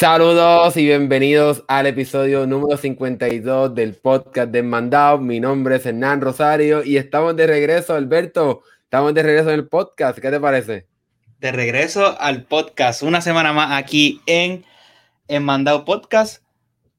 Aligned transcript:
Saludos 0.00 0.78
y 0.78 0.86
bienvenidos 0.86 1.62
al 1.68 1.84
episodio 1.84 2.46
número 2.46 2.78
52 2.78 3.74
del 3.74 3.92
podcast 3.92 4.50
de 4.50 4.62
Mandado. 4.62 5.18
Mi 5.18 5.40
nombre 5.40 5.76
es 5.76 5.84
Hernán 5.84 6.22
Rosario 6.22 6.82
y 6.82 6.96
estamos 6.96 7.36
de 7.36 7.46
regreso, 7.46 7.94
Alberto. 7.94 8.62
Estamos 8.84 9.12
de 9.12 9.22
regreso 9.22 9.50
en 9.50 9.56
el 9.56 9.68
podcast. 9.68 10.18
¿Qué 10.18 10.30
te 10.30 10.40
parece? 10.40 10.86
De 11.38 11.52
regreso 11.52 12.18
al 12.18 12.44
podcast. 12.44 13.02
Una 13.02 13.20
semana 13.20 13.52
más 13.52 13.78
aquí 13.78 14.22
en, 14.24 14.64
en 15.28 15.44
Mandado 15.44 15.84
Podcast, 15.84 16.44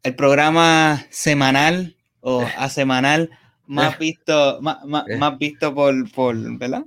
el 0.04 0.14
programa 0.14 1.04
semanal 1.10 1.98
o 2.20 2.46
a 2.56 2.70
semanal 2.70 3.32
más 3.66 3.98
visto, 3.98 4.60
más, 4.62 4.86
más, 4.86 5.06
más 5.18 5.40
visto 5.40 5.74
por, 5.74 6.12
por, 6.12 6.36
¿verdad? 6.60 6.84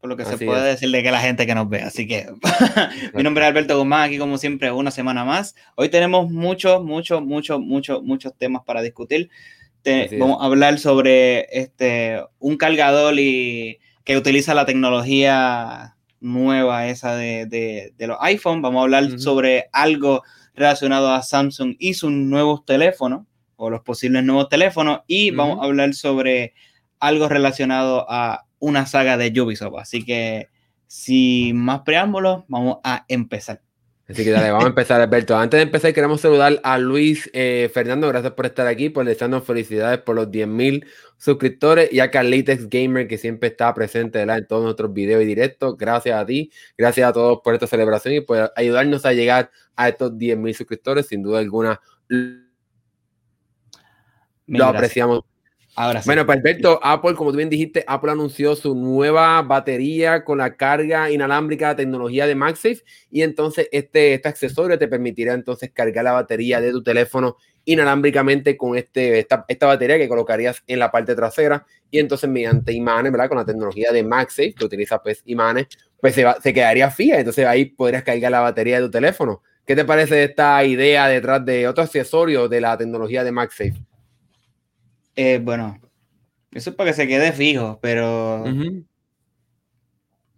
Por 0.00 0.08
lo 0.08 0.16
que 0.16 0.24
se 0.24 0.38
puede 0.38 0.66
decir 0.66 0.90
de 0.90 1.02
que 1.02 1.10
la 1.10 1.20
gente 1.20 1.46
que 1.46 1.54
nos 1.54 1.68
ve. 1.68 1.82
Así 1.82 2.06
que 2.06 2.26
mi 3.14 3.22
nombre 3.22 3.44
es 3.44 3.48
Alberto 3.48 3.76
Guzmán, 3.78 4.02
aquí 4.02 4.18
como 4.18 4.38
siempre 4.38 4.72
una 4.72 4.90
semana 4.90 5.24
más. 5.24 5.54
Hoy 5.76 5.90
tenemos 5.90 6.30
muchos, 6.30 6.82
muchos, 6.82 7.22
muchos, 7.22 7.60
muchos, 7.60 8.02
muchos 8.02 8.34
temas 8.36 8.62
para 8.64 8.80
discutir. 8.80 9.30
vamos 10.18 10.40
a 10.40 10.46
hablar 10.46 10.78
sobre 10.78 11.46
este, 11.50 12.22
un 12.38 12.56
cargador 12.56 13.18
y, 13.18 13.78
que 14.04 14.16
utiliza 14.16 14.54
la 14.54 14.64
tecnología 14.64 15.96
nueva 16.20 16.88
esa 16.88 17.14
de, 17.14 17.44
de, 17.46 17.92
de 17.96 18.06
los 18.06 18.16
iPhone. 18.20 18.62
Vamos 18.62 18.80
a 18.80 18.82
hablar 18.84 19.20
sobre 19.20 19.68
algo 19.72 20.22
relacionado 20.54 21.12
a 21.12 21.22
Samsung 21.22 21.76
y 21.78 21.94
sus 21.94 22.10
nuevos 22.10 22.64
teléfonos 22.64 23.26
o 23.56 23.68
los 23.68 23.82
posibles 23.82 24.24
nuevos 24.24 24.48
teléfonos. 24.48 25.00
Y 25.06 25.30
vamos 25.30 25.60
a 25.60 25.64
hablar 25.64 25.92
sobre 25.92 26.54
algo 26.98 27.28
relacionado 27.28 28.06
a 28.08 28.46
una 28.60 28.86
saga 28.86 29.16
de 29.16 29.40
Ubisoft. 29.40 29.78
Así 29.78 30.04
que, 30.04 30.48
sin 30.86 31.56
más 31.56 31.80
preámbulos, 31.80 32.44
vamos 32.46 32.78
a 32.84 33.04
empezar. 33.08 33.60
Así 34.08 34.24
que 34.24 34.30
dale, 34.30 34.50
vamos 34.50 34.66
a 34.66 34.68
empezar, 34.70 35.00
Alberto. 35.00 35.36
Antes 35.36 35.58
de 35.58 35.62
empezar, 35.62 35.92
queremos 35.92 36.20
saludar 36.20 36.60
a 36.62 36.78
Luis 36.78 37.30
eh, 37.32 37.70
Fernando. 37.72 38.08
Gracias 38.08 38.32
por 38.32 38.46
estar 38.46 38.66
aquí, 38.66 38.90
por 38.90 39.04
desearnos 39.04 39.44
felicidades 39.44 40.00
por 40.00 40.16
los 40.16 40.28
10.000 40.28 40.84
suscriptores 41.16 41.92
y 41.92 42.00
a 42.00 42.10
Carlitex 42.10 42.68
Gamer, 42.68 43.06
que 43.06 43.18
siempre 43.18 43.50
está 43.50 43.72
presente 43.72 44.20
en 44.20 44.46
todos 44.46 44.64
nuestros 44.64 44.92
videos 44.92 45.22
y 45.22 45.26
directos. 45.26 45.76
Gracias 45.76 46.20
a 46.20 46.26
ti, 46.26 46.50
gracias 46.76 47.08
a 47.08 47.12
todos 47.12 47.40
por 47.44 47.54
esta 47.54 47.66
celebración 47.66 48.14
y 48.14 48.20
por 48.20 48.52
ayudarnos 48.56 49.06
a 49.06 49.12
llegar 49.12 49.50
a 49.76 49.88
estos 49.88 50.12
10.000 50.12 50.54
suscriptores. 50.54 51.06
Sin 51.06 51.22
duda 51.22 51.38
alguna, 51.38 51.80
lo 54.46 54.64
apreciamos 54.64 55.24
bueno, 56.04 56.24
Alberto, 56.28 56.80
Apple, 56.82 57.14
como 57.14 57.30
tú 57.30 57.36
bien 57.36 57.48
dijiste, 57.48 57.84
Apple 57.86 58.10
anunció 58.10 58.56
su 58.56 58.74
nueva 58.74 59.42
batería 59.42 60.24
con 60.24 60.38
la 60.38 60.56
carga 60.56 61.10
inalámbrica 61.10 61.70
de 61.70 61.84
tecnología 61.84 62.26
de 62.26 62.34
MagSafe 62.34 62.82
y 63.10 63.22
entonces 63.22 63.68
este, 63.72 64.14
este 64.14 64.28
accesorio 64.28 64.78
te 64.78 64.88
permitirá 64.88 65.34
entonces 65.34 65.70
cargar 65.72 66.04
la 66.04 66.12
batería 66.12 66.60
de 66.60 66.70
tu 66.70 66.82
teléfono 66.82 67.36
inalámbricamente 67.64 68.56
con 68.56 68.76
este, 68.76 69.20
esta, 69.20 69.44
esta 69.48 69.66
batería 69.66 69.98
que 69.98 70.08
colocarías 70.08 70.62
en 70.66 70.78
la 70.78 70.90
parte 70.90 71.14
trasera 71.14 71.64
y 71.90 71.98
entonces 71.98 72.28
mediante 72.28 72.72
imanes, 72.72 73.12
¿verdad? 73.12 73.28
Con 73.28 73.38
la 73.38 73.44
tecnología 73.44 73.92
de 73.92 74.02
MagSafe 74.02 74.54
que 74.54 74.64
utiliza 74.64 75.02
pues 75.02 75.22
imanes, 75.26 75.66
pues 76.00 76.14
se, 76.14 76.24
se 76.42 76.54
quedaría 76.54 76.90
fija, 76.90 77.18
entonces 77.18 77.46
ahí 77.46 77.66
podrías 77.66 78.02
cargar 78.02 78.32
la 78.32 78.40
batería 78.40 78.76
de 78.80 78.86
tu 78.86 78.90
teléfono. 78.90 79.42
¿Qué 79.66 79.76
te 79.76 79.84
parece 79.84 80.24
esta 80.24 80.64
idea 80.64 81.06
detrás 81.06 81.44
de 81.44 81.68
otro 81.68 81.84
accesorio 81.84 82.48
de 82.48 82.60
la 82.60 82.76
tecnología 82.76 83.22
de 83.22 83.32
MagSafe? 83.32 83.89
Eh, 85.16 85.40
bueno, 85.42 85.80
eso 86.52 86.70
es 86.70 86.76
para 86.76 86.90
que 86.90 86.94
se 86.94 87.06
quede 87.06 87.32
fijo, 87.32 87.78
pero 87.80 88.44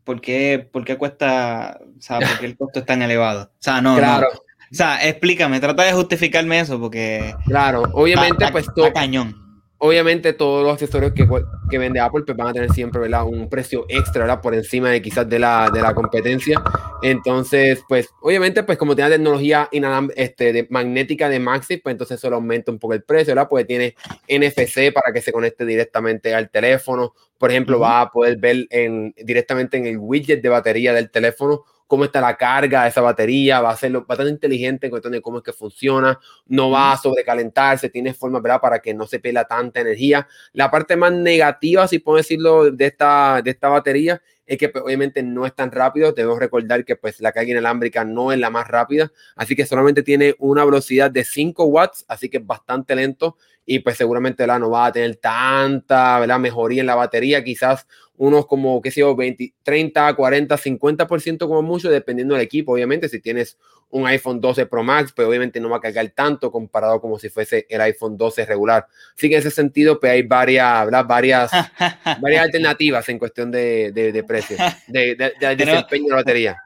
¿por, 0.04 0.20
qué, 0.20 0.68
¿por, 0.70 0.84
qué, 0.84 0.96
cuesta, 0.96 1.80
o 1.98 2.00
sea, 2.00 2.18
por 2.18 2.38
qué 2.38 2.46
el 2.46 2.56
costo 2.56 2.80
es 2.80 2.86
tan 2.86 3.02
elevado? 3.02 3.44
O 3.44 3.62
sea, 3.62 3.80
no, 3.80 3.96
claro. 3.96 4.28
O 4.28 4.74
sea, 4.74 5.06
explícame, 5.06 5.60
trata 5.60 5.82
de 5.82 5.92
justificarme 5.92 6.60
eso 6.60 6.80
porque... 6.80 7.34
Claro, 7.44 7.82
obviamente, 7.92 8.46
pues 8.50 8.66
todo... 8.74 8.92
cañón 8.92 9.42
obviamente 9.84 10.32
todos 10.32 10.62
los 10.62 10.74
accesorios 10.74 11.12
que, 11.12 11.28
que, 11.68 11.78
vende 11.78 11.98
Apple 11.98 12.22
pues 12.24 12.38
van 12.38 12.48
a 12.48 12.52
tener 12.52 12.70
siempre 12.70 13.00
¿verdad? 13.00 13.24
un 13.24 13.48
precio 13.48 13.84
extra 13.88 14.22
¿verdad? 14.22 14.40
por 14.40 14.54
encima 14.54 14.90
de 14.90 15.02
quizás 15.02 15.28
de 15.28 15.40
la, 15.40 15.70
de 15.72 15.82
la 15.82 15.92
competencia. 15.92 16.62
Entonces, 17.02 17.82
pues 17.88 18.08
obviamente 18.20 18.62
pues 18.62 18.78
como 18.78 18.94
tiene 18.94 19.10
tecnología 19.10 19.68
este, 20.16 20.52
de, 20.52 20.66
magnética 20.70 21.28
de 21.28 21.40
Maxi, 21.40 21.78
pues 21.78 21.92
entonces 21.92 22.18
eso 22.18 22.32
aumenta 22.32 22.70
un 22.70 22.78
poco 22.78 22.94
el 22.94 23.02
precio, 23.02 23.34
¿verdad? 23.34 23.48
Porque 23.48 23.64
tiene 23.64 23.94
NFC 24.28 24.92
para 24.92 25.12
que 25.12 25.20
se 25.20 25.32
conecte 25.32 25.66
directamente 25.66 26.34
al 26.34 26.50
teléfono. 26.50 27.14
Por 27.38 27.50
ejemplo, 27.50 27.80
va 27.80 28.02
a 28.02 28.10
poder 28.10 28.36
ver 28.36 28.66
en, 28.70 29.14
directamente 29.16 29.76
en 29.76 29.86
el 29.86 29.98
widget 29.98 30.42
de 30.42 30.48
batería 30.48 30.92
del 30.92 31.10
teléfono 31.10 31.64
cómo 31.92 32.06
está 32.06 32.22
la 32.22 32.38
carga 32.38 32.84
de 32.84 32.88
esa 32.88 33.03
batería, 33.03 33.60
va 33.60 33.69
a 33.69 33.76
ser 33.76 33.92
bastante 33.92 34.30
inteligente 34.30 34.86
en 34.86 34.91
cuestión 34.91 35.12
de 35.12 35.20
cómo 35.20 35.36
es 35.36 35.44
que 35.44 35.53
funciona, 35.53 36.19
no 36.47 36.70
va 36.70 36.92
a 36.92 36.97
sobrecalentarse, 36.97 37.91
tiene 37.91 38.14
forma, 38.14 38.41
¿verdad? 38.41 38.62
Para 38.62 38.78
que 38.78 38.94
no 38.94 39.06
se 39.06 39.19
pela 39.19 39.44
tanta 39.44 39.82
energía. 39.82 40.26
La 40.54 40.70
parte 40.70 40.97
más 40.97 41.12
negativa, 41.12 41.86
si 41.86 41.98
puedo 41.98 42.16
decirlo, 42.16 42.70
de 42.70 42.86
esta, 42.86 43.42
de 43.44 43.50
esta 43.50 43.69
batería 43.69 44.22
es 44.47 44.56
que 44.56 44.70
pues, 44.70 44.82
obviamente 44.82 45.22
no 45.22 45.44
es 45.44 45.54
tan 45.54 45.70
rápido. 45.70 46.12
Debemos 46.12 46.38
recordar 46.38 46.82
que 46.86 46.97
pues 46.97 47.20
la 47.20 47.31
carga 47.31 47.50
inalámbrica 47.50 48.06
no 48.06 48.32
es 48.32 48.38
la 48.38 48.48
más 48.48 48.69
rápida, 48.69 49.12
así 49.36 49.54
que 49.54 49.66
solamente 49.66 50.02
tiene 50.02 50.34
una 50.38 50.64
velocidad 50.64 51.10
de 51.10 51.25
5 51.25 51.62
watts, 51.66 52.06
así 52.08 52.31
que 52.31 52.38
es 52.38 52.47
bastante 52.47 52.97
lento 52.97 53.36
y 53.64 53.78
pues 53.78 53.96
seguramente 53.96 54.46
la 54.46 54.58
no 54.58 54.70
va 54.70 54.86
a 54.86 54.92
tener 54.92 55.16
tanta 55.16 56.18
¿verdad? 56.18 56.38
mejoría 56.38 56.80
en 56.80 56.86
la 56.86 56.94
batería, 56.94 57.44
quizás 57.44 57.86
unos 58.16 58.46
como, 58.46 58.80
qué 58.80 58.90
sé 58.90 59.00
yo, 59.00 59.16
20, 59.16 59.54
30, 59.62 60.14
40, 60.14 60.56
50% 60.56 61.38
como 61.38 61.62
mucho, 61.62 61.90
dependiendo 61.90 62.34
del 62.34 62.44
equipo. 62.44 62.72
Obviamente, 62.72 63.08
si 63.08 63.20
tienes 63.20 63.58
un 63.90 64.06
iPhone 64.06 64.40
12 64.40 64.66
Pro 64.66 64.82
Max, 64.82 65.12
pues 65.14 65.26
obviamente 65.26 65.60
no 65.60 65.68
va 65.68 65.78
a 65.78 65.80
cargar 65.80 66.08
tanto 66.10 66.52
comparado 66.52 67.00
como 67.00 67.18
si 67.18 67.28
fuese 67.28 67.66
el 67.68 67.80
iPhone 67.80 68.16
12 68.16 68.46
regular. 68.46 68.86
Así 69.16 69.28
que 69.28 69.34
en 69.34 69.40
ese 69.40 69.50
sentido, 69.50 69.98
pues 69.98 70.12
hay 70.12 70.22
varias, 70.22 70.88
varias, 71.06 71.50
varias 72.20 72.44
alternativas 72.44 73.08
en 73.08 73.18
cuestión 73.18 73.50
de, 73.50 73.92
de, 73.92 74.12
de 74.12 74.24
precio, 74.24 74.56
de, 74.86 75.16
de, 75.16 75.56
desempeño 75.56 76.04
de 76.04 76.10
la 76.10 76.16
batería. 76.16 76.56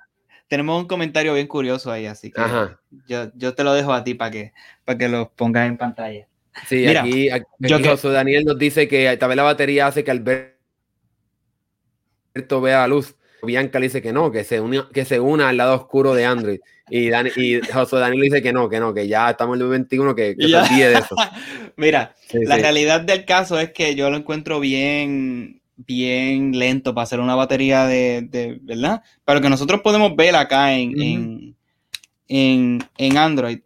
Tenemos 0.48 0.80
un 0.80 0.86
comentario 0.86 1.34
bien 1.34 1.46
curioso 1.46 1.90
ahí, 1.90 2.06
así 2.06 2.30
que 2.30 2.40
yo, 3.08 3.32
yo, 3.34 3.54
te 3.54 3.64
lo 3.64 3.72
dejo 3.74 3.92
a 3.92 4.04
ti 4.04 4.14
para 4.14 4.30
que, 4.30 4.52
para 4.84 4.98
que 4.98 5.08
lo 5.08 5.32
pongas 5.32 5.66
en 5.66 5.76
pantalla. 5.76 6.28
Sí, 6.66 6.86
aquí, 6.86 7.28
yo 7.58 7.78
que... 7.78 8.08
Daniel 8.08 8.44
nos 8.44 8.58
dice 8.58 8.88
que 8.88 9.04
vez 9.04 9.36
la 9.36 9.42
batería 9.42 9.86
hace 9.86 10.04
que 10.04 10.10
Alberto 10.10 10.56
vea 12.60 12.80
la 12.80 12.88
luz. 12.88 13.14
Bianca 13.42 13.78
le 13.78 13.86
dice 13.86 14.02
que 14.02 14.12
no, 14.12 14.30
que 14.32 14.44
se, 14.44 14.60
que 14.92 15.04
se 15.04 15.20
una 15.20 15.50
al 15.50 15.56
lado 15.56 15.74
oscuro 15.74 16.14
de 16.14 16.24
Android. 16.24 16.58
Y, 16.88 17.08
y 17.40 17.60
José 17.60 17.96
Daniel 17.96 18.22
dice 18.22 18.42
que 18.42 18.52
no, 18.52 18.68
que 18.68 18.80
no, 18.80 18.94
que 18.94 19.06
ya 19.06 19.30
estamos 19.30 19.56
en 19.56 19.62
el 19.62 19.68
2021, 19.68 20.14
que, 20.14 20.36
que 20.36 20.48
se 20.48 20.56
olvide 20.56 20.88
de 20.90 20.98
eso. 20.98 21.14
Mira, 21.76 22.14
la 22.32 22.56
realidad 22.56 23.02
del 23.02 23.24
caso 23.24 23.58
es 23.60 23.72
que 23.72 23.94
yo 23.94 24.10
lo 24.10 24.16
encuentro 24.16 24.58
bien, 24.60 25.60
bien 25.76 26.58
lento 26.58 26.94
para 26.94 27.04
hacer 27.04 27.20
una 27.20 27.34
batería 27.34 27.86
de, 27.86 28.22
de 28.22 28.58
¿verdad? 28.62 29.02
Pero 29.24 29.40
que 29.40 29.50
nosotros 29.50 29.80
podemos 29.82 30.16
ver 30.16 30.34
acá 30.36 30.72
en, 30.72 31.00
en, 31.00 31.56
en, 32.28 32.84
en 32.98 33.18
Android 33.18 33.60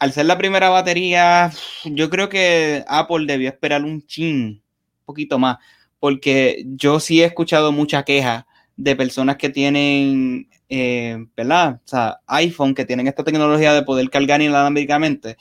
al 0.00 0.12
ser 0.12 0.24
la 0.24 0.38
primera 0.38 0.70
batería, 0.70 1.52
yo 1.84 2.08
creo 2.08 2.30
que 2.30 2.82
Apple 2.88 3.26
debió 3.26 3.50
esperar 3.50 3.84
un 3.84 4.04
chin, 4.06 4.34
un 4.46 5.04
poquito 5.04 5.38
más, 5.38 5.58
porque 5.98 6.64
yo 6.66 7.00
sí 7.00 7.20
he 7.20 7.26
escuchado 7.26 7.70
mucha 7.70 8.02
queja 8.02 8.46
de 8.76 8.96
personas 8.96 9.36
que 9.36 9.50
tienen, 9.50 10.48
eh, 10.70 11.26
¿verdad? 11.36 11.82
O 11.84 11.88
sea, 11.88 12.20
iPhone, 12.28 12.74
que 12.74 12.86
tienen 12.86 13.08
esta 13.08 13.24
tecnología 13.24 13.74
de 13.74 13.82
poder 13.82 14.08
cargar 14.08 14.40
inalámbricamente, 14.40 15.36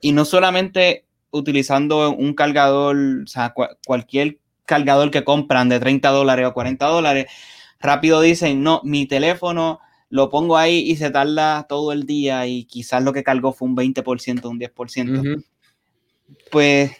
y 0.00 0.10
no 0.10 0.24
solamente 0.24 1.04
utilizando 1.30 2.10
un 2.10 2.34
cargador, 2.34 2.96
o 3.22 3.26
sea, 3.28 3.54
cualquier 3.86 4.38
cargador 4.64 5.12
que 5.12 5.22
compran 5.22 5.68
de 5.68 5.78
30 5.78 6.10
dólares 6.10 6.48
o 6.48 6.52
40 6.52 6.84
dólares, 6.86 7.26
rápido 7.78 8.20
dicen, 8.20 8.64
no, 8.64 8.80
mi 8.82 9.06
teléfono 9.06 9.78
lo 10.10 10.28
pongo 10.28 10.56
ahí 10.56 10.80
y 10.80 10.96
se 10.96 11.10
tarda 11.10 11.66
todo 11.68 11.92
el 11.92 12.04
día 12.04 12.46
y 12.46 12.64
quizás 12.64 13.02
lo 13.02 13.12
que 13.12 13.22
cargó 13.22 13.52
fue 13.52 13.68
un 13.68 13.76
20%, 13.76 14.44
un 14.50 14.58
10%. 14.58 15.44
Pues, 16.50 16.92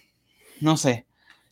no 0.60 0.76
sé. 0.76 1.06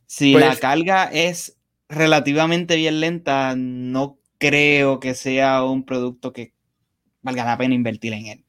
Si 0.07 0.33
la 0.33 0.47
pues 0.47 0.61
carga 0.61 1.05
es 1.05 1.59
relativamente 1.89 2.77
bien 2.77 3.01
lenta, 3.01 3.55
no 3.57 4.19
creo 4.39 5.01
que 5.01 5.15
sea 5.15 5.65
un 5.65 5.85
producto 5.85 6.33
que 6.33 6.55
valga 7.23 7.45
la 7.45 7.59
pena 7.59 7.75
invertir 7.75 8.13
en 8.13 8.27
él. 8.27 8.45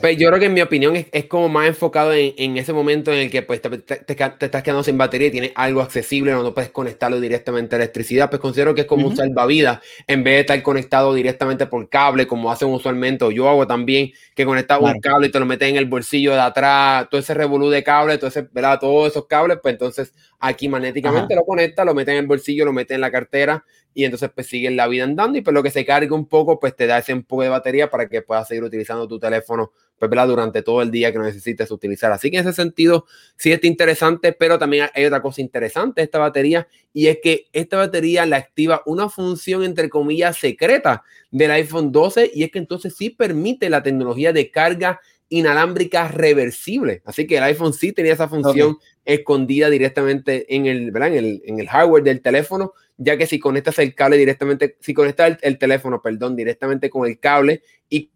Pues 0.00 0.16
yo 0.16 0.28
creo 0.28 0.38
que 0.38 0.46
en 0.46 0.54
mi 0.54 0.60
opinión 0.60 0.94
es, 1.10 1.24
como 1.26 1.48
más 1.48 1.66
enfocado 1.66 2.12
en, 2.12 2.56
ese 2.56 2.72
momento 2.72 3.12
en 3.12 3.18
el 3.18 3.30
que 3.30 3.42
pues, 3.42 3.60
te, 3.60 3.68
estás 4.06 4.62
quedando 4.62 4.84
sin 4.84 4.96
batería 4.96 5.28
y 5.28 5.30
tienes 5.30 5.52
algo 5.54 5.80
accesible, 5.80 6.32
no, 6.32 6.42
no 6.42 6.54
puedes 6.54 6.70
conectarlo 6.70 7.20
directamente 7.20 7.74
a 7.74 7.78
electricidad, 7.78 8.30
pues 8.30 8.40
considero 8.40 8.74
que 8.74 8.82
es 8.82 8.86
como 8.86 9.08
un 9.08 9.16
salvavidas 9.16 9.80
en 10.06 10.22
vez 10.22 10.34
de 10.34 10.40
estar 10.40 10.62
conectado 10.62 11.14
directamente 11.14 11.66
por 11.66 11.88
cable, 11.88 12.26
como 12.26 12.50
hacen 12.52 12.68
usualmente, 12.68 13.24
o 13.24 13.30
yo 13.30 13.48
hago 13.48 13.66
también, 13.66 14.12
que 14.34 14.44
conectas 14.44 14.78
un 14.80 15.00
cable 15.00 15.28
y 15.28 15.30
te 15.30 15.40
lo 15.40 15.46
metes 15.46 15.68
en 15.68 15.76
el 15.76 15.86
bolsillo 15.86 16.32
de 16.32 16.40
atrás, 16.40 17.08
todo 17.10 17.20
ese 17.20 17.34
revolú 17.34 17.68
de 17.68 17.82
cable, 17.82 18.18
todo 18.18 18.28
ese, 18.28 18.48
¿verdad? 18.52 18.78
todos 18.78 19.10
esos 19.10 19.26
cables, 19.26 19.58
pues 19.62 19.72
entonces 19.72 20.12
aquí 20.42 20.68
magnéticamente 20.68 21.36
lo 21.36 21.44
conecta, 21.44 21.84
lo 21.84 21.94
mete 21.94 22.10
en 22.10 22.18
el 22.18 22.26
bolsillo, 22.26 22.64
lo 22.64 22.72
mete 22.72 22.94
en 22.94 23.00
la 23.00 23.12
cartera 23.12 23.64
y 23.94 24.04
entonces 24.04 24.28
pues 24.34 24.48
sigue 24.48 24.70
la 24.72 24.88
vida 24.88 25.04
andando 25.04 25.38
y 25.38 25.40
pues 25.40 25.54
lo 25.54 25.62
que 25.62 25.70
se 25.70 25.84
carga 25.84 26.14
un 26.16 26.26
poco 26.26 26.58
pues 26.58 26.74
te 26.74 26.86
da 26.88 26.98
ese 26.98 27.14
un 27.14 27.22
poco 27.22 27.42
de 27.42 27.48
batería 27.48 27.88
para 27.88 28.08
que 28.08 28.22
puedas 28.22 28.48
seguir 28.48 28.64
utilizando 28.64 29.06
tu 29.06 29.20
teléfono 29.20 29.70
pues, 29.98 30.10
durante 30.10 30.62
todo 30.62 30.82
el 30.82 30.90
día 30.90 31.12
que 31.12 31.18
no 31.18 31.24
necesites 31.24 31.70
utilizar. 31.70 32.10
Así 32.10 32.28
que 32.28 32.38
en 32.38 32.48
ese 32.48 32.54
sentido 32.54 33.06
sí 33.36 33.52
está 33.52 33.68
interesante, 33.68 34.32
pero 34.32 34.58
también 34.58 34.88
hay 34.92 35.04
otra 35.04 35.22
cosa 35.22 35.40
interesante 35.40 36.00
de 36.00 36.06
esta 36.06 36.18
batería 36.18 36.66
y 36.92 37.06
es 37.06 37.18
que 37.22 37.46
esta 37.52 37.76
batería 37.76 38.26
la 38.26 38.38
activa 38.38 38.82
una 38.84 39.08
función 39.08 39.62
entre 39.62 39.88
comillas 39.88 40.36
secreta 40.38 41.04
del 41.30 41.52
iPhone 41.52 41.92
12 41.92 42.32
y 42.34 42.42
es 42.42 42.50
que 42.50 42.58
entonces 42.58 42.96
sí 42.96 43.10
permite 43.10 43.70
la 43.70 43.84
tecnología 43.84 44.32
de 44.32 44.50
carga 44.50 45.00
inalámbrica 45.32 46.08
reversible. 46.08 47.00
Así 47.06 47.26
que 47.26 47.38
el 47.38 47.44
iPhone 47.44 47.72
sí 47.72 47.92
tenía 47.92 48.12
esa 48.12 48.28
función 48.28 48.76
escondida 49.06 49.70
directamente 49.70 50.54
en 50.54 50.66
el, 50.66 50.92
En, 50.94 51.14
el, 51.14 51.42
en 51.46 51.58
el 51.58 51.68
hardware 51.68 52.04
del 52.04 52.20
teléfono, 52.20 52.74
ya 52.98 53.16
que 53.16 53.26
si 53.26 53.38
conectas 53.38 53.78
el 53.78 53.94
cable 53.94 54.18
directamente, 54.18 54.76
si 54.80 54.92
conectas 54.92 55.38
el, 55.40 55.56
teléfono, 55.56 56.02
perdón, 56.02 56.36
directamente 56.36 56.90
con 56.90 57.08
el 57.08 57.18
cable 57.18 57.62
y 57.88 58.10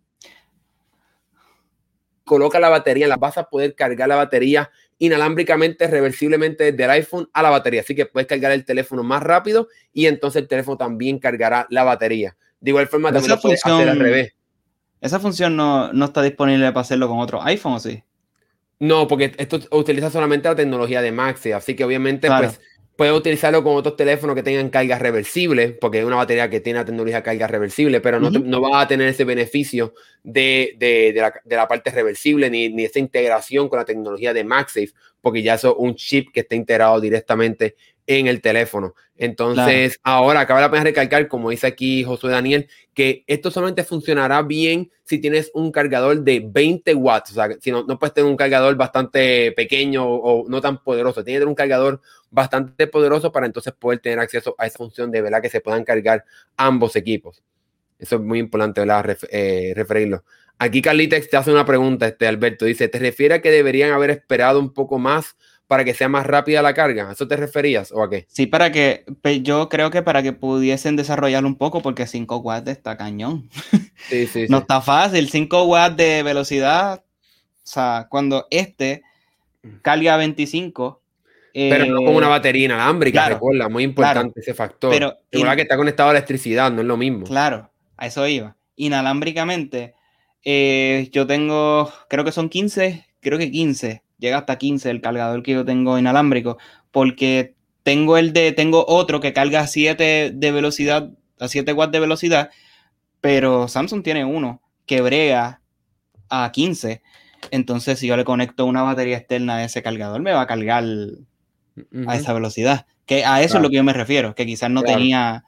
coloca 2.25 2.61
la 2.61 2.69
batería, 2.69 3.09
la 3.09 3.17
vas 3.17 3.39
a 3.39 3.49
poder 3.49 3.75
cargar 3.75 4.09
la 4.09 4.17
batería 4.17 4.71
inalámbricamente, 4.99 5.87
reversiblemente 5.87 6.71
desde 6.71 6.85
el 6.85 6.91
iPhone 6.91 7.31
a 7.33 7.41
la 7.41 7.49
batería. 7.49 7.81
Así 7.81 7.95
que 7.95 8.05
puedes 8.05 8.27
cargar 8.27 8.53
el 8.53 8.67
teléfono 8.67 9.03
más 9.03 9.23
rápido 9.23 9.69
y 9.91 10.05
entonces 10.05 10.43
el 10.43 10.49
teléfono 10.49 10.77
también 10.77 11.19
cargará 11.19 11.67
la 11.71 11.83
batería. 11.83 12.37
De 12.61 12.73
igual 12.73 12.89
forma, 12.89 13.11
también 13.11 13.31
lo 13.31 13.41
puedes 13.41 13.65
hacer 13.65 13.89
al 13.89 13.99
revés. 13.99 14.35
Esa 15.01 15.21
función 15.21 15.57
no, 15.57 15.91
está 16.05 16.23
disponible 16.23 16.67
para 16.69 16.81
hacerlo 16.81 17.09
con 17.09 17.19
otro 17.19 17.43
iPhone, 17.43 17.75
¿o 17.75 17.81
sí? 17.81 18.03
No, 18.79 19.07
porque 19.07 19.33
esto 19.39 19.59
utiliza 19.71 20.11
solamente 20.11 20.49
la 20.49 20.57
tecnología 20.57 21.01
de 21.01 21.13
Maxi, 21.13 21.53
así 21.53 21.75
que 21.75 21.85
obviamente 21.85 22.29
pues 22.29 22.61
puedes 22.97 23.15
utilizarlo 23.15 23.63
con 23.63 23.77
otros 23.77 23.97
teléfonos 23.97 24.35
que 24.35 24.43
tengan 24.43 24.71
carga 24.71 24.99
reversible, 24.99 25.69
porque 25.69 26.01
es 26.01 26.05
una 26.05 26.17
batería 26.17 26.49
que 26.49 26.61
tiene 26.61 26.79
la 26.79 26.85
tecnología 26.85 27.19
de 27.19 27.23
carga 27.23 27.47
reversible, 27.47 28.01
pero 28.01 28.19
no, 28.19 28.31
no 28.31 28.61
va 28.61 28.81
a 28.81 28.89
tener 28.89 29.09
ese 29.09 29.25
beneficio 29.25 29.95
de, 30.25 31.15
la, 31.45 31.69
parte 31.69 31.91
reversible 31.91 32.51
ni, 32.51 32.71
ni 32.71 32.85
esa 32.85 32.99
integración 32.99 33.69
con 33.69 33.79
la 33.79 33.85
tecnología 33.85 34.33
de 34.33 34.45
MagSafe, 34.45 34.93
porque 35.21 35.43
ya 35.43 35.55
es 35.55 35.65
un 35.65 35.95
chip 35.95 36.33
que 36.33 36.41
está 36.41 36.55
integrado 36.55 37.01
directamente 37.01 37.77
en 38.07 38.27
el 38.27 38.41
teléfono. 38.41 38.95
Entonces, 39.17 39.99
ahora 40.03 40.41
acaba 40.41 40.61
la 40.61 40.71
pena 40.71 40.85
recalcar, 40.85 41.27
como 41.29 41.51
dice 41.51 41.67
aquí 41.67 42.05
Josué 42.05 42.31
Daniel, 42.31 42.69
que 42.93 43.25
esto 43.27 43.51
solamente 43.51 43.83
funcionará 43.83 44.43
bien 44.43 44.91
si 45.05 45.19
tienes 45.19 45.51
un 45.55 45.73
cargador 45.73 46.23
de 46.23 46.43
20 46.45 46.95
watts. 46.95 47.31
O 47.31 47.35
sea, 47.35 47.49
si 47.61 47.71
no, 47.71 47.85
no 47.85 47.99
puedes 47.99 48.13
tener 48.13 48.31
un 48.31 48.37
cargador 48.37 48.77
bastante 48.77 49.53
pequeño 49.53 50.05
o, 50.07 50.49
no 50.49 50.61
tan 50.61 50.83
poderoso. 50.83 51.25
Tienes 51.25 51.39
que 51.39 51.41
tener 51.41 51.49
un 51.49 51.55
cargador 51.55 52.01
bastante 52.31 52.87
poderoso 52.87 53.33
para 53.33 53.47
entonces 53.47 53.73
poder 53.73 54.01
tener 54.01 54.19
acceso 54.19 54.55
a 54.59 54.67
esa 54.67 54.79
función 54.79 55.11
de 55.11 55.23
verdad 55.23 55.41
que 55.41 55.49
se 55.49 55.61
puedan 55.61 55.85
cargar 55.85 56.25
ambos 56.57 56.95
equipos. 56.97 57.43
Eso 57.99 58.17
es 58.17 58.23
muy 58.23 58.39
importante, 58.39 58.81
¿verdad? 58.81 59.17
Eh, 59.31 59.73
referirlo. 59.75 60.25
Aquí 60.59 60.81
Carlitex 60.81 61.29
te 61.29 61.37
hace 61.37 61.51
una 61.51 61.67
pregunta, 61.67 62.07
este 62.07 62.27
Alberto. 62.27 62.65
Dice, 62.65 62.89
¿te 62.89 62.99
refiere 62.99 63.35
a 63.35 63.43
que 63.43 63.51
deberían 63.51 63.93
haber 63.93 64.11
esperado 64.11 64.59
un 64.59 64.73
poco 64.73 64.99
más 64.99 65.37
para 65.67 65.85
que 65.85 65.95
sea 65.95 66.09
más 66.09 66.27
rápida 66.27 66.63
la 66.63 66.75
carga. 66.75 67.09
¿A 67.09 67.13
eso 67.13 67.27
te 67.27 67.37
referías 67.37 67.91
o 67.93 68.03
a 68.03 68.11
qué? 68.11 68.27
Sí, 68.29 68.47
para 68.47 68.71
que, 68.71 69.05
yo 69.43 69.69
creo 69.69 69.91
que 69.91 70.03
para 70.03 70.23
que 70.23 70.33
pudiesen 70.33 70.97
desarrollarlo 70.97 71.49
un 71.49 71.57
poco, 71.57 71.83
porque 71.83 72.07
5 72.07 72.37
watts 72.39 72.71
está 72.71 72.97
cañón. 72.97 73.49
Sí, 74.09 74.27
sí, 74.27 74.47
no 74.49 74.59
está 74.59 74.81
fácil, 74.81 75.29
5 75.29 75.65
watts 75.65 75.97
de 75.97 76.23
velocidad, 76.23 77.03
o 77.05 77.69
sea, 77.69 78.07
cuando 78.09 78.47
este 78.51 79.03
carga 79.83 80.15
a 80.15 80.19
25. 80.19 81.03
Pero 81.53 81.87
no 81.87 82.05
con 82.05 82.15
una 82.15 82.27
eh, 82.27 82.31
batería 82.31 82.67
inalámbrica, 82.67 83.31
recuerda, 83.31 83.69
muy 83.71 83.83
importante 83.83 84.41
ese 84.41 84.53
factor. 84.53 84.91
Pero 84.91 85.17
Igual 85.31 85.57
que 85.57 85.63
está 85.63 85.77
conectado 85.77 86.11
a 86.11 86.13
electricidad, 86.13 86.71
no 86.71 86.83
es 86.83 86.87
lo 86.87 86.99
mismo. 86.99 87.25
Claro, 87.25 87.71
a 87.97 88.07
eso 88.07 88.27
iba. 88.29 88.57
Inalámbricamente, 88.77 89.95
eh, 90.45 91.09
yo 91.13 91.27
tengo, 91.27 91.91
creo 92.11 92.25
que 92.25 92.33
son 92.33 92.51
15, 92.51 93.07
creo 93.21 93.39
que 93.39 93.51
15 93.51 94.03
llega 94.19 94.39
hasta 94.39 94.59
15 94.59 94.91
el 94.91 95.01
cargador 95.01 95.43
que 95.43 95.53
yo 95.53 95.65
tengo 95.65 95.99
inalámbrico, 95.99 96.59
porque 96.91 97.55
tengo 97.83 98.19
el 98.19 98.33
de, 98.33 98.53
tengo 98.53 98.85
otro 98.89 99.21
que 99.21 99.33
carga 99.33 99.61
a 99.61 99.67
7 99.67 100.33
de 100.35 100.53
velocidad, 100.53 101.11
a 101.39 101.49
7 101.49 101.73
watts 101.73 101.93
de 101.93 102.01
velocidad, 102.01 102.51
pero 103.21 103.69
Samsung 103.69 104.03
tiene 104.03 104.25
uno 104.25 104.61
que 104.87 105.01
brega 105.01 105.61
a 106.29 106.51
15. 106.53 107.03
Entonces, 107.51 107.99
si 107.99 108.07
yo 108.07 108.17
le 108.17 108.25
conecto 108.25 108.65
una 108.67 108.83
batería 108.83 109.17
externa 109.17 109.57
a 109.57 109.65
ese 109.65 109.83
cargador, 109.83 110.21
me 110.21 110.33
va 110.33 110.43
a 110.43 110.47
cargar 110.47 110.85
a 112.07 112.17
esa 112.17 112.33
velocidad. 112.33 112.87
Que 113.05 113.25
a 113.25 113.43
eso 113.43 113.59
es 113.59 113.63
lo 113.63 113.71
que 113.71 113.77
yo 113.77 113.85
me 113.85 113.93
refiero, 113.93 114.35
que 114.35 114.47
quizás 114.47 114.71
no 114.71 114.83
tenía 114.83 115.45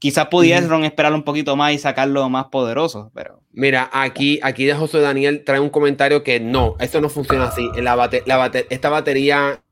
Quizás 0.00 0.26
pudieron 0.28 0.82
esperar 0.84 1.12
un 1.12 1.22
poquito 1.22 1.54
más 1.56 1.72
y 1.72 1.78
sacarlo 1.78 2.28
más 2.28 2.46
poderoso, 2.46 3.12
pero... 3.14 3.42
Mira, 3.52 3.90
aquí, 3.92 4.40
aquí 4.42 4.64
de 4.64 4.74
José 4.74 5.00
Daniel 5.00 5.44
trae 5.44 5.60
un 5.60 5.70
comentario 5.70 6.24
que 6.24 6.40
no, 6.40 6.74
esto 6.80 7.00
no 7.00 7.08
funciona 7.08 7.44
así. 7.44 7.68
La 7.76 7.94
la 7.96 8.46
esta 8.70 8.88
batería 8.88 9.62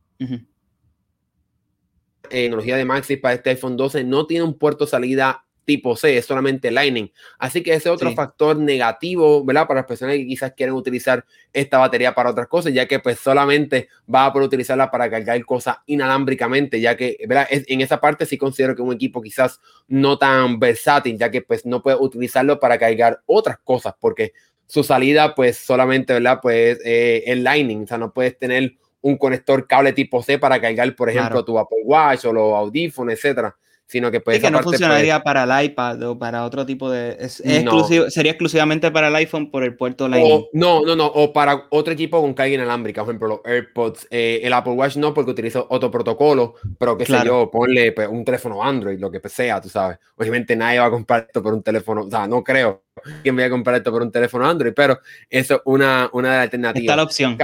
tecnología 2.29 2.77
de 2.77 2.85
Maxi 2.85 3.17
para 3.17 3.35
este 3.35 3.51
iPhone 3.51 3.77
12 3.77 4.05
no 4.05 4.27
tiene 4.27 4.45
un 4.45 4.59
puerto 4.59 4.87
salida 4.87 5.47
tipo 5.69 5.95
C, 5.97 6.17
es 6.17 6.25
solamente 6.25 6.71
Lightning. 6.71 7.13
Así 7.39 7.63
que 7.63 7.75
ese 7.75 7.91
es 7.91 7.95
otro 7.95 8.11
factor 8.15 8.57
negativo, 8.57 9.45
¿verdad? 9.45 9.67
Para 9.69 9.81
las 9.81 9.87
personas 9.87 10.17
que 10.17 10.27
quizás 10.27 10.55
quieren 10.55 10.75
utilizar 10.75 11.27
esta 11.53 11.77
batería 11.77 12.15
para 12.15 12.31
otras 12.31 12.49
cosas, 12.49 12.73
ya 12.73 12.89
que 12.89 13.01
pues 13.01 13.19
solamente 13.19 13.91
va 14.13 14.25
a 14.25 14.33
poder 14.33 14.47
utilizarla 14.47 14.91
para 14.91 15.11
cargar 15.11 15.45
cosas 15.45 15.77
inalámbricamente, 15.85 16.81
ya 16.81 16.97
que, 16.97 17.19
¿verdad? 17.29 17.47
en 17.51 17.83
esa 17.83 18.01
parte 18.01 18.25
sí 18.25 18.39
considero 18.39 18.75
que 18.75 18.81
un 18.81 18.95
equipo 18.95 19.21
quizás 19.21 19.61
no 19.89 20.17
tan 20.17 20.59
versátil, 20.59 21.19
ya 21.19 21.31
que 21.31 21.43
pues 21.43 21.67
no 21.67 21.83
puede 21.83 21.99
utilizarlo 22.01 22.59
para 22.59 22.79
cargar 22.79 23.21
otras 23.27 23.59
cosas, 23.59 23.93
porque 24.01 24.33
su 24.67 24.83
salida 24.83 25.35
pues 25.35 25.59
solamente, 25.59 26.15
¿verdad? 26.15 26.39
Pues 26.41 26.81
eh, 26.83 27.25
es 27.27 27.39
Lightning, 27.41 27.83
o 27.83 27.87
sea, 27.87 27.99
no 27.99 28.11
puedes 28.11 28.39
tener 28.39 28.73
un 29.03 29.19
conector 29.19 29.67
cable 29.67 29.93
tipo 29.93 30.23
C 30.23 30.39
para 30.39 30.59
cargar, 30.59 30.97
por 30.97 31.11
ejemplo, 31.11 31.45
tu 31.45 31.59
Apple 31.59 31.83
Watch 31.85 32.25
o 32.25 32.33
los 32.33 32.55
audífonos, 32.55 33.13
etcétera 33.13 33.55
sino 33.89 34.11
que 34.11 34.21
pues, 34.21 34.41
que 34.41 34.51
no 34.51 34.63
funcionaría 34.63 35.23
para 35.23 35.45
el 35.45 35.65
iPad 35.65 36.03
o 36.03 36.19
para 36.19 36.45
otro 36.45 36.67
tipo 36.67 36.91
de 36.91 37.17
sería 37.29 38.33
exclusivamente 38.33 38.91
para 38.91 39.09
el 39.09 39.17
iPhone 39.17 39.51
por 39.51 39.65
el 39.65 39.77
puerto 39.77 40.09
Lightning. 40.09 40.45
no, 40.53 40.83
no, 40.85 40.95
no, 40.95 41.07
o 41.07 41.33
para 41.33 41.67
otro 41.71 41.95
equipo 41.95 42.21
con 42.21 42.35
carga 42.35 42.55
inalámbrica, 42.55 43.03
por 43.03 43.11
ejemplo, 43.11 43.29
los 43.29 43.41
AirPods, 43.45 44.07
eh, 44.11 44.41
el 44.43 44.53
Apple 44.53 44.75
Watch 44.75 44.97
no 44.97 45.15
porque 45.15 45.31
utiliza 45.31 45.65
otro 45.71 45.91
protocolo, 45.91 46.55
pero 46.79 46.99
qué 46.99 47.07
sé 47.07 47.19
yo, 47.25 47.51
ponle 47.51 47.93
pues, 47.93 48.09
un 48.09 48.25
teléfono 48.25 48.63
Android, 48.63 48.99
lo 48.99 49.11
que 49.11 49.27
sea, 49.29 49.61
tú 49.61 49.71
sabes. 49.71 49.99
Obviamente 50.17 50.55
nadie 50.55 50.81
va 50.81 50.87
a 50.87 50.91
comprar 50.91 51.25
esto 51.27 51.43
por 51.43 51.55
un 51.55 51.63
teléfono, 51.63 52.03
o 52.03 52.11
sea, 52.11 52.27
no 52.27 52.45
creo 52.45 52.83
que 53.25 53.33
me 53.33 53.43
vaya 53.43 53.47
a 53.47 53.51
comprar 53.51 53.77
esto 53.77 53.91
por 53.91 54.03
un 54.03 54.13
teléfono 54.13 54.47
Android, 54.47 54.75
pero 54.75 54.99
eso 55.31 55.55
es 55.57 55.61
una, 55.65 56.11
una 56.13 56.29
de 56.29 56.35
las 56.37 56.43
alternativas. 56.45 56.83
Está 56.85 56.97
la 56.97 57.03
opción. 57.05 57.39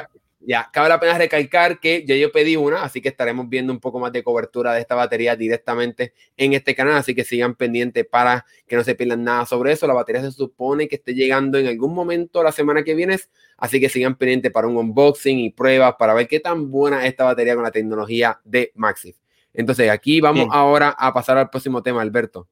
Ya, 0.46 0.68
cabe 0.72 0.90
la 0.90 1.00
pena 1.00 1.16
recalcar 1.16 1.80
que 1.80 2.04
ya 2.06 2.14
yo 2.16 2.30
pedí 2.30 2.56
una, 2.56 2.82
así 2.82 3.00
que 3.00 3.08
estaremos 3.08 3.48
viendo 3.48 3.72
un 3.72 3.80
poco 3.80 3.98
más 3.98 4.12
de 4.12 4.22
cobertura 4.22 4.74
de 4.74 4.80
esta 4.80 4.94
batería 4.94 5.36
directamente 5.36 6.12
en 6.36 6.52
este 6.52 6.74
canal, 6.74 6.96
así 6.96 7.14
que 7.14 7.24
sigan 7.24 7.54
pendientes 7.54 8.06
para 8.06 8.44
que 8.66 8.76
no 8.76 8.84
se 8.84 8.94
pierdan 8.94 9.24
nada 9.24 9.46
sobre 9.46 9.72
eso. 9.72 9.86
La 9.86 9.94
batería 9.94 10.20
se 10.20 10.32
supone 10.32 10.86
que 10.86 10.96
esté 10.96 11.14
llegando 11.14 11.58
en 11.58 11.66
algún 11.66 11.94
momento 11.94 12.42
la 12.42 12.52
semana 12.52 12.84
que 12.84 12.94
viene, 12.94 13.18
así 13.56 13.80
que 13.80 13.88
sigan 13.88 14.16
pendientes 14.16 14.52
para 14.52 14.66
un 14.66 14.76
unboxing 14.76 15.38
y 15.38 15.50
pruebas 15.50 15.94
para 15.98 16.12
ver 16.12 16.28
qué 16.28 16.40
tan 16.40 16.70
buena 16.70 17.02
es 17.04 17.10
esta 17.10 17.24
batería 17.24 17.54
con 17.54 17.64
la 17.64 17.70
tecnología 17.70 18.40
de 18.44 18.70
Maxif. 18.74 19.16
Entonces, 19.54 19.88
aquí 19.88 20.20
vamos 20.20 20.48
ahora 20.50 20.90
a 20.98 21.14
pasar 21.14 21.38
al 21.38 21.48
próximo 21.48 21.82
tema, 21.82 22.02
Alberto. 22.02 22.48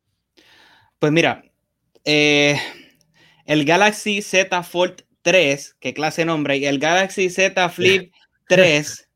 Pues 0.99 1.13
mira, 1.13 1.43
eh, 2.05 2.57
el 3.45 3.65
Galaxy 3.65 4.23
Z 4.23 4.63
Fold 4.63 5.03
3, 5.23 5.77
qué 5.81 5.95
clase 5.95 6.23
de 6.23 6.27
nombre, 6.27 6.57
y 6.57 6.67
el 6.67 6.79
Galaxy 6.79 7.31
Z 7.31 7.69
Flip 7.71 8.13
3. 8.49 9.09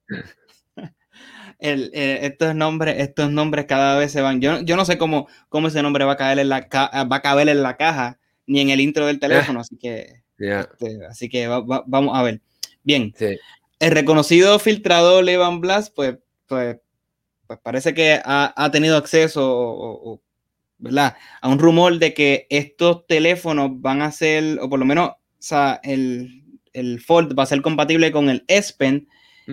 el, 1.59 1.91
eh, 1.95 2.21
estos, 2.23 2.55
nombres, 2.55 2.97
estos 2.99 3.31
nombres 3.31 3.67
cada 3.67 3.99
vez 3.99 4.13
se 4.13 4.21
van. 4.21 4.41
Yo, 4.41 4.61
yo 4.63 4.77
no 4.77 4.85
sé 4.85 4.99
cómo, 4.99 5.29
cómo 5.49 5.69
ese 5.69 5.83
nombre 5.83 6.05
va 6.05 6.13
a, 6.13 6.17
caer 6.17 6.39
en 6.39 6.49
la 6.49 6.69
va 6.71 7.17
a 7.17 7.23
caber 7.23 7.49
en 7.49 7.63
la 7.63 7.77
caja 7.77 8.19
ni 8.47 8.61
en 8.61 8.71
el 8.71 8.81
intro 8.81 9.07
del 9.07 9.19
teléfono, 9.19 9.61
así 9.61 9.77
que, 9.77 10.23
este, 10.39 11.05
así 11.09 11.29
que 11.29 11.49
vamos 11.49 12.17
a 12.17 12.23
ver. 12.23 12.41
Bien, 12.85 13.13
el 13.81 13.91
reconocido 13.91 14.59
filtrador 14.61 15.25
Levan 15.25 15.61
Blast, 15.61 15.93
pues, 15.95 16.17
pues, 16.47 16.77
pues 17.49 17.59
parece 17.61 17.93
que 17.93 18.21
ha, 18.25 18.55
ha 18.57 18.71
tenido 18.71 18.97
acceso 18.97 20.21
¿verdad? 20.79 21.17
a 21.41 21.49
un 21.49 21.59
rumor 21.59 21.99
de 21.99 22.15
que 22.15 22.47
estos 22.51 23.07
teléfonos 23.07 23.71
van 23.81 24.03
a 24.03 24.13
ser, 24.13 24.59
o 24.61 24.69
por 24.69 24.79
lo 24.79 24.85
menos 24.85 25.13
sea, 25.47 25.81
el, 25.83 26.43
el, 26.73 27.01
Fold 27.01 27.39
va 27.39 27.45
a 27.45 27.47
ser 27.47 27.63
compatible 27.63 28.13
con 28.13 28.29
el 28.29 28.45
S 28.49 28.75
Pen 28.77 29.09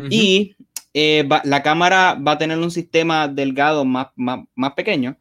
y 0.09 0.55
eh, 0.93 1.27
la 1.43 1.63
cámara 1.63 2.15
va 2.15 2.33
a 2.33 2.37
tener 2.37 2.57
un 2.57 2.71
sistema 2.71 3.27
delgado 3.27 3.85
más, 3.85 4.07
más, 4.15 4.73
pequeño, 4.75 5.17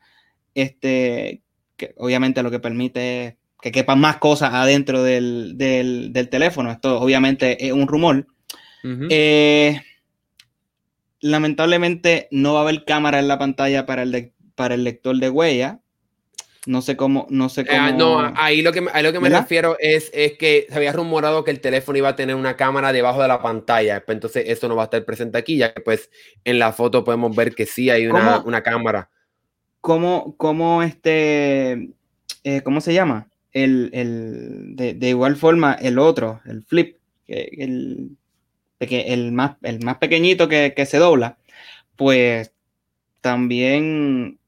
este, 0.55 1.43
que 1.77 1.95
obviamente 1.97 2.43
lo 2.43 2.51
que 2.51 2.61
permite 2.61 3.39
que 3.61 3.71
quepan 3.71 4.01
más 4.01 4.17
cosas 4.17 4.53
adentro 4.53 5.03
del, 5.05 5.57
teléfono. 6.31 6.73
Esto 6.73 7.01
obviamente 7.01 7.65
es 7.65 7.73
un 7.73 7.87
rumor. 7.87 8.27
Eh, 9.09 9.81
lamentablemente 11.21 12.27
no 12.33 12.55
va 12.55 12.61
a 12.61 12.63
haber 12.63 12.85
cámara 12.85 13.21
en 13.21 13.29
la 13.29 13.39
pantalla 13.39 13.87
para 13.87 14.03
el, 14.03 14.33
para 14.57 14.75
el 14.75 14.83
lector 14.83 15.17
de 15.17 15.31
huella. 15.31 15.82
No 16.65 16.81
sé 16.81 16.97
cómo, 16.97 17.27
no 17.29 17.49
sé 17.49 17.63
eh, 17.63 17.67
cómo. 17.69 17.91
no, 17.99 18.33
ahí 18.37 18.63
lo 18.63 18.73
que, 18.73 18.81
lo 18.81 19.13
que 19.13 19.21
me 19.21 19.29
refiero 19.29 19.77
es, 19.81 20.11
es 20.15 20.35
que 20.39 20.67
se 20.69 20.77
había 20.77 20.93
rumorado 20.93 21.43
que 21.43 21.51
el 21.51 21.61
teléfono 21.61 21.99
iba 21.99 22.11
a 22.11 22.17
tener 22.17 22.37
una 22.37 22.57
cámara 22.57 22.93
debajo 22.93 23.21
de 23.21 23.27
la 23.27 23.43
pantalla. 23.43 24.05
Pues 24.05 24.15
entonces 24.15 24.45
eso 24.47 24.69
no 24.69 24.77
va 24.77 24.83
a 24.83 24.85
estar 24.85 25.05
presente 25.05 25.39
aquí, 25.39 25.57
ya 25.57 25.75
que 25.75 25.81
pues 25.81 26.09
en 26.45 26.61
la 26.61 26.73
foto 26.73 27.03
podemos 27.03 27.35
ver 27.35 27.55
que 27.57 27.67
sí 27.67 27.91
hay 27.91 28.07
una, 28.07 28.43
una 28.45 28.63
cámara. 28.63 29.11
¿Cómo, 29.81 30.37
cómo 30.37 30.85
este, 30.85 31.91
eh, 32.45 32.61
cómo 32.63 32.81
se 32.81 32.95
llama? 32.95 33.29
El, 33.51 33.91
el 33.93 34.77
de, 34.77 34.95
de, 34.95 35.09
igual 35.09 35.35
forma, 35.35 35.75
el 35.75 35.99
otro, 35.99 36.41
el 36.47 36.63
flip, 36.63 36.99
el, 37.27 38.17
el, 38.79 39.33
más, 39.33 39.57
el 39.63 39.85
más 39.85 39.99
pequeñito 39.99 40.49
que, 40.49 40.75
que 40.77 40.87
se 40.87 40.99
dobla, 40.99 41.39
pues 41.97 42.53
también 43.21 44.39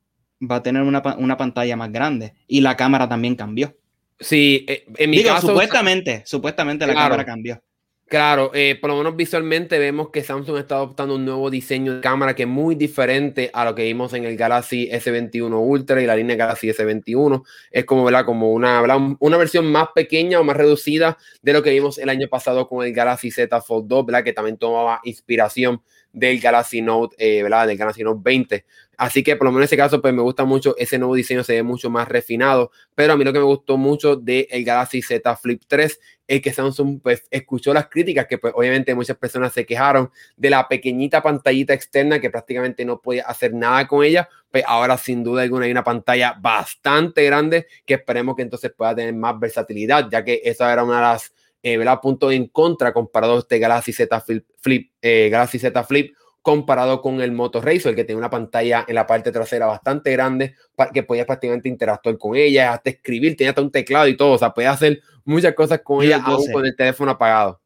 va 0.50 0.56
a 0.56 0.62
tener 0.62 0.82
una, 0.82 1.02
una, 1.18 1.36
pantalla 1.36 1.76
más 1.76 1.92
grande 1.92 2.34
y 2.46 2.60
la 2.60 2.76
cámara 2.76 3.08
también 3.08 3.34
cambió. 3.34 3.76
Sí, 4.20 4.64
eh, 4.68 4.84
en 4.96 5.10
mi 5.10 5.22
caso. 5.22 5.48
Supuestamente, 5.48 6.22
supuestamente 6.26 6.86
la 6.86 6.94
cámara 6.94 7.24
cambió. 7.24 7.60
Claro, 8.06 8.50
eh, 8.52 8.76
por 8.78 8.90
lo 8.90 8.98
menos 8.98 9.16
visualmente 9.16 9.78
vemos 9.78 10.10
que 10.10 10.22
Samsung 10.22 10.58
está 10.58 10.76
adoptando 10.76 11.14
un 11.14 11.24
nuevo 11.24 11.50
diseño 11.50 11.94
de 11.94 12.00
cámara 12.02 12.34
que 12.34 12.42
es 12.42 12.48
muy 12.48 12.74
diferente 12.74 13.50
a 13.54 13.64
lo 13.64 13.74
que 13.74 13.84
vimos 13.84 14.12
en 14.12 14.24
el 14.24 14.36
Galaxy 14.36 14.90
S21 14.90 15.58
Ultra 15.58 16.02
y 16.02 16.06
la 16.06 16.14
línea 16.14 16.36
Galaxy 16.36 16.68
S21. 16.68 17.42
Es 17.70 17.86
como, 17.86 18.04
¿verdad? 18.04 18.26
como 18.26 18.52
una, 18.52 18.82
una 19.18 19.36
versión 19.38 19.72
más 19.72 19.88
pequeña 19.94 20.38
o 20.38 20.44
más 20.44 20.56
reducida 20.56 21.16
de 21.40 21.54
lo 21.54 21.62
que 21.62 21.70
vimos 21.70 21.96
el 21.96 22.10
año 22.10 22.28
pasado 22.28 22.68
con 22.68 22.86
el 22.86 22.92
Galaxy 22.92 23.30
Z 23.30 23.60
Fold 23.62 23.88
2, 23.88 24.06
¿verdad? 24.06 24.22
que 24.22 24.34
también 24.34 24.58
tomaba 24.58 25.00
inspiración 25.04 25.82
del 26.14 26.40
Galaxy 26.40 26.80
Note, 26.80 27.16
eh, 27.18 27.42
¿verdad? 27.42 27.66
Del 27.66 27.76
Galaxy 27.76 28.02
Note 28.02 28.20
20. 28.22 28.64
Así 28.96 29.24
que 29.24 29.34
por 29.34 29.46
lo 29.46 29.50
menos 29.50 29.62
en 29.62 29.64
ese 29.64 29.76
caso, 29.76 30.00
pues 30.00 30.14
me 30.14 30.22
gusta 30.22 30.44
mucho 30.44 30.76
ese 30.78 30.98
nuevo 30.98 31.16
diseño, 31.16 31.42
se 31.42 31.54
ve 31.54 31.62
mucho 31.62 31.90
más 31.90 32.08
refinado. 32.08 32.70
Pero 32.94 33.12
a 33.12 33.16
mí 33.16 33.24
lo 33.24 33.32
que 33.32 33.40
me 33.40 33.44
gustó 33.44 33.76
mucho 33.76 34.16
del 34.16 34.46
el 34.50 34.64
Galaxy 34.64 35.02
Z 35.02 35.36
Flip 35.36 35.62
3 35.66 36.00
es 36.26 36.40
que 36.40 36.52
Samsung 36.52 37.00
pues 37.02 37.24
escuchó 37.30 37.74
las 37.74 37.88
críticas 37.88 38.26
que 38.26 38.38
pues 38.38 38.54
obviamente 38.56 38.94
muchas 38.94 39.16
personas 39.16 39.52
se 39.52 39.66
quejaron 39.66 40.10
de 40.36 40.50
la 40.50 40.66
pequeñita 40.68 41.22
pantallita 41.22 41.74
externa 41.74 42.20
que 42.20 42.30
prácticamente 42.30 42.84
no 42.84 43.00
podía 43.02 43.24
hacer 43.24 43.52
nada 43.52 43.86
con 43.86 44.04
ella. 44.04 44.28
Pues 44.50 44.64
ahora 44.66 44.96
sin 44.96 45.24
duda 45.24 45.42
alguna 45.42 45.66
hay 45.66 45.72
una 45.72 45.84
pantalla 45.84 46.36
bastante 46.40 47.24
grande 47.24 47.66
que 47.84 47.94
esperemos 47.94 48.36
que 48.36 48.42
entonces 48.42 48.72
pueda 48.72 48.94
tener 48.94 49.14
más 49.14 49.38
versatilidad, 49.38 50.08
ya 50.08 50.24
que 50.24 50.40
esa 50.44 50.72
era 50.72 50.84
una 50.84 50.96
de 50.96 51.02
las 51.02 51.32
eh, 51.64 51.96
puntos 52.02 52.32
en 52.32 52.46
contra 52.48 52.92
comparado 52.92 53.36
a 53.36 53.38
este 53.38 53.58
Galaxy 53.58 53.92
Z 53.92 54.22
Flip, 54.60 54.92
eh, 55.00 55.28
Galaxy 55.30 55.58
Z 55.58 55.82
Flip 55.84 56.14
comparado 56.42 57.00
con 57.00 57.22
el 57.22 57.32
Moto 57.32 57.62
Razr, 57.62 57.94
que 57.94 58.04
tiene 58.04 58.18
una 58.18 58.28
pantalla 58.28 58.84
en 58.86 58.94
la 58.96 59.06
parte 59.06 59.32
trasera 59.32 59.64
bastante 59.64 60.12
grande 60.12 60.54
para 60.76 60.92
que 60.92 61.02
podías 61.02 61.24
prácticamente 61.24 61.70
interactuar 61.70 62.18
con 62.18 62.36
ella, 62.36 62.74
hasta 62.74 62.90
escribir, 62.90 63.34
tenía 63.34 63.52
hasta 63.52 63.62
un 63.62 63.70
teclado 63.70 64.06
y 64.08 64.16
todo, 64.16 64.32
o 64.32 64.38
sea, 64.38 64.52
puedes 64.52 64.70
hacer 64.70 65.00
muchas 65.24 65.54
cosas 65.54 65.80
con 65.82 66.04
ella 66.04 66.22
aún 66.22 66.52
con 66.52 66.66
el 66.66 66.76
teléfono 66.76 67.12
apagado. 67.12 67.62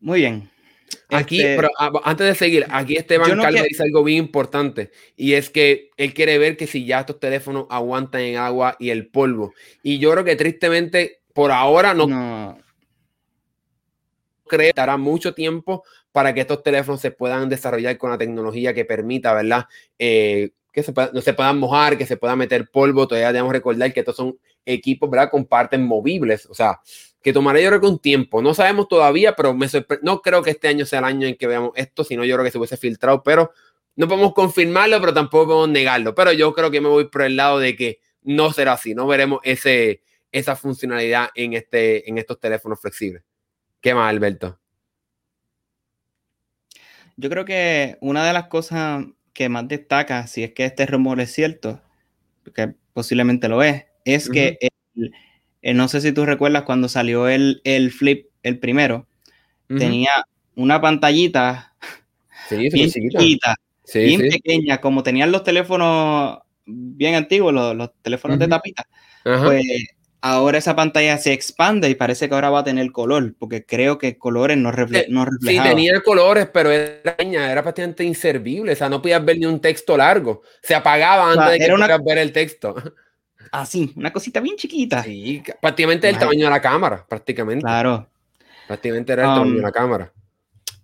Muy 0.00 0.18
bien. 0.18 0.50
Aquí, 1.08 1.40
este, 1.40 1.54
pero 1.54 1.70
ah, 1.78 1.92
antes 2.02 2.26
de 2.26 2.34
seguir, 2.34 2.66
aquí 2.68 2.96
Esteban 2.96 3.38
Calvo 3.40 3.62
dice 3.62 3.84
algo 3.84 4.02
bien 4.02 4.18
importante 4.18 4.90
y 5.16 5.34
es 5.34 5.50
que 5.50 5.90
él 5.96 6.12
quiere 6.14 6.36
ver 6.38 6.56
que 6.56 6.66
si 6.66 6.84
ya 6.84 7.00
estos 7.00 7.20
teléfonos 7.20 7.66
aguantan 7.70 8.22
en 8.22 8.38
agua 8.38 8.76
y 8.80 8.90
el 8.90 9.06
polvo. 9.06 9.54
Y 9.84 10.00
yo 10.00 10.10
creo 10.10 10.24
que 10.24 10.34
tristemente 10.34 11.20
por 11.36 11.52
ahora 11.52 11.92
no, 11.92 12.06
no. 12.06 12.58
creo 14.46 14.72
que 14.72 14.72
dará 14.74 14.96
mucho 14.96 15.34
tiempo 15.34 15.84
para 16.10 16.32
que 16.32 16.40
estos 16.40 16.62
teléfonos 16.62 17.02
se 17.02 17.10
puedan 17.10 17.50
desarrollar 17.50 17.98
con 17.98 18.08
la 18.08 18.16
tecnología 18.16 18.72
que 18.72 18.86
permita, 18.86 19.34
¿verdad? 19.34 19.66
Eh, 19.98 20.52
que 20.72 20.82
se 20.82 20.94
no 21.12 21.20
se 21.20 21.34
puedan 21.34 21.58
mojar, 21.58 21.98
que 21.98 22.06
se 22.06 22.16
pueda 22.16 22.34
meter 22.36 22.70
polvo. 22.70 23.06
Todavía 23.06 23.34
debemos 23.34 23.52
recordar 23.52 23.92
que 23.92 24.00
estos 24.00 24.16
son 24.16 24.38
equipos, 24.64 25.10
¿verdad? 25.10 25.30
Con 25.30 25.44
partes 25.44 25.78
movibles. 25.78 26.46
O 26.46 26.54
sea, 26.54 26.80
que 27.20 27.34
tomará 27.34 27.60
yo 27.60 27.68
creo 27.68 27.82
que 27.82 27.86
un 27.86 27.98
tiempo. 27.98 28.40
No 28.40 28.54
sabemos 28.54 28.88
todavía, 28.88 29.36
pero 29.36 29.52
me 29.52 29.66
no 30.00 30.22
creo 30.22 30.42
que 30.42 30.52
este 30.52 30.68
año 30.68 30.86
sea 30.86 31.00
el 31.00 31.04
año 31.04 31.28
en 31.28 31.36
que 31.36 31.46
veamos 31.46 31.72
esto, 31.74 32.02
sino 32.02 32.24
yo 32.24 32.34
creo 32.36 32.46
que 32.46 32.50
se 32.50 32.56
hubiese 32.56 32.78
filtrado, 32.78 33.22
pero 33.22 33.50
no 33.94 34.08
podemos 34.08 34.32
confirmarlo, 34.32 34.98
pero 35.00 35.12
tampoco 35.12 35.48
podemos 35.48 35.68
negarlo. 35.68 36.14
Pero 36.14 36.32
yo 36.32 36.54
creo 36.54 36.70
que 36.70 36.80
me 36.80 36.88
voy 36.88 37.08
por 37.10 37.22
el 37.22 37.36
lado 37.36 37.58
de 37.58 37.76
que 37.76 38.00
no 38.22 38.54
será 38.54 38.72
así. 38.72 38.94
No 38.94 39.06
veremos 39.06 39.40
ese, 39.42 40.00
esa 40.38 40.54
funcionalidad 40.54 41.30
en, 41.34 41.54
este, 41.54 42.08
en 42.10 42.18
estos 42.18 42.38
teléfonos 42.38 42.78
flexibles. 42.78 43.22
¿Qué 43.80 43.94
más, 43.94 44.10
Alberto? 44.10 44.60
Yo 47.16 47.30
creo 47.30 47.46
que 47.46 47.96
una 48.02 48.26
de 48.26 48.34
las 48.34 48.48
cosas 48.48 49.06
que 49.32 49.48
más 49.48 49.66
destaca, 49.66 50.26
si 50.26 50.44
es 50.44 50.52
que 50.52 50.66
este 50.66 50.84
rumor 50.84 51.20
es 51.20 51.32
cierto, 51.32 51.80
que 52.54 52.74
posiblemente 52.92 53.48
lo 53.48 53.62
es, 53.62 53.86
es 54.04 54.28
que 54.28 54.58
no 55.62 55.88
sé 55.88 56.02
si 56.02 56.12
tú 56.12 56.26
recuerdas 56.26 56.64
cuando 56.64 56.90
salió 56.90 57.28
el, 57.28 57.62
el 57.64 57.90
Flip, 57.90 58.26
el 58.42 58.58
primero, 58.58 59.08
tenía 59.68 60.10
una 60.54 60.82
pantallita 60.82 61.74
bien 62.50 62.90
chiquita, 62.90 63.56
bien 63.94 64.20
pequeña, 64.20 64.82
como 64.82 65.02
tenían 65.02 65.32
los 65.32 65.44
teléfonos 65.44 66.40
bien 66.66 67.14
antiguos, 67.14 67.54
los, 67.54 67.90
teléfonos 68.02 68.38
de 68.38 68.48
tapita, 68.48 68.86
pues 69.22 69.64
ahora 70.30 70.58
esa 70.58 70.74
pantalla 70.74 71.18
se 71.18 71.32
expande 71.32 71.88
y 71.88 71.94
parece 71.94 72.28
que 72.28 72.34
ahora 72.34 72.50
va 72.50 72.60
a 72.60 72.64
tener 72.64 72.90
color, 72.92 73.34
porque 73.38 73.64
creo 73.64 73.98
que 73.98 74.18
colores 74.18 74.56
no, 74.56 74.72
refle 74.72 75.06
no 75.08 75.26
Sí, 75.40 75.58
tenía 75.60 76.00
colores, 76.00 76.48
pero 76.52 76.70
era, 76.70 77.16
era 77.18 77.62
prácticamente 77.62 78.04
inservible, 78.04 78.72
o 78.72 78.76
sea, 78.76 78.88
no 78.88 79.00
podías 79.00 79.24
ver 79.24 79.38
ni 79.38 79.46
un 79.46 79.60
texto 79.60 79.96
largo, 79.96 80.42
se 80.62 80.74
apagaba 80.74 81.32
antes 81.32 81.52
de 81.52 81.66
que 81.66 81.72
pudieras 81.72 82.04
ver 82.04 82.18
el 82.18 82.32
texto. 82.32 82.74
Así, 83.52 83.92
una 83.96 84.12
cosita 84.12 84.40
bien 84.40 84.56
chiquita. 84.56 85.02
Sí, 85.02 85.42
prácticamente 85.60 86.08
el 86.08 86.18
tamaño 86.18 86.46
de 86.46 86.50
la 86.50 86.60
cámara, 86.60 87.06
prácticamente. 87.08 87.62
Claro. 87.62 88.08
Prácticamente 88.66 89.12
era 89.12 89.22
el 89.22 89.28
tamaño 89.28 89.54
de 89.54 89.62
la 89.62 89.68
um, 89.68 89.72
cámara. 89.72 90.12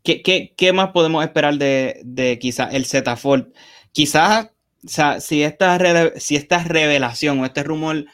¿qué, 0.03 0.23
qué, 0.23 0.55
qué 0.57 0.73
más 0.73 0.91
podemos 0.91 1.25
esperar 1.25 1.55
de, 1.55 2.01
de 2.05 2.39
quizás 2.39 2.75
el 2.75 2.85
Z 2.85 3.17
Fold? 3.17 3.53
Quizás, 3.93 4.51
o 4.85 4.89
sea, 4.89 5.21
si 5.21 5.43
esta, 5.43 5.79
si 6.17 6.37
esta 6.37 6.63
revelación 6.63 7.41
o 7.41 7.45
este 7.45 7.63
rumor 7.63 8.07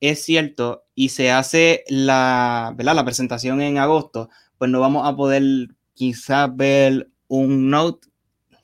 es 0.00 0.24
cierto 0.24 0.84
y 0.94 1.10
se 1.10 1.30
hace 1.30 1.84
la, 1.88 2.72
¿verdad? 2.76 2.94
la 2.94 3.04
presentación 3.04 3.60
en 3.60 3.78
agosto, 3.78 4.30
pues 4.58 4.70
no 4.70 4.80
vamos 4.80 5.06
a 5.06 5.14
poder 5.14 5.42
quizás 5.94 6.54
ver 6.54 7.08
un 7.28 7.70
Note, 7.70 8.08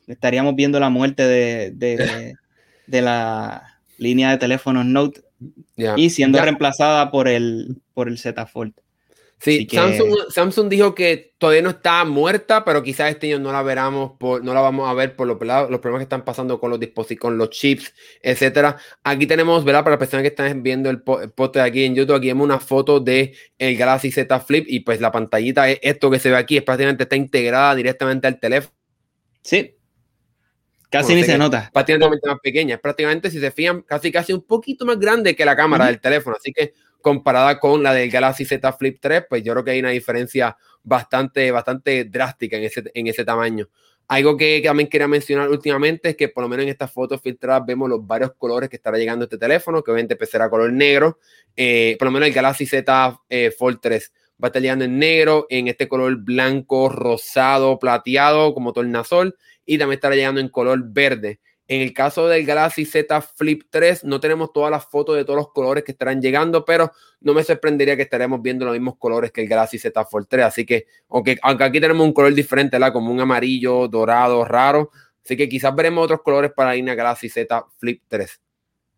estaríamos 0.07 0.55
viendo 0.57 0.81
la 0.81 0.91
muerte 0.91 1.23
de, 1.27 1.71
de, 1.73 2.35
de 2.87 3.03
la 3.03 3.81
línea 3.99 4.31
de 4.31 4.39
teléfonos 4.39 4.87
Note 4.87 5.23
y 5.97 6.11
siendo 6.11 6.41
reemplazada 6.41 7.11
por 7.11 7.29
el, 7.29 7.81
por 7.93 8.09
el 8.09 8.19
Z 8.19 8.47
Fold. 8.47 8.75
Sí, 9.39 9.69
Samsung, 10.31 10.69
dijo 10.69 10.95
que 10.95 11.35
todavía 11.37 11.61
no 11.61 11.69
está 11.71 12.05
muerta, 12.07 12.65
pero 12.65 12.83
quizás 12.83 13.11
este 13.11 13.27
año 13.27 13.39
no 13.39 13.53
la 13.53 13.63
veramos, 13.63 14.13
por, 14.19 14.43
no 14.43 14.55
la 14.55 14.61
vamos 14.61 14.89
a 14.89 14.95
ver 14.95 15.15
por 15.15 15.27
los, 15.27 15.39
los 15.39 15.81
problemas 15.81 16.01
que 16.01 16.05
están 16.05 16.25
pasando 16.25 16.59
con 16.59 16.71
los 16.71 16.81
dispositivos, 16.81 17.21
con 17.21 17.39
los 17.39 17.51
chips, 17.51 17.95
etcétera. 18.23 18.79
Aquí 19.05 19.27
tenemos, 19.27 19.63
¿verdad? 19.63 19.85
Para 19.85 19.93
las 19.93 19.99
personas 19.99 20.23
que 20.23 20.29
están 20.29 20.63
viendo 20.63 20.89
el, 20.89 21.03
post 21.03 21.55
de 21.55 21.61
aquí 21.61 21.85
en 21.85 21.95
YouTube, 21.95 22.17
aquí 22.17 22.29
vemos 22.29 22.47
una 22.47 22.59
foto 22.59 22.99
de 22.99 23.35
el 23.59 23.77
Galaxy 23.77 24.11
Z 24.11 24.41
Flip 24.41 24.65
y 24.69 24.81
pues 24.81 25.01
la 25.03 25.13
pantallita 25.13 25.69
es 25.69 25.81
esto 25.83 26.11
que 26.11 26.19
se 26.19 26.31
ve 26.31 26.37
aquí, 26.37 26.57
es 26.57 26.63
prácticamente 26.63 27.03
está 27.03 27.17
integrada 27.17 27.75
directamente 27.75 28.27
al 28.27 28.41
teléfono. 28.41 28.75
Sí. 29.43 29.77
Casi 30.89 31.15
ni 31.15 31.25
se 31.25 31.37
nota. 31.37 31.71
Prácticamente 31.73 32.27
más 32.27 32.39
pequeña, 32.43 32.79
prácticamente 32.79 33.31
si 33.31 33.39
se 33.39 33.51
fijan, 33.51 33.83
casi 33.83 34.11
casi 34.11 34.33
un 34.33 34.43
poquito 34.43 34.87
más 34.87 34.99
grande 34.99 35.37
que 35.37 35.45
la 35.45 35.55
cámara 35.55 35.87
del 35.87 36.01
teléfono, 36.01 36.37
así 36.39 36.53
que 36.53 36.73
comparada 37.07 37.61
con 37.61 37.85
la 37.85 37.95
del 37.95 38.11
Galaxy 38.11 38.45
Z 38.45 38.73
Flip 38.73 38.99
3, 39.01 39.27
pues 39.29 39.45
yo 39.45 39.53
creo 39.53 39.63
que 39.63 39.71
hay 39.71 39.79
una 39.79 39.91
diferencia 39.91 40.57
bastante, 40.83 41.53
bastante 41.53 42.05
drástica 42.05 42.57
en 42.57 42.65
ese, 42.65 42.83
en 42.93 43.07
ese 43.07 43.25
tamaño. 43.25 43.69
Algo 44.09 44.37
que, 44.37 44.61
también 44.65 44.89
quería 44.89 45.07
mencionar 45.07 45.49
últimamente 45.49 46.09
es 46.09 46.17
que 46.17 46.29
por 46.29 46.43
lo 46.43 46.49
menos 46.49 46.65
en 46.65 46.71
estas 46.71 46.91
fotos 46.91 47.23
filtradas 47.23 47.65
vemos 47.65 47.89
los 47.89 48.05
varios 48.05 48.33
colores 48.37 48.69
que 48.69 48.75
estará 48.75 48.99
llegando 48.99 49.27
este 49.27 49.39
teléfono, 49.39 49.85
que 49.85 49.93
obviamente 49.93 50.17
pues, 50.17 50.31
será 50.31 50.51
color 50.51 50.73
negro. 50.73 51.21
Eh, 51.55 51.95
por 51.97 52.07
lo 52.07 52.11
menos 52.11 52.27
el 52.27 52.35
Galaxy 52.35 52.67
Z 52.67 53.21
eh, 53.29 53.53
Fold 53.57 53.79
3 53.81 54.13
va 54.43 54.47
a 54.47 54.49
estar 54.49 54.61
llegando 54.61 54.85
en 54.85 54.99
negro, 54.99 55.47
en 55.49 55.69
este 55.69 55.87
color 55.87 56.17
blanco, 56.17 56.89
rosado, 56.89 57.79
plateado, 57.79 58.53
como 58.53 58.73
tornasol, 58.73 59.37
y 59.65 59.79
también 59.79 59.99
estará 59.99 60.17
llegando 60.17 60.41
en 60.41 60.49
color 60.49 60.83
verde. 60.85 61.39
En 61.69 61.81
el 61.81 61.93
caso 61.93 62.29
del 62.29 62.47
Galaxy 62.47 62.85
Z 62.85 63.21
Flip 63.21 63.65
3, 63.71 64.05
no 64.05 64.21
tenemos 64.21 64.53
todas 64.53 64.71
las 64.71 64.87
fotos 64.87 65.17
de 65.17 65.25
todos 65.25 65.37
los 65.37 65.53
colores 65.53 65.83
que 65.83 65.93
estarán 65.93 66.23
llegando, 66.23 66.65
pero 66.65 66.93
no 67.21 67.35
me 67.35 67.43
sorprendería 67.43 67.97
que 67.97 68.03
estaremos 68.03 68.41
viendo 68.41 68.65
los 68.65 68.75
mismos 68.75 68.97
colores 68.99 69.33
que 69.33 69.43
el 69.43 69.49
Galaxy 69.49 69.79
Z 69.79 70.05
Fold 70.05 70.29
3. 70.29 70.45
Así 70.45 70.65
que, 70.65 70.87
aunque, 71.09 71.39
aquí 71.43 71.81
tenemos 71.81 72.07
un 72.07 72.13
color 72.13 72.35
diferente, 72.35 72.79
¿la? 72.79 72.93
como 72.93 73.11
un 73.11 73.21
amarillo, 73.21 73.89
dorado, 73.89 74.45
raro. 74.45 74.91
Así 75.25 75.37
que 75.37 75.49
quizás 75.49 75.75
veremos 75.75 76.05
otros 76.05 76.23
colores 76.23 76.53
para 76.55 76.77
la 76.77 76.95
Galaxy 76.95 77.29
Z 77.29 77.67
Flip 77.79 78.01
3. 78.07 78.41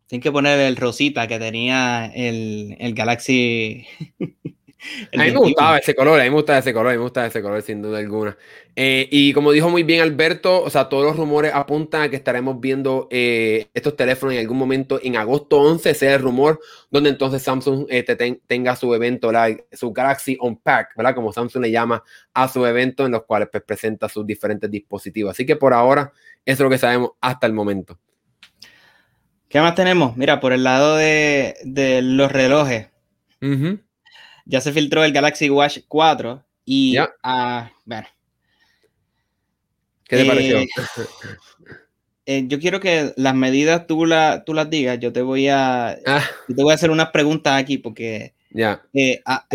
Tienen 0.05 0.21
que 0.21 0.31
poner 0.31 0.59
el 0.59 0.75
rosita 0.75 1.27
que 1.27 1.39
tenía 1.39 2.11
el 2.13 2.93
Galaxy. 2.93 3.87
a 5.13 5.23
mí 5.23 5.31
me 5.31 5.37
gustaba 5.37 5.77
ese 5.77 5.93
color, 5.93 6.19
a 6.19 6.23
mí 6.23 6.29
me 6.29 6.35
gustaba 6.35 6.59
ese 6.59 6.73
color, 6.73 6.87
a 6.87 6.91
mí 6.91 6.97
me 6.97 7.03
gustaba 7.03 7.27
ese 7.27 7.41
color 7.41 7.61
sin 7.61 7.81
duda 7.81 7.99
alguna. 7.99 8.37
Eh, 8.75 9.09
y 9.11 9.33
como 9.33 9.51
dijo 9.51 9.69
muy 9.69 9.83
bien 9.83 10.01
Alberto, 10.01 10.63
o 10.63 10.69
sea, 10.69 10.87
todos 10.87 11.03
los 11.03 11.17
rumores 11.17 11.53
apuntan 11.53 12.03
a 12.03 12.09
que 12.09 12.15
estaremos 12.15 12.61
viendo 12.61 13.07
eh, 13.11 13.67
estos 13.73 13.97
teléfonos 13.97 14.35
en 14.35 14.39
algún 14.39 14.57
momento 14.57 14.99
en 15.03 15.17
agosto 15.17 15.59
11, 15.59 15.93
sea 15.93 16.15
el 16.15 16.21
rumor, 16.21 16.61
donde 16.89 17.09
entonces 17.09 17.41
Samsung 17.41 17.87
eh, 17.89 18.39
tenga 18.47 18.75
su 18.77 18.93
evento, 18.95 19.31
su 19.73 19.91
Galaxy 19.91 20.37
Unpack, 20.39 20.95
¿verdad? 20.95 21.13
Como 21.13 21.33
Samsung 21.33 21.63
le 21.63 21.71
llama 21.71 22.03
a 22.33 22.47
su 22.47 22.65
evento, 22.65 23.05
en 23.05 23.11
los 23.11 23.23
cuales 23.25 23.49
pues, 23.51 23.63
presenta 23.63 24.07
sus 24.07 24.25
diferentes 24.25 24.71
dispositivos. 24.71 25.31
Así 25.31 25.45
que 25.45 25.57
por 25.57 25.73
ahora, 25.73 26.13
eso 26.45 26.53
es 26.53 26.59
lo 26.59 26.69
que 26.69 26.77
sabemos 26.77 27.11
hasta 27.19 27.47
el 27.47 27.53
momento. 27.53 27.99
¿Qué 29.49 29.59
más 29.59 29.73
tenemos? 29.73 30.15
Mira, 30.15 30.39
por 30.39 30.53
el 30.53 30.63
lado 30.63 30.95
de, 30.95 31.55
los 32.03 32.31
relojes. 32.31 32.87
Ya 34.45 34.61
se 34.61 34.71
filtró 34.71 35.03
el 35.03 35.13
Galaxy 35.13 35.49
Watch 35.49 35.79
4 35.87 36.43
y, 36.65 36.97
ah, 37.23 37.71
bueno. 37.85 38.07
¿Qué 40.07 40.17
te 40.17 40.25
pareció? 40.25 40.59
Eh, 40.59 40.67
eh, 42.25 42.43
yo 42.47 42.59
quiero 42.59 42.79
que 42.79 43.13
las 43.15 43.35
medidas 43.35 43.87
tú, 43.87 44.05
la, 44.05 44.43
tú 44.43 44.53
las 44.53 44.69
digas. 44.69 44.99
Yo 44.99 45.13
te 45.13 45.21
voy 45.21 45.47
a, 45.47 45.97
ah. 46.05 46.23
te 46.47 46.63
voy 46.63 46.71
a 46.71 46.75
hacer 46.75 46.91
unas 46.91 47.11
preguntas 47.11 47.59
aquí 47.61 47.77
porque 47.77 48.33
ya. 48.51 48.81
Eh, 48.93 49.21
ah, 49.25 49.45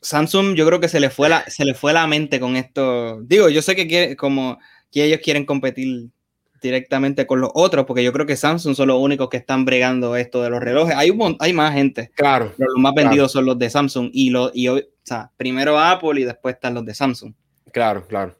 Samsung 0.00 0.54
yo 0.56 0.66
creo 0.66 0.80
que 0.80 0.88
se 0.88 1.00
le 1.00 1.10
fue 1.10 1.28
la, 1.28 1.44
se 1.48 1.64
le 1.64 1.74
fue 1.74 1.92
la 1.92 2.06
mente 2.06 2.40
con 2.40 2.56
esto. 2.56 3.20
Digo, 3.22 3.48
yo 3.48 3.62
sé 3.62 3.76
que 3.76 4.16
como 4.16 4.58
que 4.90 5.04
ellos 5.04 5.20
quieren 5.22 5.46
competir 5.46 6.10
directamente 6.62 7.26
con 7.26 7.40
los 7.40 7.50
otros, 7.54 7.84
porque 7.86 8.02
yo 8.02 8.12
creo 8.12 8.26
que 8.26 8.36
Samsung 8.36 8.74
son 8.74 8.88
los 8.88 8.98
únicos 8.98 9.28
que 9.28 9.36
están 9.36 9.64
bregando 9.64 10.16
esto 10.16 10.42
de 10.42 10.50
los 10.50 10.60
relojes. 10.60 10.94
Hay, 10.96 11.10
un, 11.10 11.36
hay 11.40 11.52
más 11.52 11.74
gente. 11.74 12.10
Claro. 12.14 12.52
Pero 12.56 12.70
los 12.72 12.80
más 12.80 12.94
vendidos 12.94 13.32
son 13.32 13.44
los 13.44 13.58
de 13.58 13.68
Samsung 13.68 14.10
y, 14.12 14.30
lo, 14.30 14.50
y 14.54 14.68
o 14.68 14.80
sea, 15.02 15.30
primero 15.36 15.78
Apple 15.78 16.20
y 16.20 16.24
después 16.24 16.54
están 16.54 16.74
los 16.74 16.84
de 16.84 16.94
Samsung. 16.94 17.34
Claro, 17.72 18.06
claro. 18.06 18.36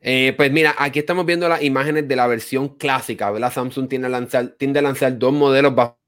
Eh, 0.00 0.34
pues 0.36 0.52
mira, 0.52 0.74
aquí 0.78 0.98
estamos 0.98 1.24
viendo 1.24 1.48
las 1.48 1.62
imágenes 1.62 2.06
de 2.06 2.14
la 2.14 2.26
versión 2.26 2.68
clásica, 2.76 3.30
¿verdad? 3.30 3.52
Samsung 3.52 3.88
tiende 3.88 4.06
a 4.06 4.10
lanzar, 4.10 4.48
tiende 4.58 4.78
a 4.78 4.82
lanzar 4.82 5.18
dos 5.18 5.32
modelos 5.32 5.74
bajo 5.74 5.98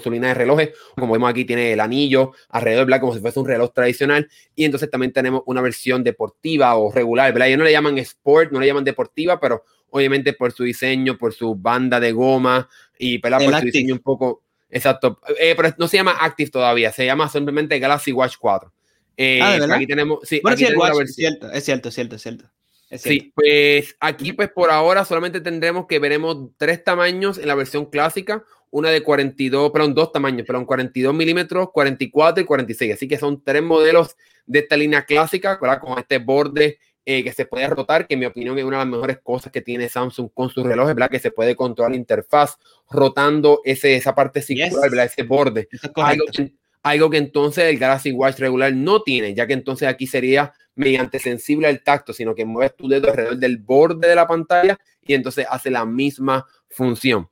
su 0.00 0.10
línea 0.10 0.28
de 0.30 0.34
relojes. 0.34 0.70
Como 0.96 1.12
vemos 1.12 1.30
aquí, 1.30 1.44
tiene 1.44 1.72
el 1.72 1.80
anillo 1.80 2.32
alrededor, 2.48 2.86
¿verdad? 2.86 3.00
Como 3.00 3.14
si 3.14 3.20
fuese 3.20 3.40
un 3.40 3.46
reloj 3.46 3.72
tradicional. 3.72 4.28
Y 4.54 4.64
entonces 4.64 4.90
también 4.90 5.12
tenemos 5.12 5.42
una 5.46 5.60
versión 5.60 6.04
deportiva 6.04 6.74
o 6.76 6.92
regular, 6.92 7.32
¿verdad? 7.32 7.48
Ellos 7.48 7.58
no 7.58 7.64
le 7.64 7.72
llaman 7.72 7.98
sport, 7.98 8.52
no 8.52 8.60
le 8.60 8.66
llaman 8.66 8.84
deportiva, 8.84 9.40
pero 9.40 9.64
obviamente 9.90 10.32
por 10.32 10.52
su 10.52 10.64
diseño, 10.64 11.18
por 11.18 11.34
su 11.34 11.54
banda 11.54 12.00
de 12.00 12.12
goma 12.12 12.68
y 12.98 13.18
¿verdad? 13.18 13.44
por 13.44 13.58
su 13.58 13.66
diseño 13.66 13.94
un 13.94 14.00
poco. 14.00 14.42
Exacto. 14.70 15.20
Eh, 15.38 15.54
pero 15.56 15.74
no 15.78 15.86
se 15.86 15.98
llama 15.98 16.16
Active 16.18 16.50
todavía, 16.50 16.90
se 16.92 17.04
llama 17.04 17.28
simplemente 17.28 17.78
Galaxy 17.78 18.12
Watch 18.12 18.36
4. 18.38 18.72
Eh, 19.18 19.40
ah, 19.42 19.58
aquí 19.74 19.86
tenemos. 19.86 20.20
Sí, 20.22 20.40
aquí 20.44 20.64
es 20.64 20.68
cierto, 21.14 21.50
es 21.52 21.64
cierto, 21.64 21.88
es 21.88 21.94
cierto, 21.94 22.16
es 22.16 22.22
cierto. 22.22 22.50
Sí, 22.98 23.32
pues 23.34 23.96
aquí 24.00 24.32
pues 24.32 24.50
por 24.50 24.70
ahora 24.70 25.04
solamente 25.04 25.40
tendremos 25.40 25.86
que 25.86 25.98
veremos 25.98 26.50
tres 26.58 26.84
tamaños 26.84 27.38
en 27.38 27.48
la 27.48 27.54
versión 27.54 27.86
clásica, 27.86 28.44
una 28.72 28.90
de 28.90 29.02
42, 29.02 29.70
perdón, 29.70 29.94
dos 29.94 30.12
tamaños, 30.12 30.46
perdón, 30.46 30.64
42 30.64 31.14
milímetros, 31.14 31.70
44 31.72 32.42
y 32.42 32.46
46. 32.46 32.94
Así 32.94 33.06
que 33.06 33.18
son 33.18 33.42
tres 33.44 33.62
modelos 33.62 34.16
de 34.46 34.60
esta 34.60 34.76
línea 34.76 35.04
clásica, 35.04 35.58
¿verdad? 35.60 35.78
Con 35.78 35.98
este 35.98 36.18
borde 36.18 36.78
eh, 37.04 37.22
que 37.22 37.32
se 37.32 37.44
puede 37.44 37.66
rotar, 37.68 38.06
que 38.06 38.14
en 38.14 38.20
mi 38.20 38.26
opinión 38.26 38.58
es 38.58 38.64
una 38.64 38.78
de 38.78 38.84
las 38.84 38.90
mejores 38.90 39.18
cosas 39.22 39.52
que 39.52 39.60
tiene 39.60 39.90
Samsung 39.90 40.30
con 40.32 40.48
sus 40.48 40.64
relojes, 40.64 40.94
¿verdad? 40.94 41.10
Que 41.10 41.18
se 41.18 41.30
puede 41.30 41.54
controlar 41.54 41.90
la 41.90 41.98
interfaz 41.98 42.56
rotando 42.90 43.60
ese, 43.64 43.94
esa 43.94 44.14
parte 44.14 44.40
circular, 44.40 44.90
¿verdad? 44.90 45.04
Ese 45.04 45.22
borde. 45.22 45.68
Algo 45.94 46.24
que, 46.32 46.52
algo 46.82 47.10
que 47.10 47.18
entonces 47.18 47.64
el 47.64 47.78
Galaxy 47.78 48.10
Watch 48.12 48.38
regular 48.38 48.72
no 48.72 49.02
tiene, 49.02 49.34
ya 49.34 49.46
que 49.46 49.52
entonces 49.52 49.86
aquí 49.86 50.06
sería 50.06 50.54
mediante 50.74 51.18
sensible 51.18 51.68
al 51.68 51.82
tacto, 51.82 52.14
sino 52.14 52.34
que 52.34 52.46
mueves 52.46 52.74
tu 52.74 52.88
dedo 52.88 53.10
alrededor 53.10 53.36
del 53.36 53.58
borde 53.58 54.08
de 54.08 54.14
la 54.14 54.26
pantalla 54.26 54.78
y 55.02 55.12
entonces 55.12 55.46
hace 55.50 55.70
la 55.70 55.84
misma 55.84 56.46
función. 56.70 57.28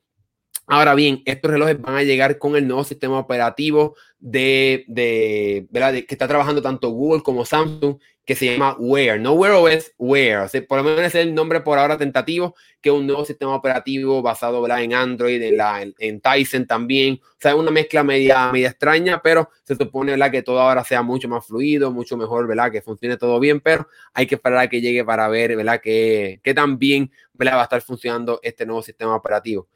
Ahora 0.70 0.94
bien, 0.94 1.22
estos 1.24 1.50
relojes 1.50 1.80
van 1.80 1.96
a 1.96 2.04
llegar 2.04 2.38
con 2.38 2.54
el 2.54 2.68
nuevo 2.68 2.84
sistema 2.84 3.18
operativo 3.18 3.96
de, 4.20 4.84
de, 4.86 5.66
¿verdad? 5.70 5.94
que 5.94 6.06
está 6.08 6.28
trabajando 6.28 6.62
tanto 6.62 6.90
Google 6.90 7.24
como 7.24 7.44
Samsung, 7.44 7.96
que 8.24 8.36
se 8.36 8.52
llama 8.52 8.76
Wear. 8.78 9.18
No 9.18 9.32
Wear 9.32 9.54
OS, 9.54 9.92
Wear. 9.98 10.44
O 10.44 10.48
sea, 10.48 10.64
por 10.64 10.78
lo 10.78 10.84
menos 10.84 11.00
es 11.00 11.16
el 11.16 11.34
nombre 11.34 11.62
por 11.62 11.80
ahora 11.80 11.98
tentativo, 11.98 12.54
que 12.80 12.90
es 12.90 12.94
un 12.94 13.04
nuevo 13.04 13.24
sistema 13.24 13.52
operativo 13.52 14.22
basado 14.22 14.64
en 14.78 14.94
Android, 14.94 15.42
en, 15.42 15.56
la, 15.56 15.82
en, 15.82 16.20
Tyson 16.20 16.64
también. 16.68 17.20
O 17.20 17.36
sea, 17.40 17.56
una 17.56 17.72
mezcla 17.72 18.04
media, 18.04 18.52
media 18.52 18.68
extraña, 18.68 19.20
pero 19.20 19.50
se 19.64 19.74
supone 19.74 20.12
¿verdad? 20.12 20.30
que 20.30 20.42
todo 20.42 20.60
ahora 20.60 20.84
sea 20.84 21.02
mucho 21.02 21.28
más 21.28 21.44
fluido, 21.44 21.90
mucho 21.90 22.16
mejor, 22.16 22.46
¿verdad? 22.46 22.70
que 22.70 22.80
funcione 22.80 23.16
todo 23.16 23.40
bien, 23.40 23.58
pero 23.58 23.88
hay 24.14 24.28
que 24.28 24.36
esperar 24.36 24.60
a 24.60 24.68
que 24.68 24.80
llegue 24.80 25.04
para 25.04 25.26
ver 25.26 25.56
¿verdad? 25.56 25.80
Que, 25.80 26.40
que 26.44 26.54
también 26.54 27.10
¿verdad? 27.32 27.56
va 27.56 27.62
a 27.62 27.64
estar 27.64 27.82
funcionando 27.82 28.38
este 28.44 28.64
nuevo 28.64 28.82
sistema 28.82 29.16
operativo. 29.16 29.66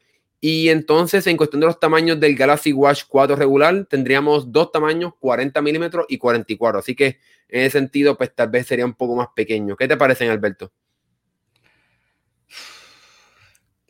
Y 0.47 0.69
entonces, 0.69 1.25
en 1.25 1.37
cuestión 1.37 1.61
de 1.61 1.65
los 1.65 1.79
tamaños 1.79 2.19
del 2.19 2.35
Galaxy 2.35 2.71
Watch 2.71 3.05
4 3.07 3.35
regular, 3.35 3.87
tendríamos 3.89 4.51
dos 4.51 4.71
tamaños, 4.71 5.13
40 5.19 5.59
milímetros 5.63 6.05
y 6.07 6.19
44. 6.19 6.77
Así 6.77 6.95
que 6.95 7.17
en 7.49 7.61
ese 7.61 7.79
sentido, 7.79 8.15
pues 8.15 8.31
tal 8.35 8.49
vez 8.49 8.67
sería 8.67 8.85
un 8.85 8.93
poco 8.93 9.15
más 9.15 9.29
pequeño. 9.35 9.75
¿Qué 9.75 9.87
te 9.87 9.97
parecen, 9.97 10.29
Alberto? 10.29 10.71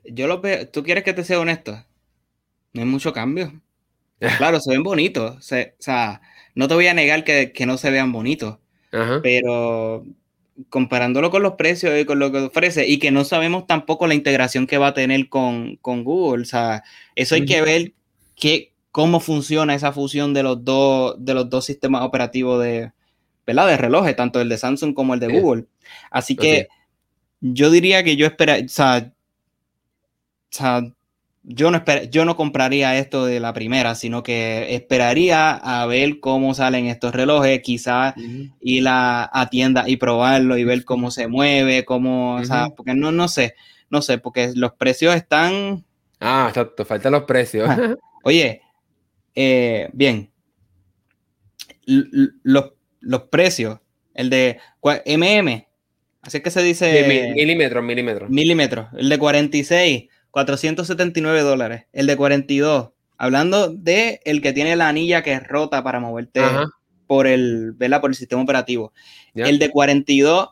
Yo 0.05 0.27
lo 0.27 0.39
veo, 0.39 0.65
¿tú 0.69 0.81
quieres 0.81 1.03
que 1.03 1.11
te 1.11 1.25
sea 1.25 1.41
honesto? 1.41 1.73
No 2.71 2.83
hay 2.83 2.87
mucho 2.87 3.11
cambio. 3.11 3.61
Claro, 4.37 4.61
se 4.61 4.71
ven 4.71 4.81
bonitos. 4.81 5.35
o 5.35 5.41
sea, 5.41 6.21
no 6.55 6.69
te 6.69 6.73
voy 6.73 6.87
a 6.87 6.93
negar 6.93 7.25
que, 7.25 7.51
que 7.51 7.65
no 7.65 7.77
se 7.77 7.91
vean 7.91 8.13
bonitos. 8.13 8.59
Pero 9.21 10.05
comparándolo 10.69 11.31
con 11.31 11.43
los 11.43 11.53
precios 11.53 11.99
y 11.99 12.05
con 12.05 12.19
lo 12.19 12.31
que 12.31 12.39
ofrece 12.39 12.87
y 12.87 12.99
que 12.99 13.11
no 13.11 13.25
sabemos 13.25 13.67
tampoco 13.67 14.07
la 14.07 14.13
integración 14.13 14.67
que 14.67 14.77
va 14.77 14.87
a 14.87 14.93
tener 14.93 15.29
con, 15.29 15.77
Google. 15.81 16.43
O 16.43 16.45
sea, 16.45 16.83
eso 17.15 17.35
hay 17.35 17.45
que 17.45 17.61
ver 17.61 17.93
que, 18.35 18.73
cómo 18.91 19.19
funciona 19.19 19.75
esa 19.75 19.91
fusión 19.91 20.33
de 20.33 20.43
los 20.43 20.63
dos, 20.63 21.15
de 21.19 21.33
los 21.33 21.49
dos 21.49 21.65
sistemas 21.65 22.03
operativos 22.03 22.63
de, 22.63 22.91
¿verdad? 23.45 23.67
de 23.67 23.77
relojes, 23.77 24.15
tanto 24.15 24.39
el 24.39 24.49
de 24.49 24.57
Samsung 24.57 24.93
como 24.93 25.13
el 25.13 25.19
de 25.19 25.39
Google. 25.39 25.65
Así 26.09 26.35
que 26.35 26.69
yo 27.41 27.69
diría 27.69 28.03
que 28.03 28.15
yo 28.15 28.25
espero, 28.25 28.53
o 28.53 28.67
sea, 28.69 29.11
o 29.11 30.49
sea 30.49 30.94
yo 31.47 31.69
no, 31.69 31.83
yo 32.09 32.25
no 32.25 32.35
compraría 32.35 32.97
esto 32.97 33.25
de 33.25 33.39
la 33.39 33.53
primera, 33.53 33.93
sino 33.93 34.23
que 34.23 34.73
esperaría 34.73 35.51
a 35.51 35.85
ver 35.85 36.19
cómo 36.19 36.55
salen 36.55 36.87
estos 36.87 37.13
relojes, 37.13 37.61
quizás 37.61 38.15
ir 38.61 38.87
a, 38.87 39.29
a, 39.31 39.49
tienda 39.49 39.83
y 39.87 39.97
probarlo 39.97 40.57
y 40.57 40.63
ver 40.63 40.83
cómo 40.85 41.11
se 41.11 41.27
mueve, 41.27 41.85
cómo, 41.85 42.35
o 42.35 42.43
sea, 42.43 42.69
porque 42.69 42.95
no, 42.95 43.11
no 43.11 43.27
sé, 43.27 43.53
no 43.89 44.01
sé, 44.01 44.17
porque 44.17 44.53
los 44.55 44.73
precios 44.73 45.15
están... 45.15 45.85
Ah, 46.19 46.47
exacto, 46.49 46.83
faltan 46.83 47.11
los 47.11 47.23
precios. 47.23 47.69
Oye, 48.23 48.61
eh, 49.35 49.89
bien, 49.93 50.31
los, 51.85 52.71
los 53.01 53.21
precios, 53.23 53.79
el 54.15 54.31
de 54.31 54.59
MM, 54.81 55.67
así 56.23 56.39
que 56.39 56.49
se 56.49 56.63
dice... 56.63 57.33
milímetros, 57.35 57.83
milímetros. 57.83 58.29
Milímetros, 58.31 58.87
el 58.97 59.09
de 59.09 59.17
46 59.19 60.05
479 60.35 61.41
dólares. 61.43 61.85
El 61.93 62.07
de 62.07 62.17
42, 62.17 62.89
hablando 63.17 63.69
de 63.69 64.19
el 64.25 64.41
que 64.41 64.51
tiene 64.51 64.75
la 64.75 64.89
anilla 64.89 65.23
que 65.23 65.31
es 65.31 65.47
rota 65.47 65.81
para 65.81 66.01
moverte 66.01 66.41
por 67.07 67.25
el, 67.25 67.73
por 68.01 68.09
el 68.09 68.15
sistema 68.15 68.41
operativo. 68.41 68.91
El 69.33 69.59
de 69.59 69.71
42, 69.71 70.49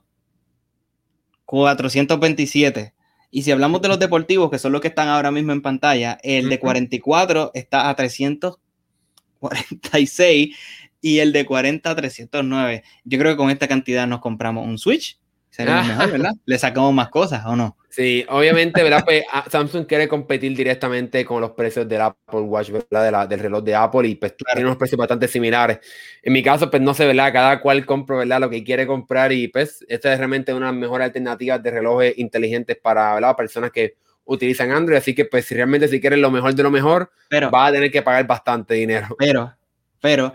427. 1.44 2.94
Y 3.30 3.44
si 3.44 3.52
hablamos 3.52 3.82
de 3.82 3.90
los 3.90 4.00
deportivos, 4.00 4.50
que 4.50 4.58
son 4.58 4.72
los 4.72 4.80
que 4.80 4.88
están 4.88 5.10
ahora 5.10 5.32
mismo 5.32 5.52
en 5.52 5.62
pantalla, 5.62 6.18
el 6.24 6.48
de 6.48 6.60
44 6.60 7.52
está 7.54 7.90
a 7.90 7.96
346 7.98 10.56
y 11.02 11.20
el 11.20 11.34
de 11.34 11.46
40 11.46 11.92
a 11.92 11.96
309. 11.96 12.84
Yo 13.04 13.20
creo 13.20 13.34
que 13.34 13.38
con 13.38 13.50
esta 13.50 13.68
cantidad 13.68 14.08
nos 14.08 14.22
compramos 14.22 14.66
un 14.66 14.78
Switch 14.78 15.20
sería 15.54 15.84
mejor, 15.84 16.12
¿verdad? 16.12 16.34
Le 16.46 16.58
sacamos 16.58 16.92
más 16.94 17.10
cosas, 17.10 17.46
¿o 17.46 17.56
no? 17.56 17.78
Sí, 17.88 18.26
obviamente, 18.28 18.82
¿verdad? 18.82 19.04
Pues 19.06 19.24
ah, 19.32 19.46
Samsung 19.48 19.86
quiere 19.86 20.08
competir 20.08 20.58
directamente 20.58 21.24
con 21.24 21.42
los 21.42 21.52
precios 21.52 21.88
del 21.88 22.02
Apple 22.02 22.40
Watch, 22.40 22.72
¿verdad? 22.72 23.30
del 23.30 23.40
reloj 23.40 23.64
de 23.64 23.76
Apple 23.76 24.08
y 24.08 24.16
pues 24.16 24.36
tiene 24.36 24.66
unos 24.66 24.78
precios 24.78 24.98
bastante 24.98 25.28
similares. 25.28 25.78
En 26.24 26.34
mi 26.34 26.42
caso, 26.42 26.72
pues 26.72 26.82
no 26.82 26.96
sé, 26.96 27.06
¿verdad? 27.06 27.32
Cada 27.32 27.62
cual 27.62 27.86
compra, 27.86 28.18
¿verdad? 28.18 28.40
Lo 28.40 28.50
que 28.50 28.64
quiere 28.64 28.88
comprar 28.88 29.32
y 29.32 29.48
pues 29.48 29.86
esta 29.88 30.12
es 30.12 30.18
realmente 30.18 30.56
una 30.56 30.72
mejores 30.72 31.06
alternativas 31.06 31.62
de 31.62 31.70
relojes 31.70 32.18
inteligentes 32.18 32.76
para, 32.82 33.14
¿verdad? 33.14 33.36
Personas 33.36 33.70
que 33.70 33.96
utilizan 34.26 34.72
Android, 34.72 34.98
así 34.98 35.14
que 35.14 35.26
pues 35.26 35.46
si 35.46 35.54
realmente 35.54 35.88
si 35.88 36.02
quieres 36.02 36.18
lo 36.18 36.32
mejor 36.32 36.56
de 36.56 36.64
lo 36.64 36.72
mejor, 36.72 37.12
pero, 37.30 37.52
vas 37.52 37.70
a 37.70 37.74
tener 37.74 37.92
que 37.92 38.02
pagar 38.02 38.26
bastante 38.26 38.74
dinero. 38.74 39.16
Pero, 39.20 39.54
pero, 40.02 40.34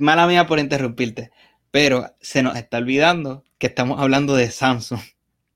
mala 0.00 0.26
mía 0.26 0.46
por 0.46 0.58
interrumpirte, 0.58 1.30
pero 1.74 2.06
se 2.20 2.40
nos 2.44 2.54
está 2.54 2.78
olvidando 2.78 3.42
que 3.58 3.66
estamos 3.66 4.00
hablando 4.00 4.36
de 4.36 4.48
Samsung. 4.48 5.00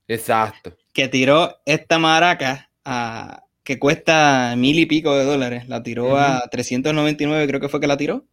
Exacto. 0.09 0.77
Que 0.93 1.07
tiró 1.07 1.61
esta 1.65 2.01
maraca 2.01 2.73
a, 2.85 3.45
que 3.63 3.79
cuesta 3.79 4.57
mil 4.57 4.81
y 4.81 4.87
pico 4.87 5.15
de 5.15 5.25
dólares. 5.25 5.69
La 5.69 5.85
tiró 5.85 6.19
a 6.19 6.43
399, 6.51 7.47
creo 7.47 7.61
que 7.61 7.69
fue 7.69 7.79
que 7.79 7.87
la 7.87 7.97
tiró. 7.97 8.27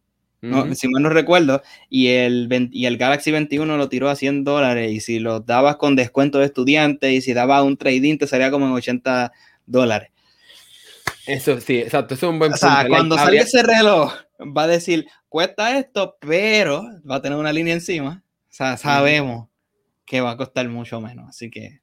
si 0.74 0.88
mal 0.88 1.00
no 1.00 1.10
recuerdo, 1.10 1.62
y 1.88 2.08
el, 2.08 2.48
y 2.72 2.86
el 2.86 2.96
Galaxy 2.96 3.30
21 3.30 3.76
lo 3.76 3.88
tiró 3.88 4.08
a 4.08 4.16
100 4.16 4.42
dólares, 4.42 4.90
y 4.90 4.98
si 4.98 5.20
lo 5.20 5.38
dabas 5.38 5.76
con 5.76 5.94
descuento 5.94 6.40
de 6.40 6.46
estudiante, 6.46 7.12
y 7.12 7.20
si 7.20 7.34
dabas 7.34 7.62
un 7.62 7.76
trading, 7.76 8.18
te 8.18 8.26
salía 8.26 8.50
como 8.50 8.66
en 8.66 8.72
80 8.72 9.30
dólares. 9.64 10.10
Eso 11.26 11.60
sí, 11.60 11.78
exacto, 11.78 12.14
eso 12.14 12.26
es 12.26 12.32
un 12.32 12.38
buen 12.38 12.52
punto. 12.52 12.66
O 12.66 12.70
sea, 12.70 12.86
cuando 12.88 13.16
salga 13.16 13.42
ese 13.42 13.62
reloj, 13.62 14.12
va 14.56 14.62
a 14.62 14.68
decir, 14.68 15.06
cuesta 15.28 15.78
esto, 15.78 16.16
pero 16.20 16.84
va 17.08 17.16
a 17.16 17.22
tener 17.22 17.38
una 17.38 17.52
línea 17.52 17.74
encima. 17.74 18.22
O 18.48 18.52
sea, 18.52 18.76
sabemos 18.76 19.48
que 20.04 20.20
va 20.20 20.30
a 20.32 20.36
costar 20.36 20.68
mucho 20.68 21.00
menos, 21.00 21.28
así 21.28 21.50
que... 21.50 21.80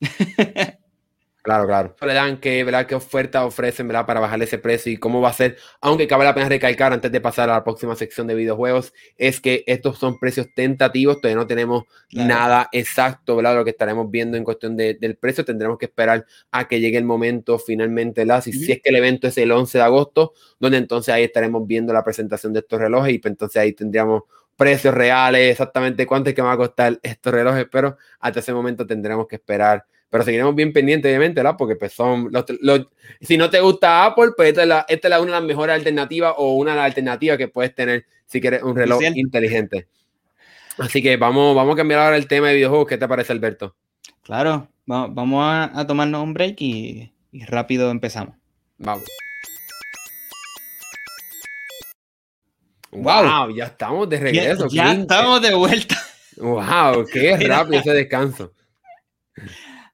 Claro, 1.46 1.64
claro. 1.64 1.94
Le 2.02 2.12
dan 2.12 2.38
qué, 2.38 2.64
¿verdad? 2.64 2.86
qué 2.88 2.96
oferta 2.96 3.46
ofrecen 3.46 3.86
¿verdad? 3.86 4.04
para 4.04 4.18
bajar 4.18 4.42
ese 4.42 4.58
precio 4.58 4.90
y 4.90 4.96
cómo 4.96 5.20
va 5.20 5.28
a 5.28 5.32
ser. 5.32 5.56
Aunque 5.80 6.08
cabe 6.08 6.24
la 6.24 6.34
pena 6.34 6.48
recalcar 6.48 6.92
antes 6.92 7.12
de 7.12 7.20
pasar 7.20 7.48
a 7.48 7.52
la 7.52 7.62
próxima 7.62 7.94
sección 7.94 8.26
de 8.26 8.34
videojuegos, 8.34 8.92
es 9.16 9.40
que 9.40 9.62
estos 9.68 9.96
son 9.96 10.18
precios 10.18 10.48
tentativos, 10.56 11.20
todavía 11.20 11.36
no 11.36 11.46
tenemos 11.46 11.84
nada 12.10 12.68
exacto, 12.72 13.36
¿verdad? 13.36 13.54
Lo 13.54 13.62
que 13.62 13.70
estaremos 13.70 14.10
viendo 14.10 14.36
en 14.36 14.42
cuestión 14.42 14.76
de, 14.76 14.94
del 14.94 15.18
precio, 15.18 15.44
tendremos 15.44 15.78
que 15.78 15.84
esperar 15.84 16.26
a 16.50 16.66
que 16.66 16.80
llegue 16.80 16.98
el 16.98 17.04
momento 17.04 17.60
finalmente, 17.60 18.22
¿verdad? 18.22 18.42
Si, 18.42 18.52
si 18.52 18.72
es 18.72 18.82
que 18.82 18.88
el 18.88 18.96
evento 18.96 19.28
es 19.28 19.38
el 19.38 19.52
11 19.52 19.78
de 19.78 19.84
agosto, 19.84 20.32
donde 20.58 20.78
entonces 20.78 21.14
ahí 21.14 21.22
estaremos 21.22 21.64
viendo 21.64 21.92
la 21.92 22.02
presentación 22.02 22.54
de 22.54 22.58
estos 22.58 22.80
relojes 22.80 23.14
y 23.14 23.20
pues 23.20 23.30
entonces 23.30 23.62
ahí 23.62 23.72
tendríamos 23.72 24.24
precios 24.56 24.92
reales, 24.92 25.52
exactamente 25.52 26.06
cuánto 26.06 26.30
es 26.30 26.34
que 26.34 26.42
va 26.42 26.50
a 26.50 26.56
costar 26.56 26.98
estos 27.04 27.32
relojes, 27.32 27.66
pero 27.70 27.98
hasta 28.18 28.40
ese 28.40 28.52
momento 28.52 28.84
tendremos 28.84 29.28
que 29.28 29.36
esperar 29.36 29.86
pero 30.16 30.24
seguiremos 30.24 30.54
bien 30.54 30.72
pendientes, 30.72 31.10
obviamente, 31.10 31.42
¿verdad? 31.42 31.58
Porque 31.58 31.76
pues 31.76 31.92
son 31.92 32.30
los, 32.32 32.86
si 33.20 33.36
no 33.36 33.50
te 33.50 33.60
gusta 33.60 34.06
Apple, 34.06 34.30
pues 34.34 34.48
esta 34.48 34.62
es, 34.62 34.68
la, 34.68 34.86
esta 34.88 35.08
es 35.08 35.14
una 35.16 35.34
de 35.34 35.40
las 35.40 35.42
mejores 35.42 35.74
alternativas 35.74 36.32
o 36.38 36.54
una 36.54 36.70
de 36.70 36.76
las 36.78 36.86
alternativas 36.86 37.36
que 37.36 37.48
puedes 37.48 37.74
tener 37.74 38.06
si 38.24 38.40
quieres 38.40 38.62
un 38.62 38.74
reloj 38.74 39.02
inteligente. 39.14 39.88
Así 40.78 41.02
que 41.02 41.18
vamos, 41.18 41.54
vamos 41.54 41.74
a 41.74 41.76
cambiar 41.76 42.00
ahora 42.00 42.16
el 42.16 42.28
tema 42.28 42.48
de 42.48 42.54
videojuegos. 42.54 42.88
¿Qué 42.88 42.96
te 42.96 43.06
parece, 43.06 43.34
Alberto? 43.34 43.76
Claro, 44.22 44.70
vamos 44.86 45.44
a, 45.44 45.86
tomarnos 45.86 46.22
un 46.22 46.32
break 46.32 46.62
y, 46.62 47.12
rápido 47.46 47.90
empezamos. 47.90 48.36
Vamos. 48.78 49.04
Wow, 52.90 53.54
ya 53.54 53.64
estamos 53.66 54.08
de 54.08 54.18
regreso. 54.18 54.66
Ya, 54.70 54.94
estamos 54.94 55.42
de 55.42 55.54
vuelta. 55.54 55.96
Wow, 56.38 57.04
qué 57.12 57.36
rápido 57.46 57.80
ese 57.80 57.92
descanso 57.92 58.54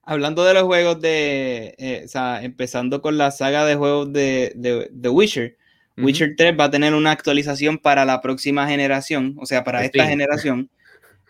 hablando 0.03 0.45
de 0.45 0.55
los 0.55 0.65
juegos 0.65 1.01
de, 1.01 1.75
eh, 1.79 2.03
o 2.05 2.09
sea, 2.09 2.43
empezando 2.43 3.01
con 3.03 3.19
la 3.19 3.31
saga 3.31 3.65
de 3.65 3.77
juegos 3.77 4.13
de, 4.13 4.53
de, 4.55 5.09
Witcher, 5.09 5.57
Witcher 5.97 6.35
3 6.37 6.59
va 6.59 6.65
a 6.65 6.71
tener 6.71 6.95
una 6.95 7.13
actualización 7.13 7.79
para 7.79 8.05
la 8.05 8.21
próxima 8.21 8.67
generación, 8.67 9.37
o 9.39 9.47
sea, 9.47 9.63
para 9.63 9.85
esta 9.85 10.07
generación, 10.07 10.71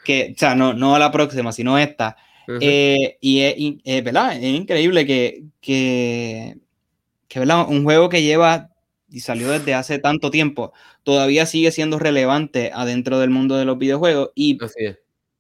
que, 0.05 0.33
o 0.35 0.39
sea, 0.39 0.55
no, 0.55 0.73
no 0.73 0.99
la 0.99 1.11
próxima, 1.11 1.53
sino 1.53 1.79
esta. 1.79 2.17
Eh, 2.61 3.19
y 3.21 3.81
es, 3.85 4.05
¿verdad? 4.05 4.37
Es 4.37 4.43
increíble 4.43 5.07
que, 5.07 5.45
que, 5.61 6.57
que 7.29 7.39
¿verdad? 7.39 7.67
Un 7.69 7.85
juego 7.85 8.09
que 8.09 8.23
lleva 8.23 8.71
y 9.09 9.21
salió 9.21 9.51
desde 9.51 9.75
hace 9.75 9.99
tanto 9.99 10.31
tiempo, 10.31 10.73
todavía 11.03 11.45
sigue 11.45 11.71
siendo 11.71 11.99
relevante 11.99 12.71
adentro 12.73 13.19
del 13.19 13.31
mundo 13.31 13.57
de 13.57 13.67
los 13.67 13.79
videojuegos. 13.79 14.31
Y 14.35 14.59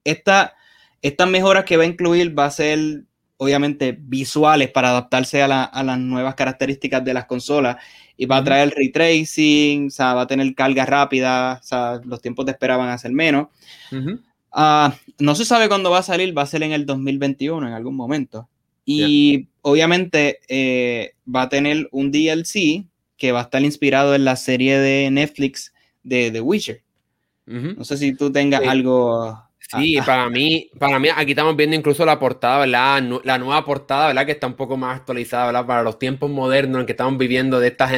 esta, 0.04 0.54
estas 1.00 1.28
mejoras 1.28 1.64
que 1.64 1.78
va 1.78 1.84
a 1.84 1.86
incluir 1.86 2.38
va 2.38 2.46
a 2.46 2.50
ser 2.50 3.04
obviamente 3.42 3.98
visuales 3.98 4.70
para 4.70 4.90
adaptarse 4.90 5.42
a, 5.42 5.48
las 5.48 5.98
nuevas 5.98 6.36
características 6.36 7.04
de 7.04 7.12
las 7.12 7.24
consolas 7.24 7.76
y 8.16 8.26
va 8.26 8.36
a 8.36 8.44
traer 8.44 8.72
ray 8.76 8.92
tracing, 8.92 9.88
o 9.88 9.90
sea, 9.90 10.14
va 10.14 10.22
a 10.22 10.26
tener 10.28 10.54
carga 10.54 10.86
rápida, 10.86 11.58
o 11.60 11.66
sea, 11.66 12.00
los 12.04 12.20
tiempos 12.22 12.46
de 12.46 12.52
espera 12.52 12.76
van 12.76 12.90
a 12.90 12.98
ser 12.98 13.10
menos. 13.10 13.48
Ah, 14.52 14.94
no 15.18 15.34
se 15.34 15.44
sabe 15.44 15.66
cuándo 15.68 15.90
va 15.90 15.98
a 15.98 16.04
salir, 16.04 16.36
va 16.36 16.42
a 16.42 16.46
ser 16.46 16.62
en 16.62 16.70
el 16.70 16.86
2021 16.86 17.66
en 17.66 17.74
algún 17.74 17.96
momento. 17.96 18.48
Y 18.84 19.48
obviamente 19.62 20.38
eh, 20.46 21.14
va 21.26 21.42
a 21.42 21.48
tener 21.48 21.88
un 21.90 22.12
DLC 22.12 22.84
que 23.16 23.32
va 23.32 23.40
a 23.40 23.44
estar 23.44 23.62
inspirado 23.62 24.14
en 24.14 24.24
la 24.24 24.36
serie 24.36 24.78
de 24.78 25.10
Netflix 25.10 25.72
de 26.04 26.30
The 26.30 26.40
Witcher. 26.40 26.82
No 27.44 27.84
sé 27.84 27.96
si 27.96 28.14
tú 28.14 28.30
tengas 28.30 28.62
algo 28.66 29.36
Sí, 29.76 29.98
para 30.04 30.28
mí, 30.28 30.70
para 30.78 30.98
mí, 30.98 31.08
aquí 31.14 31.32
estamos 31.32 31.56
viendo 31.56 31.76
incluso 31.76 32.04
la 32.04 32.18
portada, 32.18 32.58
¿verdad? 32.58 33.02
La 33.24 33.38
nueva 33.38 33.64
portada, 33.64 34.08
¿verdad? 34.08 34.26
Que 34.26 34.32
está 34.32 34.46
un 34.46 34.54
poco 34.54 34.76
más 34.76 35.00
actualizada, 35.00 35.46
¿verdad? 35.46 35.66
Para 35.66 35.82
los 35.82 35.98
tiempos 35.98 36.30
modernos 36.30 36.80
en 36.80 36.86
que 36.86 36.92
estamos 36.92 37.16
viviendo 37.16 37.58
de 37.58 37.68
esta 37.68 37.90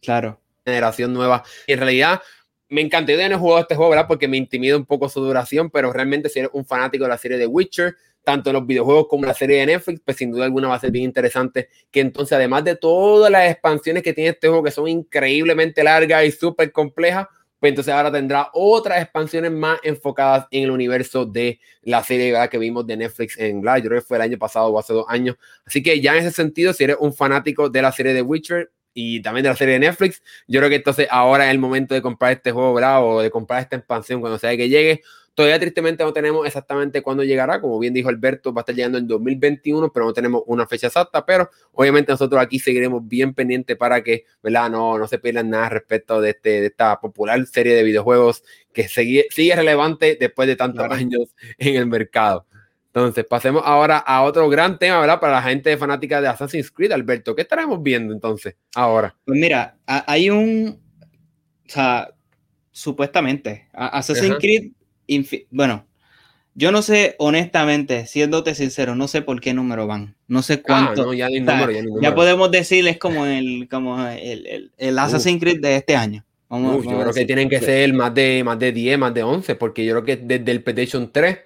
claro. 0.00 0.40
generación 0.64 1.12
nueva. 1.12 1.42
Y 1.66 1.72
en 1.72 1.78
realidad, 1.78 2.22
me 2.68 2.80
encantaría 2.80 3.22
tener 3.22 3.38
jugado 3.38 3.60
este 3.60 3.74
juego, 3.74 3.90
¿verdad? 3.90 4.06
Porque 4.06 4.28
me 4.28 4.36
intimida 4.36 4.76
un 4.76 4.86
poco 4.86 5.08
su 5.08 5.20
duración, 5.20 5.70
pero 5.70 5.92
realmente 5.92 6.28
si 6.28 6.38
eres 6.38 6.50
un 6.54 6.64
fanático 6.64 7.04
de 7.04 7.10
la 7.10 7.18
serie 7.18 7.38
de 7.38 7.46
Witcher, 7.46 7.96
tanto 8.24 8.50
en 8.50 8.54
los 8.54 8.66
videojuegos 8.66 9.06
como 9.08 9.24
en 9.24 9.28
la 9.28 9.34
serie 9.34 9.58
de 9.58 9.66
Netflix, 9.66 10.00
pues 10.04 10.16
sin 10.16 10.30
duda 10.30 10.44
alguna 10.44 10.68
va 10.68 10.74
a 10.74 10.80
ser 10.80 10.90
bien 10.90 11.04
interesante. 11.04 11.68
Que 11.90 12.00
entonces, 12.00 12.34
además 12.34 12.64
de 12.64 12.76
todas 12.76 13.30
las 13.30 13.50
expansiones 13.50 14.02
que 14.02 14.12
tiene 14.12 14.30
este 14.30 14.48
juego, 14.48 14.62
que 14.62 14.70
son 14.70 14.88
increíblemente 14.88 15.82
largas 15.82 16.24
y 16.24 16.30
súper 16.30 16.70
complejas, 16.72 17.26
pues 17.58 17.70
entonces 17.70 17.92
ahora 17.92 18.12
tendrá 18.12 18.50
otras 18.52 19.02
expansiones 19.02 19.50
más 19.50 19.80
enfocadas 19.82 20.46
en 20.50 20.64
el 20.64 20.70
universo 20.70 21.26
de 21.26 21.60
la 21.82 22.04
serie 22.04 22.34
que 22.50 22.58
vimos 22.58 22.86
de 22.86 22.96
Netflix 22.96 23.38
en 23.38 23.62
Live. 23.62 23.82
Yo 23.82 23.88
creo 23.88 24.00
que 24.00 24.06
fue 24.06 24.16
el 24.16 24.22
año 24.22 24.38
pasado 24.38 24.68
o 24.68 24.78
hace 24.78 24.92
dos 24.92 25.06
años. 25.08 25.36
Así 25.66 25.82
que 25.82 26.00
ya 26.00 26.16
en 26.16 26.24
ese 26.24 26.30
sentido, 26.30 26.72
si 26.72 26.84
eres 26.84 26.96
un 27.00 27.12
fanático 27.12 27.68
de 27.68 27.82
la 27.82 27.90
serie 27.90 28.14
de 28.14 28.22
Witcher 28.22 28.70
y 28.94 29.20
también 29.22 29.42
de 29.42 29.50
la 29.50 29.56
serie 29.56 29.74
de 29.74 29.80
Netflix, 29.80 30.22
yo 30.46 30.60
creo 30.60 30.70
que 30.70 30.76
entonces 30.76 31.08
ahora 31.10 31.46
es 31.46 31.50
el 31.50 31.58
momento 31.58 31.94
de 31.94 32.02
comprar 32.02 32.32
este 32.32 32.52
juego, 32.52 32.74
¿verdad? 32.74 33.04
O 33.04 33.20
de 33.20 33.30
comprar 33.30 33.62
esta 33.62 33.76
expansión 33.76 34.20
cuando 34.20 34.38
sea 34.38 34.56
que 34.56 34.68
llegue. 34.68 35.02
Todavía 35.38 35.60
tristemente 35.60 36.02
no 36.02 36.12
tenemos 36.12 36.44
exactamente 36.44 37.00
cuándo 37.00 37.22
llegará, 37.22 37.60
como 37.60 37.78
bien 37.78 37.94
dijo 37.94 38.08
Alberto, 38.08 38.52
va 38.52 38.58
a 38.58 38.62
estar 38.62 38.74
llegando 38.74 38.98
en 38.98 39.06
2021, 39.06 39.92
pero 39.92 40.06
no 40.06 40.12
tenemos 40.12 40.42
una 40.46 40.66
fecha 40.66 40.88
exacta, 40.88 41.24
pero 41.24 41.48
obviamente 41.70 42.10
nosotros 42.10 42.42
aquí 42.42 42.58
seguiremos 42.58 43.06
bien 43.06 43.34
pendientes 43.34 43.76
para 43.76 44.02
que, 44.02 44.24
¿verdad? 44.42 44.68
No, 44.68 44.98
no 44.98 45.06
se 45.06 45.20
pierdan 45.20 45.50
nada 45.50 45.68
respecto 45.68 46.20
de, 46.20 46.30
este, 46.30 46.60
de 46.60 46.66
esta 46.66 46.98
popular 46.98 47.46
serie 47.46 47.76
de 47.76 47.84
videojuegos 47.84 48.42
que 48.72 48.88
sigue, 48.88 49.26
sigue 49.30 49.54
relevante 49.54 50.16
después 50.18 50.48
de 50.48 50.56
tantos 50.56 50.90
años 50.90 51.28
en 51.56 51.76
el 51.76 51.86
mercado. 51.86 52.44
Entonces, 52.86 53.24
pasemos 53.24 53.62
ahora 53.64 53.98
a 53.98 54.22
otro 54.22 54.48
gran 54.48 54.76
tema, 54.76 54.98
¿verdad? 54.98 55.20
Para 55.20 55.34
la 55.34 55.42
gente 55.42 55.76
fanática 55.76 56.20
de 56.20 56.26
Assassin's 56.26 56.72
Creed, 56.72 56.90
Alberto. 56.90 57.36
¿Qué 57.36 57.42
estaremos 57.42 57.80
viendo 57.80 58.12
entonces 58.12 58.56
ahora? 58.74 59.14
Pues 59.24 59.38
mira, 59.38 59.78
hay 59.86 60.30
un, 60.30 60.80
o 61.64 61.70
sea, 61.70 62.12
supuestamente, 62.72 63.68
Assassin's 63.72 64.38
Creed 64.40 64.72
bueno, 65.50 65.86
yo 66.58 66.72
no 66.72 66.82
sé, 66.82 67.14
honestamente, 67.18 68.06
siéndote 68.06 68.54
sincero, 68.56 68.96
no 68.96 69.06
sé 69.06 69.22
por 69.22 69.40
qué 69.40 69.54
número 69.54 69.86
van. 69.86 70.16
No 70.26 70.42
sé 70.42 70.54
ah, 70.54 70.62
cuánto. 70.64 71.14
ya, 71.14 71.28
ya, 71.30 72.14
podemos 72.16 72.50
decirles 72.50 72.98
como 72.98 73.26
el, 73.26 73.68
como 73.70 74.04
el, 74.08 74.72
el, 74.76 74.98
Assassin's 74.98 75.40
Creed 75.40 75.60
de 75.60 75.76
este 75.76 75.94
año. 75.94 76.24
yo 76.50 76.80
creo 76.82 77.12
que 77.12 77.24
tienen 77.26 77.48
que 77.48 77.60
ser 77.60 77.92
más 77.92 78.12
de, 78.12 78.42
más 78.44 78.58
de 78.58 78.72
10, 78.72 78.98
más 78.98 79.14
de 79.14 79.22
11, 79.22 79.54
porque 79.54 79.84
yo 79.84 79.94
creo 79.94 80.04
que 80.04 80.16
desde 80.16 80.50
el 80.50 80.64
PlayStation 80.64 81.12
3 81.12 81.38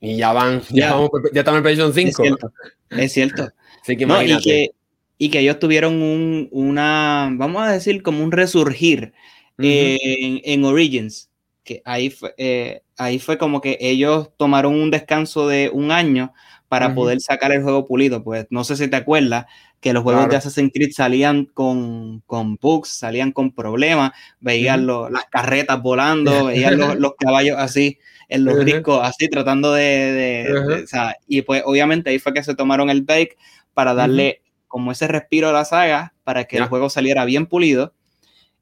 y 0.00 0.16
ya 0.16 0.32
van, 0.32 0.60
ya, 0.70 0.96
ya 1.32 1.40
estamos 1.40 1.58
en 1.58 1.62
PlayStation 1.62 1.94
5. 1.94 2.50
Es 2.90 3.12
cierto. 3.12 3.52
y, 3.86 4.38
que, 4.40 4.70
y 5.18 5.30
que 5.30 5.38
ellos 5.38 5.60
tuvieron 5.60 6.02
un, 6.02 6.48
una, 6.50 7.30
vamos 7.32 7.62
a 7.62 7.70
decir, 7.70 8.02
como 8.02 8.24
un 8.24 8.32
resurgir 8.32 9.12
en, 9.56 10.40
en 10.42 10.64
Origins 10.64 11.30
que 11.68 11.82
ahí 11.84 12.08
fue, 12.08 12.34
eh, 12.38 12.80
ahí 12.96 13.18
fue 13.18 13.36
como 13.36 13.60
que 13.60 13.76
ellos 13.78 14.30
tomaron 14.38 14.74
un 14.74 14.90
descanso 14.90 15.46
de 15.46 15.68
un 15.70 15.92
año 15.92 16.32
para 16.66 16.94
poder 16.94 17.20
sacar 17.20 17.52
el 17.52 17.62
juego 17.62 17.86
pulido. 17.86 18.24
Pues 18.24 18.46
no 18.48 18.64
sé 18.64 18.76
si 18.76 18.88
te 18.88 18.96
acuerdas 18.96 19.44
que 19.80 19.92
los 19.92 20.02
juegos 20.02 20.30
de 20.30 20.36
Assassin's 20.36 20.72
Creed 20.72 20.92
salían 20.92 21.44
con, 21.44 22.20
con 22.26 22.56
bugs, 22.56 22.88
salían 22.88 23.32
con 23.32 23.54
problemas, 23.54 24.12
veían 24.40 24.86
las 24.86 25.26
carretas 25.30 25.82
volando, 25.82 26.30
veían 26.46 26.78
los, 26.78 27.12
caballos 27.18 27.56
así 27.58 27.98
en 28.30 28.46
los 28.46 28.64
discos, 28.64 29.00
así 29.02 29.28
tratando 29.28 29.74
de... 29.74 30.86
y 31.26 31.42
pues 31.42 31.62
obviamente 31.66 32.08
ahí 32.08 32.18
fue 32.18 32.32
que 32.32 32.42
se 32.42 32.54
tomaron 32.54 32.88
el 32.88 33.02
break 33.02 33.36
para 33.74 33.92
darle 33.92 34.40
como 34.68 34.92
ese 34.92 35.06
respiro 35.06 35.50
a 35.50 35.52
la 35.52 35.66
saga 35.66 36.14
para 36.24 36.44
que 36.44 36.56
el 36.56 36.64
juego 36.64 36.88
saliera 36.88 37.26
bien 37.26 37.44
pulido 37.46 37.92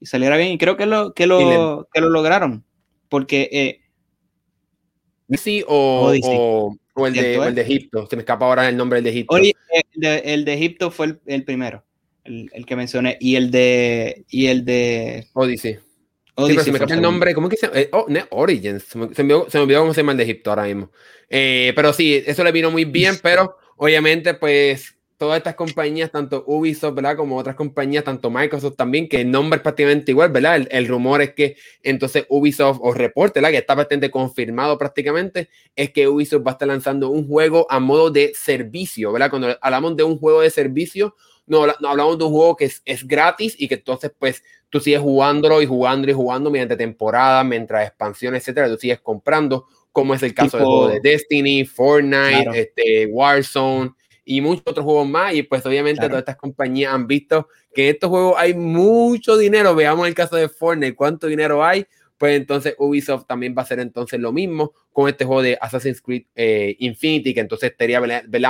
y 0.01 0.07
saliera 0.07 0.37
bien. 0.37 0.51
Y 0.51 0.59
creo 0.59 0.77
que 0.77 0.87
lo, 0.87 1.15
que 1.15 1.27
lo, 1.27 1.89
que 1.93 2.01
lo 2.01 2.11
lograron. 2.11 2.67
Porque. 3.09 3.49
Eh, 3.53 5.37
sí, 5.37 5.65
o, 5.67 6.13
o, 6.95 7.07
el 7.07 7.13
de, 7.13 7.35
el 7.37 7.55
de, 7.55 7.63
Egipto. 7.63 8.07
Se 8.09 8.17
me 8.17 8.23
escapa 8.23 8.47
ahora 8.47 8.69
el 8.69 8.77
nombre 8.77 8.99
del 8.99 9.05
de 9.05 9.11
Egipto. 9.11 9.35
Oye, 9.35 9.55
el 9.95 10.45
de, 10.45 10.55
Egipto 10.55 10.91
fue 10.91 11.19
el, 11.27 11.45
primero, 11.45 11.85
el, 12.25 12.67
que 12.67 12.77
mencioné. 12.77 13.17
Y 13.21 13.37
el 13.37 13.51
de. 13.51 14.25
Y 14.29 14.47
el 14.47 14.65
de. 14.65 15.27
Odyssey. 15.33 15.79
Odyssey 16.35 16.49
sí, 16.49 16.55
pero 16.55 16.65
se 16.65 16.71
me 16.73 16.77
escapa 16.79 16.95
el 16.95 17.03
nombre. 17.03 17.35
¿Cómo 17.35 17.49
es 17.49 17.53
que 17.53 17.57
se 17.57 17.67
llama? 17.67 17.81
Eh, 17.81 17.91
oh, 17.93 18.07
Origins. 18.31 18.85
Se 18.85 18.99
me, 18.99 19.15
se, 19.15 19.23
me, 19.25 19.35
olvidó 19.35 19.81
cómo 19.81 19.95
se 19.95 20.01
llama 20.01 20.13
el 20.13 20.19
de 20.19 20.25
Egipto 20.25 20.51
ahora 20.51 20.65
mismo. 20.65 20.91
Eh, 21.29 21.73
pero 21.75 21.93
sí, 21.93 22.23
eso 22.27 22.45
le 22.45 22.53
vino 22.53 22.71
muy 22.71 22.85
bien, 22.85 23.17
pero 23.23 23.57
obviamente, 23.77 24.35
pues 24.35 24.96
todas 25.17 25.39
estas 25.39 25.55
compañías, 25.55 26.11
tanto 26.11 26.45
Ubisoft, 26.47 26.95
¿verdad? 26.95 27.17
Como 27.17 27.37
otras 27.37 27.57
compañías, 27.57 28.05
tanto 28.05 28.31
Microsoft 28.31 28.77
también, 28.77 29.09
que 29.09 29.23
el 29.23 29.31
nombre 29.31 29.57
es 29.57 29.63
prácticamente 29.63 30.13
igual, 30.13 30.31
¿verdad? 30.31 30.67
El, 30.71 30.89
rumor 30.89 31.23
es 31.23 31.33
que 31.33 31.57
entonces 31.83 32.27
Ubisoft, 32.29 32.79
o 32.83 32.93
reporte, 32.93 33.41
¿verdad? 33.41 33.53
Que 33.53 33.59
está 33.59 33.75
bastante 33.75 34.11
confirmado 34.11 34.77
prácticamente, 34.77 35.49
es 35.75 35.91
que 35.91 36.07
Ubisoft 36.09 36.47
va 36.47 36.51
a 36.51 36.55
estar 36.55 36.69
lanzando 36.69 37.11
un 37.11 37.27
juego 37.27 37.67
a 37.71 37.81
modo 37.81 38.11
de 38.11 38.33
servicio, 38.35 39.13
¿verdad? 39.13 39.31
Cuando 39.31 39.57
hablamos 39.61 39.97
de 39.97 40.03
un 40.03 40.19
juego 40.19 40.43
de 40.43 40.51
servicio, 40.51 41.15
no, 41.47 41.67
no 41.67 41.89
hablamos 41.89 42.19
de 42.19 42.25
un 42.25 42.33
juego 42.33 42.57
que 42.57 42.67
es, 42.67 42.83
es 42.85 43.07
gratis 43.07 43.55
y 43.59 43.69
que 43.69 43.77
entonces, 43.77 44.13
pues, 44.19 44.43
tú 44.69 44.81
sigues 44.81 45.01
jugándolo 45.01 45.63
y 45.63 45.67
jugando 45.67 46.11
y 46.11 46.13
jugando 46.13 46.51
mediante 46.51 46.77
temporada, 46.77 47.43
mientras 47.45 47.87
expansiones, 47.87 48.43
etcétera, 48.43 48.69
tú 48.69 48.77
sigues 48.77 49.01
comprando, 49.01 49.67
como 49.93 50.13
es 50.13 50.23
el 50.23 50.35
caso 50.35 50.59
del 50.59 50.67
juego 50.67 50.89
de 50.89 51.01
Destiny, 51.01 51.65
Fortnite, 51.65 52.51
este, 52.55 53.07
Warzone 53.07 53.93
y 54.27 54.41
muchos 54.41 54.65
otros 54.67 54.85
juegos 54.85 55.09
más. 55.09 55.33
Y 55.35 55.45
pues 55.45 55.65
obviamente 55.65 56.07
todas 56.07 56.19
estas 56.19 56.37
compañías 56.37 56.93
han 56.93 57.07
visto 57.07 57.49
que 57.73 57.89
en 57.89 57.95
estos 57.95 58.11
juegos 58.11 58.35
hay 58.37 58.53
mucho 58.53 59.39
dinero. 59.39 59.75
Veamos 59.75 60.07
el 60.07 60.15
caso 60.15 60.37
de 60.37 60.51
Fortnite, 60.51 60.95
cuánto 60.95 61.29
dinero 61.29 61.65
hay. 61.65 61.87
Pues 62.19 62.37
entonces 62.37 62.75
Ubisoft 62.79 63.27
también 63.27 63.55
va 63.57 63.63
a 63.63 63.65
hacer 63.65 63.79
entonces 63.79 64.19
lo 64.19 64.33
mismo 64.33 64.73
con 64.93 65.09
este 65.09 65.25
juego 65.25 65.43
de 65.43 65.59
Assassin's 65.61 66.01
Creed 66.01 66.25
eh, 66.35 66.75
Infinity, 66.81 67.35
que 67.35 67.41
entonces 67.41 67.71
estaría 67.71 68.01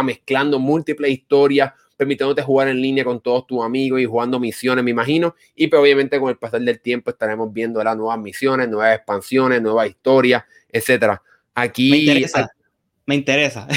mezclando 0.02 0.58
múltiples 0.58 1.10
historias, 1.10 1.72
permitiéndote 1.96 2.42
jugar 2.42 2.68
en 2.68 2.80
línea 2.80 3.04
con 3.04 3.20
todos 3.20 3.46
tus 3.46 3.64
amigos 3.64 4.00
y 4.00 4.06
jugando 4.06 4.38
misiones, 4.40 4.84
me 4.84 4.92
imagino. 4.92 5.34
Y 5.56 5.66
pues 5.66 5.82
obviamente 5.82 6.18
con 6.20 6.30
el 6.30 6.38
pasar 6.38 6.62
del 6.62 6.80
tiempo 6.80 7.10
estaremos 7.10 7.52
viendo 7.52 7.82
las 7.82 7.96
nuevas 7.96 8.18
misiones, 8.18 8.68
nuevas 8.68 8.96
expansiones, 8.96 9.60
nuevas 9.60 9.88
historias, 9.88 10.44
etcétera. 10.70 11.20
Aquí 11.54 11.90
me 11.90 11.96
interesa. 11.98 12.55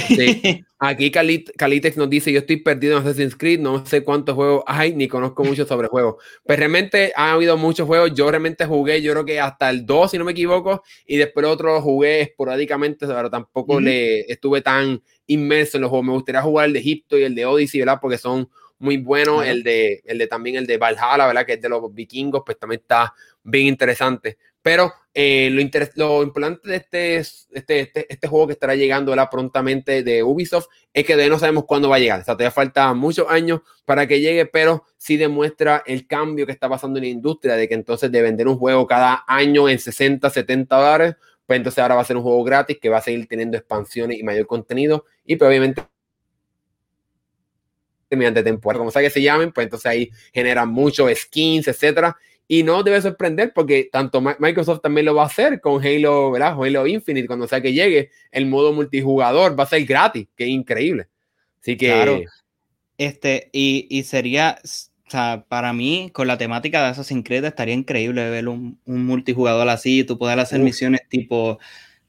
Sí. 0.07 0.65
Aquí 0.79 1.11
Calitex 1.11 1.97
nos 1.97 2.09
dice, 2.09 2.31
yo 2.31 2.39
estoy 2.39 2.57
perdido 2.57 2.97
en 2.97 3.03
Assassin's 3.03 3.35
Creed, 3.35 3.59
no 3.59 3.85
sé 3.85 4.01
cuántos 4.01 4.33
juegos 4.33 4.63
hay, 4.65 4.95
ni 4.95 5.09
conozco 5.09 5.43
mucho 5.43 5.65
sobre 5.65 5.89
juegos. 5.89 6.15
Pues 6.45 6.57
realmente 6.57 7.11
ha 7.17 7.33
habido 7.33 7.57
muchos 7.57 7.85
juegos, 7.85 8.13
yo 8.13 8.31
realmente 8.31 8.65
jugué, 8.65 9.01
yo 9.01 9.11
creo 9.11 9.25
que 9.25 9.41
hasta 9.41 9.69
el 9.69 9.85
2, 9.85 10.11
si 10.11 10.17
no 10.17 10.23
me 10.23 10.31
equivoco, 10.31 10.81
y 11.05 11.17
después 11.17 11.45
otro 11.45 11.73
lo 11.73 11.81
jugué 11.81 12.21
esporádicamente, 12.21 13.05
pero 13.07 13.29
tampoco 13.29 13.79
le 13.81 14.21
estuve 14.31 14.61
tan 14.61 15.01
inmerso 15.27 15.77
en 15.77 15.81
los 15.81 15.89
juegos. 15.89 16.07
Me 16.07 16.13
gustaría 16.13 16.41
jugar 16.41 16.67
el 16.67 16.73
de 16.73 16.79
Egipto 16.79 17.17
y 17.17 17.23
el 17.23 17.35
de 17.35 17.45
Odyssey, 17.45 17.81
¿verdad? 17.81 17.99
Porque 18.01 18.17
son 18.17 18.49
muy 18.79 18.97
buenos. 18.97 19.45
El, 19.45 19.63
de, 19.63 20.01
el 20.05 20.17
de 20.17 20.27
también 20.27 20.55
el 20.55 20.65
de 20.65 20.77
Valhalla, 20.77 21.27
¿verdad? 21.27 21.45
Que 21.45 21.53
es 21.53 21.61
de 21.61 21.69
los 21.69 21.93
vikingos, 21.93 22.41
pues 22.45 22.57
también 22.57 22.79
está 22.81 23.13
bien 23.43 23.67
interesante. 23.67 24.37
Pero 24.61 24.93
eh, 25.13 25.49
lo, 25.95 26.21
importante 26.23 26.69
de 26.69 26.75
este, 26.75 27.17
este, 27.17 27.79
este, 27.79 28.13
este, 28.13 28.27
juego 28.27 28.47
que 28.47 28.53
estará 28.53 28.75
llegando 28.75 29.15
prontamente 29.29 30.03
de 30.03 30.23
Ubisoft 30.23 30.67
es 30.93 31.05
que 31.05 31.13
todavía 31.13 31.33
no 31.33 31.39
sabemos 31.39 31.65
cuándo 31.65 31.89
va 31.89 31.95
a 31.95 31.99
llegar. 31.99 32.21
O 32.21 32.23
sea, 32.23 32.35
todavía 32.35 32.51
falta 32.51 32.93
muchos 32.93 33.27
años 33.29 33.61
para 33.85 34.07
que 34.07 34.19
llegue, 34.19 34.45
pero 34.45 34.83
sí 34.97 35.17
demuestra 35.17 35.83
el 35.85 36.07
cambio 36.07 36.45
que 36.45 36.51
está 36.51 36.69
pasando 36.69 36.99
en 36.99 37.05
la 37.05 37.09
industria, 37.09 37.55
de 37.55 37.67
que 37.67 37.73
entonces 37.73 38.11
de 38.11 38.21
vender 38.21 38.47
un 38.47 38.57
juego 38.57 38.85
cada 38.85 39.23
año 39.27 39.69
en 39.69 39.79
60, 39.79 40.29
70 40.29 40.75
dólares, 40.75 41.15
pues 41.45 41.57
entonces 41.57 41.79
ahora 41.81 41.95
va 41.95 42.01
a 42.01 42.05
ser 42.05 42.17
un 42.17 42.23
juego 42.23 42.43
gratis 42.43 42.77
que 42.79 42.89
va 42.89 42.97
a 42.99 43.01
seguir 43.01 43.27
teniendo 43.27 43.57
expansiones 43.57 44.19
y 44.19 44.23
mayor 44.23 44.45
contenido. 44.45 45.05
Y 45.25 45.35
pues 45.35 45.47
obviamente 45.47 45.83
mediante 48.15 48.43
temporada, 48.43 48.79
como 48.79 48.91
sea 48.91 49.01
que 49.01 49.09
se 49.09 49.21
llamen, 49.21 49.51
pues 49.51 49.65
entonces 49.65 49.85
ahí 49.85 50.11
generan 50.33 50.69
muchos 50.69 51.11
skins, 51.15 51.67
etcétera, 51.67 52.17
y 52.51 52.63
no 52.63 52.81
debe 52.81 52.99
sorprender 52.99 53.53
porque 53.53 53.89
tanto 53.91 54.21
Microsoft 54.21 54.81
también 54.81 55.05
lo 55.05 55.13
va 55.13 55.21
a 55.21 55.27
hacer 55.27 55.61
con 55.61 55.85
Halo, 55.85 56.31
¿verdad? 56.31 56.57
Halo 56.59 56.87
Infinite, 56.87 57.27
cuando 57.27 57.47
sea 57.47 57.61
que 57.61 57.73
llegue, 57.73 58.09
el 58.31 58.47
modo 58.47 58.73
multijugador 58.73 59.57
va 59.57 59.65
a 59.65 59.67
ser 59.67 59.85
gratis, 59.85 60.27
que 60.35 60.45
es 60.45 60.49
increíble. 60.49 61.07
Así 61.61 61.77
que... 61.77 61.87
Claro. 61.87 62.21
Este, 62.97 63.49
y, 63.53 63.87
y 63.91 64.01
sería, 64.01 64.59
o 64.63 65.09
sea, 65.11 65.45
para 65.47 65.73
mí, 65.73 66.09
con 66.11 66.27
la 66.27 66.39
temática 66.39 66.81
de 66.81 66.87
Assassin's 66.87 67.23
Creed, 67.23 67.45
estaría 67.45 67.75
increíble 67.75 68.27
ver 68.31 68.49
un, 68.49 68.79
un 68.83 69.05
multijugador 69.05 69.69
así, 69.69 69.99
y 69.99 70.03
tú 70.03 70.17
poder 70.17 70.39
hacer 70.39 70.59
misiones 70.59 71.01
tipo, 71.07 71.59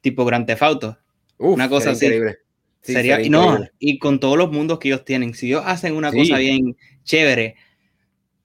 tipo 0.00 0.24
Grand 0.24 0.46
Theft 0.46 0.62
Auto. 0.62 0.98
una 1.36 1.68
cosa 1.68 1.90
así. 1.90 2.06
Increíble. 2.06 2.38
sería, 2.80 3.20
y 3.20 3.28
no, 3.28 3.58
y 3.78 3.98
con 3.98 4.18
todos 4.18 4.38
los 4.38 4.50
mundos 4.50 4.78
que 4.78 4.88
ellos 4.88 5.04
tienen, 5.04 5.34
si 5.34 5.48
ellos 5.48 5.62
hacen 5.66 5.94
una 5.94 6.10
cosa 6.10 6.38
bien 6.38 6.76
chévere, 7.04 7.56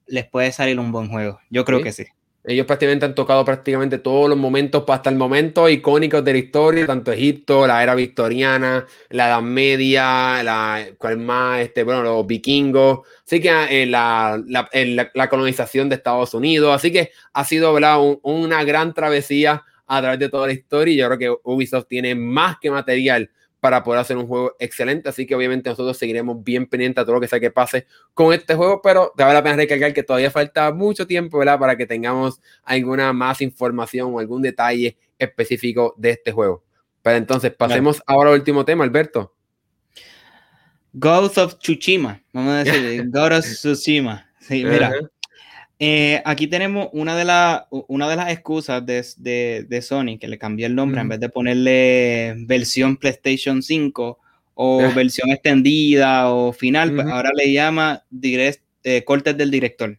les 0.08 0.28
puede 0.28 0.52
salir 0.52 0.80
un 0.80 0.92
buen 0.92 1.10
juego. 1.10 1.40
Yo 1.50 1.66
creo 1.66 1.82
que 1.82 1.92
sí. 1.92 2.06
Ellos 2.48 2.68
prácticamente 2.68 3.06
han 3.06 3.16
tocado 3.16 3.44
prácticamente 3.44 3.98
todos 3.98 4.30
los 4.30 4.38
momentos 4.38 4.84
hasta 4.88 5.10
el 5.10 5.16
momento 5.16 5.68
icónicos 5.68 6.24
de 6.24 6.32
la 6.32 6.38
historia, 6.38 6.86
tanto 6.86 7.12
Egipto, 7.12 7.66
la 7.66 7.82
era 7.82 7.96
victoriana, 7.96 8.86
la 9.10 9.28
Edad 9.30 9.42
Media, 9.42 10.44
la, 10.44 10.86
¿cuál 11.00 11.18
más? 11.18 11.62
Este, 11.62 11.84
bueno, 11.84 12.04
los 12.04 12.28
vikingos, 12.28 13.00
así 13.26 13.42
que 13.42 13.50
eh, 13.50 13.88
la, 13.88 14.40
la, 14.46 15.30
colonización 15.30 15.90
de 15.90 15.96
Estados 15.96 16.36
Unidos, 16.36 16.76
así 16.76 16.92
que 16.92 17.10
ha 17.34 17.44
sido 17.46 17.74
¿verdad? 17.74 17.98
una 18.22 18.64
gran 18.64 18.94
travesía 18.94 19.64
a 19.88 20.02
través 20.02 20.20
de 20.20 20.30
toda 20.30 20.46
la 20.46 20.54
historia 20.54 20.94
y 20.94 20.98
yo 20.98 21.08
creo 21.08 21.18
que 21.18 21.50
Ubisoft 21.50 21.88
tiene 21.88 22.14
más 22.14 22.58
que 22.60 22.70
material 22.70 23.32
para 23.60 23.84
poder 23.84 24.02
hacer 24.02 24.18
un 24.18 24.28
juego 24.28 24.56
excelente. 24.60 25.10
Así 25.10 25.26
que 25.26 25.36
obviamente 25.36 25.70
nosotros 25.70 25.98
seguiremos 25.98 26.44
bien 26.44 26.68
pendientes 26.68 27.02
a 27.02 27.06
todo 27.06 27.16
lo 27.16 27.22
que 27.22 27.28
sea 27.28 27.40
que 27.40 27.52
pase 27.52 27.88
con 28.14 28.34
este 28.34 28.56
juego, 28.56 28.82
pero 28.82 29.12
te 29.16 29.24
vale 29.24 29.36
la 29.36 29.44
pena 29.44 29.56
recalcar 29.56 29.94
que 29.94 30.04
todavía 30.04 30.32
falta 30.32 30.72
mucho 30.72 31.08
tiempo, 31.08 31.40
¿verdad? 31.40 31.60
Para 31.60 31.76
que 31.76 31.86
tengamos 31.86 32.42
alguna 32.64 33.12
más 33.14 33.42
información 33.42 34.14
o 34.14 34.20
algún 34.20 34.42
detalle 34.42 34.98
específico 35.18 35.94
de 35.98 36.12
este 36.12 36.32
juego. 36.32 36.64
Pero 37.02 37.18
entonces 37.18 37.54
pasemos 37.54 38.02
ahora 38.08 38.32
al 38.32 38.38
último 38.38 38.66
tema, 38.66 38.84
Alberto. 38.84 39.34
Ghost 40.94 41.38
of 41.38 41.60
Tsushima, 41.60 42.24
vamos 42.32 42.54
a 42.54 42.64
decir, 42.64 43.04
Ghost 43.10 43.34
of 43.34 43.46
Tsushima. 43.46 44.32
Sí, 44.40 44.64
mira, 44.64 44.94
eh, 45.78 46.22
aquí 46.24 46.48
tenemos 46.48 46.88
una 46.94 47.16
de, 47.18 47.26
una 47.88 48.10
de 48.10 48.16
las 48.16 48.32
excusas 48.32 48.86
de, 48.86 49.66
de, 49.68 49.82
Sony, 49.82 50.18
que 50.20 50.28
le 50.28 50.38
cambió 50.38 50.68
el 50.68 50.76
nombre, 50.76 51.02
en 51.02 51.10
vez 51.10 51.20
de 51.20 51.30
ponerle 51.30 52.34
versión 52.38 52.96
PlayStation 52.96 53.62
5 53.62 54.20
o 54.54 54.82
ah. 54.82 54.94
versión 54.96 55.32
extendida 55.32 56.30
o 56.30 56.54
final, 56.54 56.96
pues 56.96 57.08
ahora 57.08 57.32
le 57.36 57.52
llama 57.52 58.04
direct, 58.10 58.62
eh, 58.84 59.04
cortes 59.04 59.38
del 59.38 59.52
director. 59.52 59.98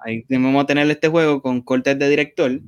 Ahí 0.00 0.24
vamos 0.28 0.64
a 0.64 0.66
tener 0.66 0.90
este 0.90 1.08
juego 1.08 1.42
con 1.42 1.60
cortes 1.60 1.98
de 1.98 2.08
director. 2.08 2.60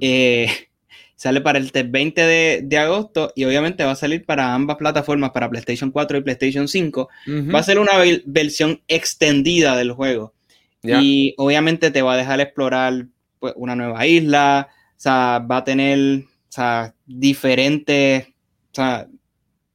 Eh, 0.00 0.46
sale 1.16 1.40
para 1.40 1.58
el 1.58 1.70
20 1.70 2.20
de, 2.20 2.60
de, 2.64 2.78
agosto 2.78 3.32
y 3.34 3.44
obviamente 3.44 3.84
va 3.84 3.92
a 3.92 3.96
salir 3.96 4.24
para 4.24 4.54
ambas 4.54 4.76
plataformas, 4.76 5.30
para 5.30 5.48
PlayStation 5.48 5.90
4 5.90 6.18
y 6.18 6.22
PlayStation 6.22 6.68
5. 6.68 7.08
Va 7.54 7.58
a 7.58 7.62
ser 7.62 7.78
una 7.78 7.92
versión 8.26 8.80
extendida 8.88 9.76
del 9.76 9.92
juego. 9.92 10.34
Y 10.82 11.34
obviamente 11.36 11.90
te 11.90 12.02
va 12.02 12.14
a 12.14 12.16
dejar 12.16 12.40
explorar 12.40 13.06
pues, 13.38 13.52
una 13.56 13.76
nueva 13.76 14.06
isla, 14.06 14.68
o 14.70 15.00
sea, 15.00 15.44
va 15.50 15.58
a 15.58 15.64
tener 15.64 16.24
o 16.24 16.52
sea, 16.52 16.94
diferentes 17.06 18.28
o 18.72 18.74
sea, 18.74 19.08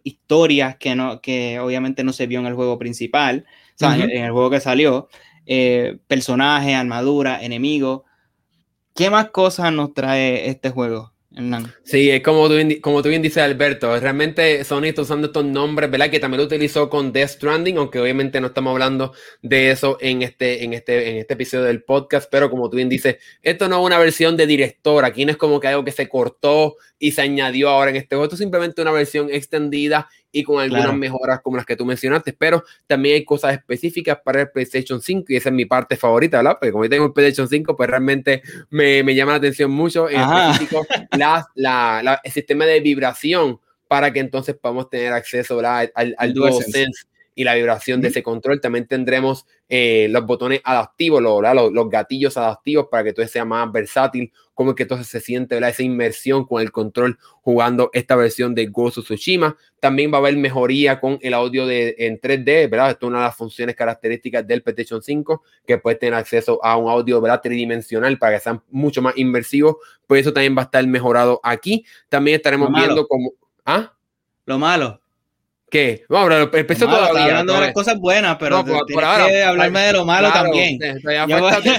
historias 0.03 0.77
que, 0.77 0.95
no, 0.95 1.21
que 1.21 1.59
obviamente 1.59 2.03
no 2.03 2.13
se 2.13 2.27
vio 2.27 2.39
en 2.39 2.45
el 2.45 2.53
juego 2.53 2.77
principal, 2.77 3.45
o 3.47 3.77
sea, 3.77 3.95
en, 3.95 4.09
el 4.09 4.31
juego 4.31 4.49
que 4.49 4.59
salió, 4.59 5.09
eh, 5.45 5.97
personajes, 6.07 6.75
armadura, 6.75 7.43
enemigos. 7.43 8.03
¿Qué 8.93 9.09
más 9.09 9.29
cosas 9.31 9.73
nos 9.73 9.93
trae 9.93 10.49
este 10.49 10.69
juego? 10.69 11.14
Sí, 11.83 12.09
es 12.09 12.23
como 12.23 12.47
tú, 12.47 12.55
como 12.81 13.03
tú 13.03 13.09
bien 13.09 13.21
dices, 13.21 13.43
Alberto. 13.43 13.99
Realmente 13.99 14.63
Sony 14.63 14.85
está 14.85 15.01
usando 15.01 15.27
estos 15.27 15.43
nombres, 15.43 15.91
¿verdad? 15.91 16.09
Que 16.09 16.19
también 16.19 16.39
lo 16.39 16.45
utilizó 16.45 16.89
con 16.89 17.11
Death 17.11 17.31
Stranding, 17.31 17.77
aunque 17.77 17.99
obviamente 17.99 18.39
no 18.39 18.47
estamos 18.47 18.71
hablando 18.71 19.13
de 19.41 19.71
eso 19.71 19.97
en 19.99 20.21
este, 20.21 20.63
en 20.63 20.73
este, 20.73 21.09
en 21.09 21.17
este 21.17 21.33
episodio 21.33 21.65
del 21.65 21.83
podcast. 21.83 22.29
Pero 22.31 22.49
como 22.49 22.69
tú 22.69 22.77
bien 22.77 22.87
dices, 22.87 23.17
esto 23.41 23.67
no 23.67 23.79
es 23.81 23.85
una 23.85 23.97
versión 23.97 24.37
de 24.37 24.47
director. 24.47 25.03
Aquí 25.03 25.25
no 25.25 25.31
es 25.31 25.37
como 25.37 25.59
que 25.59 25.67
algo 25.67 25.83
que 25.83 25.91
se 25.91 26.07
cortó 26.07 26.77
y 26.99 27.11
se 27.11 27.21
añadió 27.21 27.69
ahora 27.69 27.89
en 27.89 27.97
este 27.97 28.15
juego. 28.15 28.23
Esto 28.25 28.35
es 28.35 28.39
simplemente 28.39 28.81
una 28.81 28.91
versión 28.91 29.29
extendida 29.29 30.07
y 30.35 30.43
con 30.43 30.61
algunas 30.61 30.93
mejoras 30.93 31.39
como 31.39 31.55
las 31.55 31.65
que 31.65 31.77
tú 31.77 31.85
mencionaste, 31.85 32.33
pero 32.33 32.61
también 32.87 33.15
hay 33.15 33.23
cosas 33.23 33.53
específicas 33.53 34.17
para 34.21 34.41
el 34.41 34.51
PlayStation 34.51 35.01
5 35.01 35.27
y 35.29 35.37
esa 35.37 35.47
es 35.47 35.55
mi 35.55 35.63
parte 35.63 35.95
favorita, 35.95 36.37
¿verdad? 36.37 36.57
Porque 36.59 36.73
como 36.73 36.83
yo 36.83 36.89
tengo 36.89 37.05
el 37.05 37.13
PlayStation 37.13 37.47
5, 37.47 37.73
pues 37.77 37.89
realmente 37.89 38.41
me, 38.69 39.01
me 39.01 39.15
llama 39.15 39.31
la 39.31 39.37
atención 39.37 39.71
mucho, 39.71 40.09
en 40.09 40.19
específico 40.19 40.85
la, 41.17 41.47
la, 41.55 42.19
el 42.21 42.31
sistema 42.33 42.65
de 42.65 42.81
vibración 42.81 43.61
para 43.87 44.11
que 44.11 44.19
entonces 44.19 44.57
podamos 44.61 44.89
tener 44.89 45.13
acceso 45.13 45.57
al, 45.61 45.89
al 45.95 46.33
DualSense 46.33 47.05
y 47.35 47.43
la 47.43 47.53
vibración 47.53 48.01
de 48.01 48.07
ese 48.07 48.23
control. 48.23 48.61
También 48.61 48.87
tendremos 48.87 49.45
eh, 49.67 50.07
los 50.09 50.25
botones 50.25 50.61
adaptivos, 50.63 51.21
los, 51.21 51.43
los, 51.73 51.89
gatillos 51.89 52.37
adaptivos 52.37 52.87
para 52.89 53.03
que 53.03 53.13
todo 53.13 53.27
sea 53.27 53.43
más 53.43 53.69
versátil, 53.71 54.31
como 54.53 54.73
que 54.73 54.83
entonces 54.83 55.07
se 55.07 55.19
siente 55.19 55.57
esa 55.57 55.83
inmersión 55.83 56.45
con 56.45 56.61
el 56.61 56.71
control 56.71 57.19
jugando 57.41 57.89
esta 57.93 58.15
versión 58.15 58.55
de 58.55 58.67
Ghost 58.67 58.99
of 58.99 59.05
Tsushima. 59.05 59.57
También 59.81 60.11
va 60.11 60.17
a 60.17 60.19
haber 60.19 60.37
mejoría 60.37 61.01
con 61.01 61.19
el 61.21 61.33
audio 61.33 61.67
de, 61.67 61.95
en 61.99 62.19
3D, 62.19 62.69
¿verdad? 62.69 62.91
Esto 62.91 63.07
es 63.07 63.09
una 63.09 63.19
de 63.19 63.25
las 63.25 63.35
funciones 63.35 63.75
características 63.75 64.47
del 64.47 64.63
PlayStation 64.63 65.03
5, 65.03 65.43
que 65.67 65.77
puede 65.77 65.97
tener 65.97 66.13
acceso 66.13 66.63
a 66.63 66.77
un 66.77 66.89
audio 66.89 67.19
¿verdad? 67.19 67.41
tridimensional 67.41 68.17
para 68.17 68.37
que 68.37 68.43
sean 68.43 68.63
mucho 68.69 69.01
más 69.01 69.17
inmersivos. 69.17 69.75
Pues 70.07 70.21
eso 70.21 70.31
también 70.31 70.55
va 70.55 70.61
a 70.61 70.65
estar 70.65 70.87
mejorado 70.87 71.41
aquí. 71.43 71.85
También 72.07 72.37
estaremos 72.37 72.71
viendo 72.71 73.05
como... 73.07 73.33
¿Ah? 73.65 73.91
Lo 74.45 74.59
malo, 74.59 75.01
¿Qué? 75.69 76.05
Vamos, 76.07 76.29
pero 76.29 76.57
el 76.57 76.65
peso 76.65 76.85
todavía. 76.85 77.07
Está 77.07 77.23
hablando 77.23 77.53
de 77.53 77.59
las 77.59 77.73
cosas 77.73 77.99
buenas, 77.99 78.37
pero 78.39 78.63
no, 78.63 78.85
por, 78.85 79.03
ahora, 79.03 79.27
que 79.27 79.43
hablarme 79.43 79.79
de 79.81 79.93
lo 79.93 80.05
malo 80.05 80.31
también. 80.31 80.77
Todavía, 81.01 81.39
falta, 81.39 81.73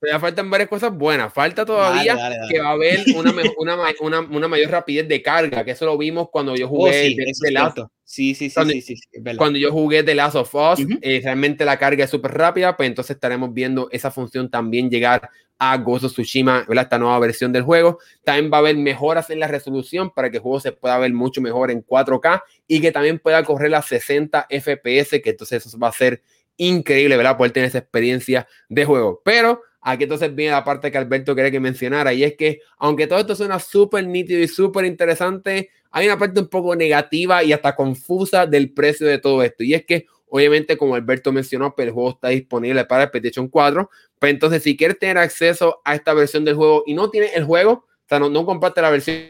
todavía, 0.00 0.20
faltan 0.20 0.50
varias 0.50 0.68
cosas 0.68 0.92
buenas. 0.92 1.32
Falta 1.32 1.64
todavía 1.64 2.16
que 2.50 2.60
va 2.60 2.68
a 2.68 2.72
haber 2.72 3.04
una, 3.14 3.32
una, 3.56 3.76
una, 4.00 4.20
una, 4.20 4.48
mayor 4.48 4.70
rapidez 4.70 5.06
de 5.06 5.22
carga, 5.22 5.64
que 5.64 5.70
eso 5.70 5.86
lo 5.86 5.96
vimos 5.96 6.28
cuando 6.30 6.56
yo 6.56 6.66
oh, 6.66 6.70
jugué 6.70 6.90
oh, 6.90 7.32
sí, 7.32 7.44
de, 7.44 7.52
Lazo. 7.52 7.92
Sí, 8.04 8.34
sí, 8.34 8.50
sí, 8.50 8.54
cuando, 8.54 8.72
sí, 8.74 8.82
sí, 8.82 8.96
cuando 9.38 9.58
yo 9.58 9.70
jugué 9.70 10.02
The 10.02 10.14
Last 10.14 10.36
of 10.36 10.54
Us, 10.54 10.86
eh, 11.00 11.20
realmente 11.22 11.64
la 11.64 11.78
carga 11.78 12.04
es 12.04 12.10
súper 12.10 12.32
rápida, 12.32 12.76
pues 12.76 12.88
entonces 12.88 13.14
estaremos 13.14 13.54
viendo 13.54 13.88
esa 13.90 14.10
función 14.10 14.50
también 14.50 14.90
llegar 14.90 15.30
a 15.58 15.76
Ghost 15.78 16.04
of 16.04 16.12
Tsushima, 16.12 16.66
esta 16.68 16.98
nueva 16.98 17.18
versión 17.18 17.52
del 17.52 17.62
juego. 17.62 17.98
También 18.24 18.50
va 18.52 18.56
a 18.56 18.60
haber 18.60 18.76
mejoras 18.76 19.30
en 19.30 19.40
la 19.40 19.46
resolución 19.46 20.10
para 20.10 20.30
que 20.30 20.38
el 20.38 20.42
juego 20.42 20.60
se 20.60 20.72
pueda 20.72 20.98
ver 20.98 21.12
mucho 21.12 21.40
mejor 21.40 21.70
en 21.70 21.84
4K 21.84 22.42
y 22.66 22.80
que 22.80 22.92
también 22.92 23.18
pueda 23.18 23.44
correr 23.44 23.74
a 23.74 23.82
60 23.82 24.46
FPS, 24.50 25.22
que 25.22 25.30
entonces 25.30 25.64
eso 25.64 25.78
va 25.78 25.88
a 25.88 25.92
ser 25.92 26.22
increíble, 26.56 27.16
¿verdad? 27.16 27.36
Poder 27.36 27.52
tener 27.52 27.68
esa 27.68 27.78
experiencia 27.78 28.46
de 28.68 28.84
juego. 28.84 29.20
Pero 29.24 29.62
aquí 29.80 30.04
entonces 30.04 30.34
viene 30.34 30.52
la 30.52 30.64
parte 30.64 30.90
que 30.90 30.98
Alberto 30.98 31.34
quiere 31.34 31.50
que 31.50 31.60
mencionara 31.60 32.12
y 32.12 32.24
es 32.24 32.36
que 32.36 32.60
aunque 32.78 33.06
todo 33.06 33.18
esto 33.18 33.34
suena 33.34 33.58
súper 33.58 34.06
nítido 34.06 34.40
y 34.40 34.48
súper 34.48 34.84
interesante, 34.84 35.70
hay 35.92 36.06
una 36.06 36.18
parte 36.18 36.40
un 36.40 36.48
poco 36.48 36.74
negativa 36.74 37.44
y 37.44 37.52
hasta 37.52 37.76
confusa 37.76 38.46
del 38.46 38.72
precio 38.72 39.06
de 39.06 39.18
todo 39.18 39.42
esto. 39.42 39.62
Y 39.62 39.74
es 39.74 39.84
que 39.84 40.06
Obviamente, 40.34 40.78
como 40.78 40.94
Alberto 40.94 41.30
mencionó, 41.30 41.74
pues 41.74 41.88
el 41.88 41.92
juego 41.92 42.12
está 42.12 42.28
disponible 42.28 42.86
para 42.86 43.02
el 43.02 43.10
PlayStation 43.10 43.48
4. 43.48 43.90
Pero 44.18 44.30
entonces, 44.30 44.62
si 44.62 44.78
quieres 44.78 44.98
tener 44.98 45.18
acceso 45.18 45.82
a 45.84 45.94
esta 45.94 46.14
versión 46.14 46.42
del 46.42 46.54
juego 46.54 46.84
y 46.86 46.94
no 46.94 47.10
tienes 47.10 47.36
el 47.36 47.44
juego, 47.44 47.72
o 47.72 48.08
sea, 48.08 48.18
no, 48.18 48.30
no 48.30 48.46
compraste 48.46 48.80
la 48.80 48.88
versión 48.88 49.26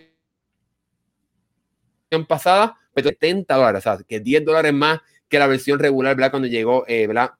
pasada, 2.29 2.79
pero 2.95 3.09
70 3.09 3.53
dólares, 3.53 3.81
o 3.81 3.83
sea, 3.83 3.99
que 4.07 4.21
10 4.21 4.45
dólares 4.45 4.73
más 4.73 5.01
que 5.29 5.41
la 5.41 5.49
versión 5.49 5.81
regular, 5.81 6.15
¿verdad? 6.15 6.31
Cuando 6.31 6.47
llegó, 6.47 6.85
eh, 6.87 7.09
¿verdad? 7.09 7.33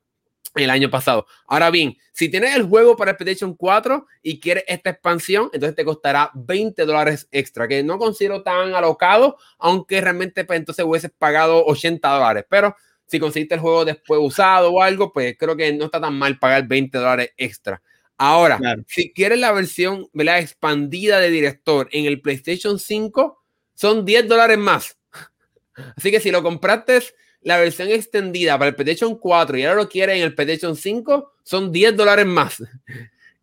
El 0.55 0.69
año 0.69 0.89
pasado. 0.89 1.25
Ahora 1.47 1.71
bien, 1.71 1.97
si 2.11 2.29
tienes 2.29 2.55
el 2.55 2.63
juego 2.63 2.95
para 2.95 3.11
el 3.11 3.17
PlayStation 3.17 3.55
4 3.55 4.05
y 4.21 4.39
quieres 4.39 4.63
esta 4.67 4.91
expansión, 4.91 5.49
entonces 5.51 5.75
te 5.75 5.83
costará 5.83 6.29
20 6.35 6.85
dólares 6.85 7.27
extra, 7.31 7.67
que 7.67 7.81
no 7.81 7.97
considero 7.97 8.43
tan 8.43 8.75
alocado, 8.75 9.37
aunque 9.57 9.99
realmente 9.99 10.45
pues, 10.45 10.59
entonces 10.59 10.85
hubieses 10.85 11.11
pagado 11.17 11.65
80 11.65 12.07
dólares. 12.07 12.45
Pero 12.47 12.75
si 13.07 13.19
conseguiste 13.19 13.55
el 13.55 13.61
juego 13.61 13.83
después 13.83 14.19
usado 14.21 14.71
o 14.71 14.81
algo, 14.81 15.11
pues 15.11 15.35
creo 15.37 15.55
que 15.55 15.73
no 15.73 15.85
está 15.85 15.99
tan 15.99 16.13
mal 16.13 16.37
pagar 16.37 16.67
20 16.67 16.97
dólares 16.97 17.31
extra. 17.37 17.81
Ahora, 18.17 18.59
si 18.87 19.11
quieres 19.11 19.39
la 19.39 19.51
versión 19.51 20.07
¿verdad? 20.13 20.39
expandida 20.39 21.19
de 21.19 21.29
director 21.29 21.89
en 21.91 22.05
el 22.05 22.21
PlayStation 22.21 22.79
5, 22.79 23.43
son 23.73 24.05
10 24.05 24.27
dólares 24.27 24.57
más. 24.57 24.97
Así 25.97 26.11
que 26.11 26.19
si 26.19 26.31
lo 26.31 26.43
compraste 26.43 26.99
la 27.43 27.57
versión 27.57 27.89
extendida 27.89 28.57
para 28.57 28.69
el 28.69 28.75
PlayStation 28.75 29.15
4 29.15 29.57
y 29.57 29.63
ahora 29.63 29.81
lo 29.81 29.89
quieres 29.89 30.17
en 30.17 30.23
el 30.23 30.35
PlayStation 30.35 30.75
5, 30.75 31.33
son 31.43 31.71
10 31.71 31.95
dólares 31.95 32.25
más. 32.25 32.63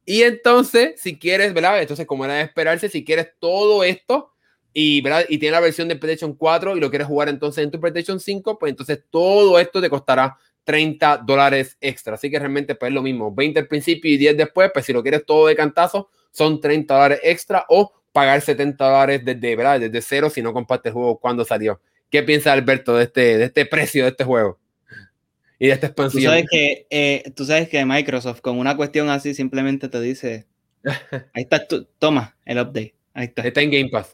Y 0.05 0.23
entonces, 0.23 1.01
si 1.01 1.19
quieres, 1.19 1.55
¿verdad? 1.55 1.81
Entonces, 1.81 2.07
como 2.07 2.25
era 2.25 2.35
de 2.35 2.43
esperarse, 2.43 2.89
si 2.89 3.05
quieres 3.05 3.29
todo 3.39 3.85
esto, 3.85 4.33
y, 4.73 5.01
¿verdad? 5.01 5.25
y 5.29 5.39
tiene 5.39 5.53
la 5.53 5.61
versión 5.61 5.89
de 5.89 5.97
PlayStation 5.97 6.35
4 6.35 6.77
y 6.77 6.81
lo 6.81 6.91
quieres 6.91 7.07
jugar 7.07 7.29
entonces 7.29 7.65
en 7.65 7.71
tu 7.71 7.81
PlayStation 7.81 8.21
5, 8.21 8.59
pues 8.59 8.71
entonces 8.71 9.05
todo 9.11 9.59
esto 9.59 9.81
te 9.81 9.91
costará 9.91 10.37
30 10.65 11.19
dólares 11.19 11.77
extra. 11.81 12.15
Así 12.15 12.31
que 12.31 12.39
realmente 12.39 12.75
pues 12.75 12.91
es 12.91 12.95
lo 12.95 13.03
mismo, 13.03 13.35
20 13.35 13.61
al 13.61 13.67
principio 13.67 14.11
y 14.11 14.17
10 14.17 14.37
después, 14.37 14.71
pues 14.73 14.85
si 14.85 14.93
lo 14.93 15.03
quieres 15.03 15.25
todo 15.27 15.47
de 15.47 15.57
cantazo, 15.57 16.09
son 16.31 16.61
30 16.61 16.95
dólares 16.95 17.21
extra 17.23 17.65
o 17.69 17.93
pagar 18.13 18.41
70 18.41 18.85
dólares 18.85 19.25
desde, 19.25 19.57
¿verdad? 19.57 19.81
desde 19.81 20.03
cero 20.03 20.31
si 20.31 20.43
no 20.43 20.53
compartes 20.53 20.91
el 20.91 20.95
juego 20.95 21.19
cuando 21.19 21.45
salió. 21.45 21.81
¿Qué 22.11 22.23
piensa 22.23 22.53
Alberto 22.53 22.96
de 22.96 23.05
este, 23.05 23.38
de 23.38 23.44
este 23.44 23.66
precio 23.66 24.05
de 24.05 24.11
este 24.11 24.25
juego? 24.25 24.59
Y 25.59 25.66
de 25.66 25.73
esta 25.73 25.87
expansión. 25.87 26.23
Tú 26.23 26.29
sabes, 26.29 26.46
que, 26.51 26.87
eh, 26.90 27.33
tú 27.37 27.44
sabes 27.44 27.68
que 27.68 27.85
Microsoft 27.85 28.40
con 28.40 28.59
una 28.59 28.77
cuestión 28.77 29.11
así 29.11 29.35
simplemente 29.35 29.88
te 29.88 30.01
dice, 30.01 30.46
ahí 31.35 31.42
está, 31.42 31.66
toma 31.99 32.37
el 32.44 32.59
update. 32.59 32.94
Ahí 33.14 33.27
está. 33.27 33.42
Está 33.42 33.61
en 33.61 33.70
Game 33.70 33.88
Pass. 33.90 34.12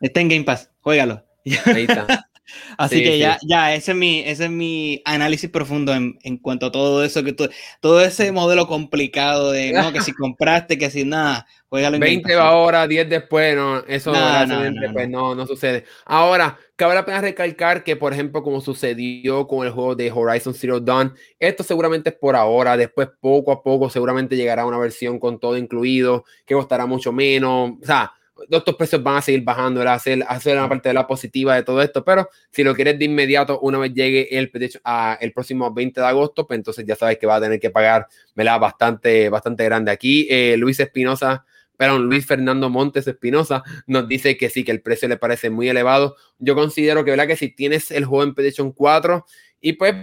Está 0.00 0.20
en 0.20 0.28
Game 0.28 0.44
Pass, 0.44 0.70
juégalo. 0.80 1.24
Ahí 1.66 1.86
está. 1.88 2.06
Así 2.78 3.02
que 3.02 3.18
ya, 3.18 3.38
ya, 3.46 3.74
ese 3.74 3.92
es 3.92 3.96
mi, 3.96 4.20
ese 4.20 4.44
es 4.44 4.50
mi 4.50 5.02
análisis 5.04 5.50
profundo 5.50 5.94
en, 5.94 6.18
en 6.22 6.38
cuanto 6.38 6.66
a 6.66 6.72
todo 6.72 7.04
eso, 7.04 7.24
que 7.24 7.34
todo 7.80 8.00
ese 8.00 8.32
modelo 8.32 8.66
complicado 8.66 9.50
de, 9.52 9.72
no, 9.72 9.92
que 9.92 10.00
si 10.00 10.12
compraste, 10.12 10.78
que 10.78 10.90
si 10.90 11.04
nada, 11.04 11.46
juégalo 11.68 11.96
en 11.96 12.00
20 12.00 12.34
va 12.34 12.48
ahora, 12.48 12.86
10 12.86 13.08
después, 13.08 13.56
no, 13.56 13.78
eso 13.86 14.12
no, 14.12 14.46
no, 14.46 14.92
pues, 14.92 15.08
no, 15.08 15.34
no, 15.34 15.46
sucede. 15.46 15.84
Ahora, 16.04 16.58
cabe 16.76 16.94
la 16.94 17.04
pena 17.04 17.20
recalcar 17.20 17.82
que, 17.82 17.96
por 17.96 18.12
ejemplo, 18.12 18.42
como 18.42 18.60
sucedió 18.60 19.46
con 19.46 19.66
el 19.66 19.72
juego 19.72 19.94
de 19.94 20.12
Horizon 20.12 20.54
Zero 20.54 20.80
Dawn, 20.80 21.14
esto 21.38 21.62
seguramente 21.62 22.10
es 22.10 22.16
por 22.16 22.36
ahora, 22.36 22.76
después 22.76 23.08
poco 23.20 23.52
a 23.52 23.62
poco 23.62 23.90
seguramente 23.90 24.36
llegará 24.36 24.66
una 24.66 24.78
versión 24.78 25.18
con 25.18 25.40
todo 25.40 25.56
incluido, 25.56 26.24
que 26.44 26.54
costará 26.54 26.86
mucho 26.86 27.12
menos, 27.12 27.72
o 27.82 27.86
sea, 27.86 28.12
estos 28.50 28.76
precios 28.76 29.02
van 29.02 29.16
a 29.16 29.22
seguir 29.22 29.42
bajando, 29.42 29.80
¿verdad? 29.80 29.94
hacer, 29.94 30.24
hacer 30.28 30.56
una 30.56 30.68
parte 30.68 30.88
de 30.88 30.94
la 30.94 31.06
positiva 31.06 31.54
de 31.54 31.62
todo 31.62 31.82
esto, 31.82 32.04
pero 32.04 32.28
si 32.50 32.62
lo 32.62 32.74
quieres 32.74 32.98
de 32.98 33.06
inmediato, 33.06 33.60
una 33.60 33.78
vez 33.78 33.92
llegue 33.94 34.38
el, 34.38 34.50
a, 34.84 35.18
el 35.20 35.32
próximo 35.32 35.72
20 35.72 36.00
de 36.00 36.06
agosto, 36.06 36.46
pues 36.46 36.58
entonces 36.58 36.84
ya 36.86 36.96
sabes 36.96 37.18
que 37.18 37.26
va 37.26 37.36
a 37.36 37.40
tener 37.40 37.58
que 37.58 37.70
pagar, 37.70 38.06
¿verdad? 38.34 38.60
Bastante, 38.60 39.28
bastante 39.28 39.64
grande. 39.64 39.90
Aquí 39.90 40.26
eh, 40.30 40.56
Luis 40.58 40.78
Espinosa, 40.80 41.44
perdón, 41.76 42.06
Luis 42.06 42.26
Fernando 42.26 42.68
Montes 42.70 43.06
Espinosa 43.06 43.62
nos 43.86 44.08
dice 44.08 44.36
que 44.36 44.50
sí, 44.50 44.64
que 44.64 44.72
el 44.72 44.82
precio 44.82 45.08
le 45.08 45.16
parece 45.16 45.50
muy 45.50 45.68
elevado. 45.68 46.16
Yo 46.38 46.54
considero 46.54 47.04
que, 47.04 47.10
¿verdad? 47.10 47.26
Que 47.26 47.36
si 47.36 47.48
tienes 47.50 47.90
el 47.90 48.04
juego 48.04 48.24
en 48.24 48.34
PlayStation 48.34 48.72
4 48.72 49.24
y 49.60 49.74
pues 49.74 49.94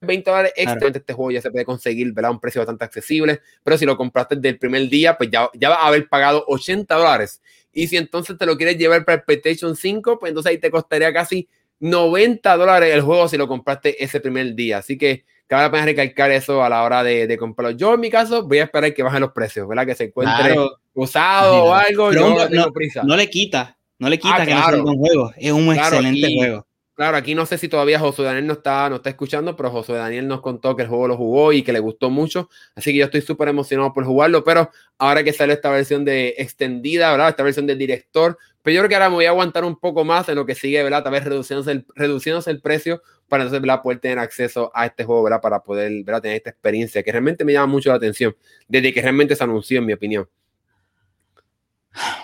20 0.00 0.30
dólares 0.30 0.52
extra. 0.56 0.88
Este 0.88 1.12
juego 1.12 1.30
ya 1.30 1.42
se 1.42 1.50
puede 1.50 1.64
conseguir, 1.64 2.12
¿verdad? 2.12 2.30
Un 2.30 2.40
precio 2.40 2.60
bastante 2.60 2.84
accesible. 2.84 3.40
Pero 3.62 3.78
si 3.78 3.84
lo 3.84 3.96
compraste 3.96 4.36
desde 4.36 4.48
el 4.50 4.58
primer 4.58 4.88
día, 4.88 5.16
pues 5.16 5.30
ya, 5.30 5.50
ya 5.54 5.68
vas 5.68 5.78
a 5.78 5.86
haber 5.86 6.08
pagado 6.08 6.44
80 6.48 6.94
dólares. 6.94 7.40
Y 7.72 7.86
si 7.88 7.96
entonces 7.96 8.36
te 8.36 8.46
lo 8.46 8.56
quieres 8.56 8.78
llevar 8.78 9.04
para 9.04 9.18
el 9.18 9.24
PlayStation 9.24 9.76
5, 9.76 10.18
pues 10.18 10.30
entonces 10.30 10.50
ahí 10.50 10.58
te 10.58 10.70
costaría 10.70 11.12
casi 11.12 11.48
90 11.80 12.56
dólares 12.56 12.94
el 12.94 13.02
juego 13.02 13.28
si 13.28 13.36
lo 13.36 13.46
compraste 13.46 14.02
ese 14.02 14.20
primer 14.20 14.54
día. 14.54 14.78
Así 14.78 14.98
que 14.98 15.24
cabe 15.46 15.62
la 15.64 15.70
pena 15.70 15.84
recalcar 15.84 16.30
eso 16.30 16.62
a 16.62 16.68
la 16.68 16.82
hora 16.82 17.02
de, 17.02 17.26
de, 17.26 17.36
comprarlo. 17.36 17.76
Yo, 17.76 17.94
en 17.94 18.00
mi 18.00 18.10
caso, 18.10 18.46
voy 18.46 18.58
a 18.58 18.64
esperar 18.64 18.94
que 18.94 19.02
bajen 19.02 19.20
los 19.20 19.32
precios, 19.32 19.68
¿verdad? 19.68 19.86
Que 19.86 19.94
se 19.94 20.04
encuentre 20.04 20.56
usado 20.94 21.64
o 21.64 21.74
algo. 21.74 22.12
No, 22.12 22.48
no, 22.48 22.70
no, 23.04 23.16
le 23.16 23.28
quita, 23.28 23.76
no 23.98 24.08
le 24.08 24.18
quita 24.18 24.36
ah, 24.36 24.46
que 24.46 24.54
no 24.54 24.66
sea 24.66 24.76
un 24.76 24.84
buen 24.84 24.98
juego. 24.98 25.32
Es 25.36 25.52
un 25.52 25.74
excelente 25.74 26.28
juego. 26.36 26.66
Claro, 27.00 27.16
aquí 27.16 27.34
no 27.34 27.46
sé 27.46 27.56
si 27.56 27.66
todavía 27.66 27.98
Josué 27.98 28.26
Daniel 28.26 28.46
no 28.46 28.52
está, 28.52 28.90
no 28.90 28.96
está 28.96 29.08
escuchando, 29.08 29.56
pero 29.56 29.70
Josué 29.70 29.96
Daniel 29.96 30.28
nos 30.28 30.42
contó 30.42 30.76
que 30.76 30.82
el 30.82 30.88
juego 30.88 31.08
lo 31.08 31.16
jugó 31.16 31.50
y 31.54 31.62
que 31.62 31.72
le 31.72 31.78
gustó 31.78 32.10
mucho. 32.10 32.50
Así 32.74 32.92
que 32.92 32.98
yo 32.98 33.06
estoy 33.06 33.22
súper 33.22 33.48
emocionado 33.48 33.94
por 33.94 34.04
jugarlo, 34.04 34.44
pero 34.44 34.70
ahora 34.98 35.24
que 35.24 35.32
sale 35.32 35.54
esta 35.54 35.70
versión 35.70 36.04
de 36.04 36.34
extendida, 36.36 37.10
¿verdad? 37.10 37.30
Esta 37.30 37.42
versión 37.42 37.66
del 37.66 37.78
director, 37.78 38.36
pero 38.36 38.60
pues 38.62 38.74
yo 38.74 38.80
creo 38.82 38.88
que 38.90 38.94
ahora 38.96 39.08
me 39.08 39.14
voy 39.14 39.24
a 39.24 39.30
aguantar 39.30 39.64
un 39.64 39.80
poco 39.80 40.04
más 40.04 40.28
en 40.28 40.34
lo 40.34 40.44
que 40.44 40.54
sigue, 40.54 40.82
¿verdad? 40.82 41.02
Tal 41.02 41.12
vez 41.12 41.24
reduciéndose 41.24 41.72
el, 41.72 41.86
reduciéndose 41.94 42.50
el 42.50 42.60
precio 42.60 43.00
para 43.30 43.44
entonces, 43.44 43.62
¿verdad? 43.62 43.80
Poder 43.80 44.00
tener 44.00 44.18
acceso 44.18 44.70
a 44.74 44.84
este 44.84 45.04
juego, 45.04 45.22
¿verdad? 45.22 45.40
Para 45.40 45.60
poder, 45.60 46.04
¿verdad? 46.04 46.20
Tener 46.20 46.36
esta 46.36 46.50
experiencia 46.50 47.02
que 47.02 47.12
realmente 47.12 47.46
me 47.46 47.54
llama 47.54 47.72
mucho 47.72 47.88
la 47.88 47.94
atención 47.96 48.36
desde 48.68 48.92
que 48.92 49.00
realmente 49.00 49.34
se 49.34 49.42
anunció, 49.42 49.78
en 49.78 49.86
mi 49.86 49.94
opinión. 49.94 50.28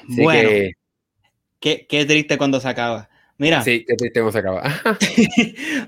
bueno, 0.07 0.51
qué, 1.61 1.87
qué 1.89 2.05
triste 2.05 2.37
cuando 2.37 2.61
se 2.61 2.69
acaba. 2.69 3.09
Mira. 3.39 3.63
Sí, 3.63 3.85
tengo 4.15 4.33
se 4.33 4.39
acaba. 4.39 4.63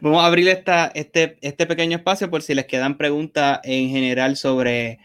vamos 0.01 0.23
a 0.23 0.27
abrir 0.27 0.49
esta, 0.49 0.91
este, 0.95 1.39
este 1.41 1.67
pequeño 1.67 1.97
espacio 1.97 2.31
por 2.31 2.43
si 2.43 2.55
les 2.55 2.67
quedan 2.67 2.97
preguntas 2.99 3.61
en 3.65 3.89
general 3.89 4.37
sobre 4.37 4.99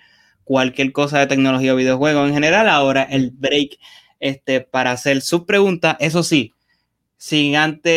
cualquier 0.43 0.91
cosa 0.91 1.19
de 1.19 1.27
tecnología 1.27 1.73
o 1.73 1.77
videojuegos 1.77 2.27
en 2.27 2.33
general. 2.33 2.67
Ahora 2.67 3.03
el 3.03 3.31
break 3.31 3.77
este, 4.19 4.61
para 4.61 4.91
hacer 4.91 5.21
sus 5.21 5.45
preguntas. 5.45 5.95
Eso 5.99 6.23
sí, 6.23 6.53
sin 7.17 7.55
antes 7.55 7.91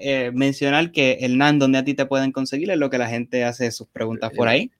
eh, 0.00 0.30
mencionar 0.32 0.92
que 0.92 1.18
el 1.20 1.36
NAN 1.36 1.58
donde 1.58 1.78
a 1.78 1.84
ti 1.84 1.94
te 1.94 2.06
pueden 2.06 2.32
conseguir 2.32 2.70
es 2.70 2.78
lo 2.78 2.88
que 2.88 2.98
la 2.98 3.08
gente 3.08 3.44
hace 3.44 3.70
sus 3.70 3.88
preguntas 3.88 4.30
por 4.34 4.48
ahí 4.48 4.70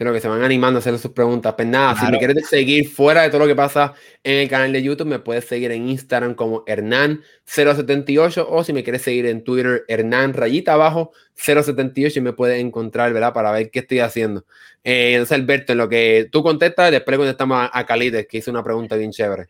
que 0.00 0.20
se 0.20 0.28
van 0.28 0.42
animando 0.42 0.78
a 0.78 0.80
hacer 0.80 0.98
sus 0.98 1.10
preguntas. 1.10 1.52
Pues 1.54 1.68
nada, 1.68 1.94
si 1.94 2.10
me 2.10 2.18
quieres 2.18 2.48
seguir 2.48 2.88
fuera 2.88 3.22
de 3.22 3.28
todo 3.28 3.40
lo 3.40 3.46
que 3.46 3.54
pasa 3.54 3.92
en 4.24 4.38
el 4.38 4.48
canal 4.48 4.72
de 4.72 4.82
YouTube, 4.82 5.06
me 5.06 5.18
puedes 5.18 5.44
seguir 5.44 5.70
en 5.72 5.88
Instagram 5.90 6.34
como 6.34 6.64
Hernán078 6.64 8.46
o 8.48 8.64
si 8.64 8.72
me 8.72 8.82
quieres 8.82 9.02
seguir 9.02 9.26
en 9.26 9.44
Twitter, 9.44 9.84
Hernán 9.88 10.32
rayita 10.32 10.72
abajo 10.72 11.12
078 11.34 12.18
y 12.18 12.22
me 12.22 12.32
puedes 12.32 12.58
encontrar, 12.60 13.12
¿verdad? 13.12 13.34
Para 13.34 13.52
ver 13.52 13.70
qué 13.70 13.80
estoy 13.80 13.98
haciendo. 13.98 14.46
Eh, 14.84 15.12
entonces, 15.12 15.36
Alberto, 15.36 15.72
en 15.72 15.78
lo 15.78 15.90
que 15.90 16.28
tú 16.32 16.42
contestas, 16.42 16.90
después 16.90 17.18
contestamos 17.18 17.58
a, 17.58 17.78
a 17.78 17.84
Calides, 17.84 18.26
que 18.26 18.38
hizo 18.38 18.50
una 18.50 18.64
pregunta 18.64 18.96
bien 18.96 19.10
chévere. 19.10 19.48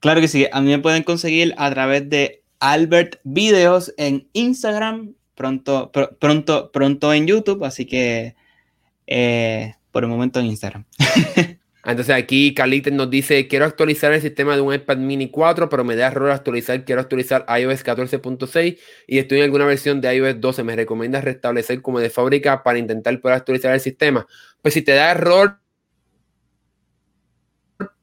Claro 0.00 0.20
que 0.20 0.28
sí, 0.28 0.46
a 0.52 0.60
mí 0.60 0.68
me 0.68 0.78
pueden 0.78 1.04
conseguir 1.04 1.54
a 1.56 1.70
través 1.70 2.08
de 2.10 2.42
Albert 2.60 3.18
Videos 3.24 3.94
en 3.96 4.28
Instagram, 4.34 5.14
pronto, 5.34 5.90
pronto, 5.90 6.70
pronto 6.70 7.14
en 7.14 7.26
YouTube, 7.26 7.64
así 7.64 7.86
que... 7.86 8.34
Eh, 9.06 9.72
por 9.96 10.04
el 10.04 10.10
momento 10.10 10.40
en 10.40 10.44
Instagram. 10.44 10.84
Entonces 11.86 12.14
aquí 12.14 12.52
Carlitos 12.52 12.92
nos 12.92 13.08
dice, 13.08 13.48
quiero 13.48 13.64
actualizar 13.64 14.12
el 14.12 14.20
sistema 14.20 14.54
de 14.54 14.60
un 14.60 14.74
iPad 14.74 14.98
mini 14.98 15.30
4, 15.30 15.70
pero 15.70 15.84
me 15.84 15.96
da 15.96 16.08
error 16.08 16.32
actualizar, 16.32 16.84
quiero 16.84 17.00
actualizar 17.00 17.46
iOS 17.48 17.82
14.6 17.82 18.78
y 19.06 19.18
estoy 19.18 19.38
en 19.38 19.44
alguna 19.44 19.64
versión 19.64 20.02
de 20.02 20.14
iOS 20.14 20.38
12. 20.38 20.64
¿Me 20.64 20.76
recomiendas 20.76 21.24
restablecer 21.24 21.80
como 21.80 21.98
de 21.98 22.10
fábrica 22.10 22.62
para 22.62 22.78
intentar 22.78 23.18
poder 23.22 23.38
actualizar 23.38 23.72
el 23.72 23.80
sistema? 23.80 24.26
Pues 24.60 24.74
si 24.74 24.82
te 24.82 24.92
da 24.92 25.12
error, 25.12 25.60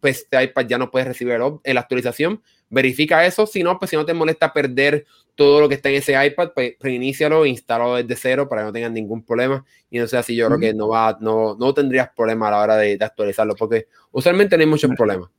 pues 0.04 0.18
este 0.18 0.44
iPad 0.44 0.68
ya 0.68 0.78
no 0.78 0.92
puedes 0.92 1.08
recibir 1.08 1.40
la 1.40 1.80
actualización. 1.80 2.44
Verifica 2.70 3.26
eso, 3.26 3.48
si 3.48 3.64
no, 3.64 3.80
pues 3.80 3.90
si 3.90 3.96
no 3.96 4.06
te 4.06 4.14
molesta 4.14 4.52
perder 4.52 5.06
todo 5.36 5.62
lo 5.62 5.70
que 5.70 5.76
está 5.76 5.88
en 5.88 5.96
ese 5.96 6.26
iPad, 6.26 6.50
pues 6.54 6.74
reinícialo, 6.82 7.46
instálalo 7.46 7.96
desde 7.96 8.18
cero 8.18 8.50
para 8.50 8.64
que 8.64 8.66
no 8.66 8.74
tengan 8.74 8.94
ningún 8.94 9.24
problema. 9.24 9.64
Y 9.90 10.00
no 10.00 10.08
sé 10.08 10.18
así, 10.18 10.36
yo 10.36 10.48
creo 10.48 10.60
que 10.60 10.74
no 10.74 10.90
va, 10.90 11.18
no, 11.22 11.56
no 11.58 11.74
tendrías 11.74 12.10
problema 12.14 12.50
a 12.50 12.52
la 12.52 12.60
hora 12.60 12.76
de, 12.76 12.98
de 12.98 13.06
actualizarlo, 13.06 13.56
porque 13.56 13.88
usualmente 14.12 14.58
no 14.58 14.62
hay 14.62 14.68
muchos 14.68 14.92
problemas. 14.94 15.30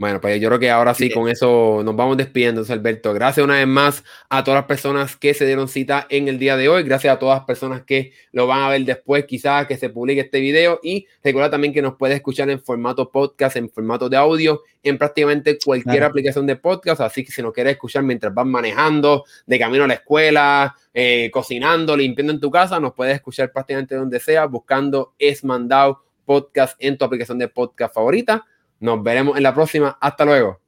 Bueno, 0.00 0.18
pues 0.18 0.40
yo 0.40 0.48
creo 0.48 0.58
que 0.58 0.70
ahora 0.70 0.94
sí, 0.94 1.10
con 1.10 1.28
eso 1.28 1.82
nos 1.84 1.94
vamos 1.94 2.16
despidiendo, 2.16 2.64
Alberto. 2.66 3.12
Gracias 3.12 3.44
una 3.44 3.56
vez 3.56 3.66
más 3.66 4.02
a 4.30 4.42
todas 4.42 4.56
las 4.56 4.64
personas 4.64 5.14
que 5.14 5.34
se 5.34 5.44
dieron 5.44 5.68
cita 5.68 6.06
en 6.08 6.26
el 6.26 6.38
día 6.38 6.56
de 6.56 6.70
hoy. 6.70 6.84
Gracias 6.84 7.12
a 7.12 7.18
todas 7.18 7.40
las 7.40 7.44
personas 7.44 7.82
que 7.82 8.12
lo 8.32 8.46
van 8.46 8.62
a 8.62 8.70
ver 8.70 8.82
después, 8.86 9.26
quizás 9.26 9.66
que 9.66 9.76
se 9.76 9.90
publique 9.90 10.22
este 10.22 10.40
video. 10.40 10.80
Y 10.82 11.06
recuerda 11.22 11.50
también 11.50 11.74
que 11.74 11.82
nos 11.82 11.96
puedes 11.96 12.16
escuchar 12.16 12.48
en 12.48 12.62
formato 12.62 13.10
podcast, 13.10 13.56
en 13.56 13.68
formato 13.68 14.08
de 14.08 14.16
audio, 14.16 14.62
en 14.82 14.96
prácticamente 14.96 15.58
cualquier 15.62 16.02
aplicación 16.02 16.46
de 16.46 16.56
podcast. 16.56 17.02
Así 17.02 17.22
que 17.22 17.30
si 17.30 17.42
no 17.42 17.52
quieres 17.52 17.74
escuchar 17.74 18.02
mientras 18.02 18.32
vas 18.32 18.46
manejando, 18.46 19.26
de 19.44 19.58
camino 19.58 19.84
a 19.84 19.86
la 19.86 19.94
escuela, 19.94 20.74
eh, 20.94 21.30
cocinando, 21.30 21.94
limpiando 21.94 22.32
en 22.32 22.40
tu 22.40 22.50
casa, 22.50 22.80
nos 22.80 22.94
puedes 22.94 23.16
escuchar 23.16 23.52
prácticamente 23.52 23.96
donde 23.96 24.18
sea, 24.18 24.46
buscando 24.46 25.12
Es 25.18 25.44
Mandado 25.44 26.02
Podcast 26.24 26.74
en 26.78 26.96
tu 26.96 27.04
aplicación 27.04 27.36
de 27.36 27.48
podcast 27.48 27.94
favorita. 27.94 28.46
Nos 28.80 29.02
veremos 29.02 29.36
en 29.36 29.42
la 29.42 29.54
próxima. 29.54 29.96
Hasta 30.00 30.24
luego. 30.24 30.60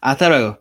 Hasta 0.00 0.28
luego. 0.28 0.58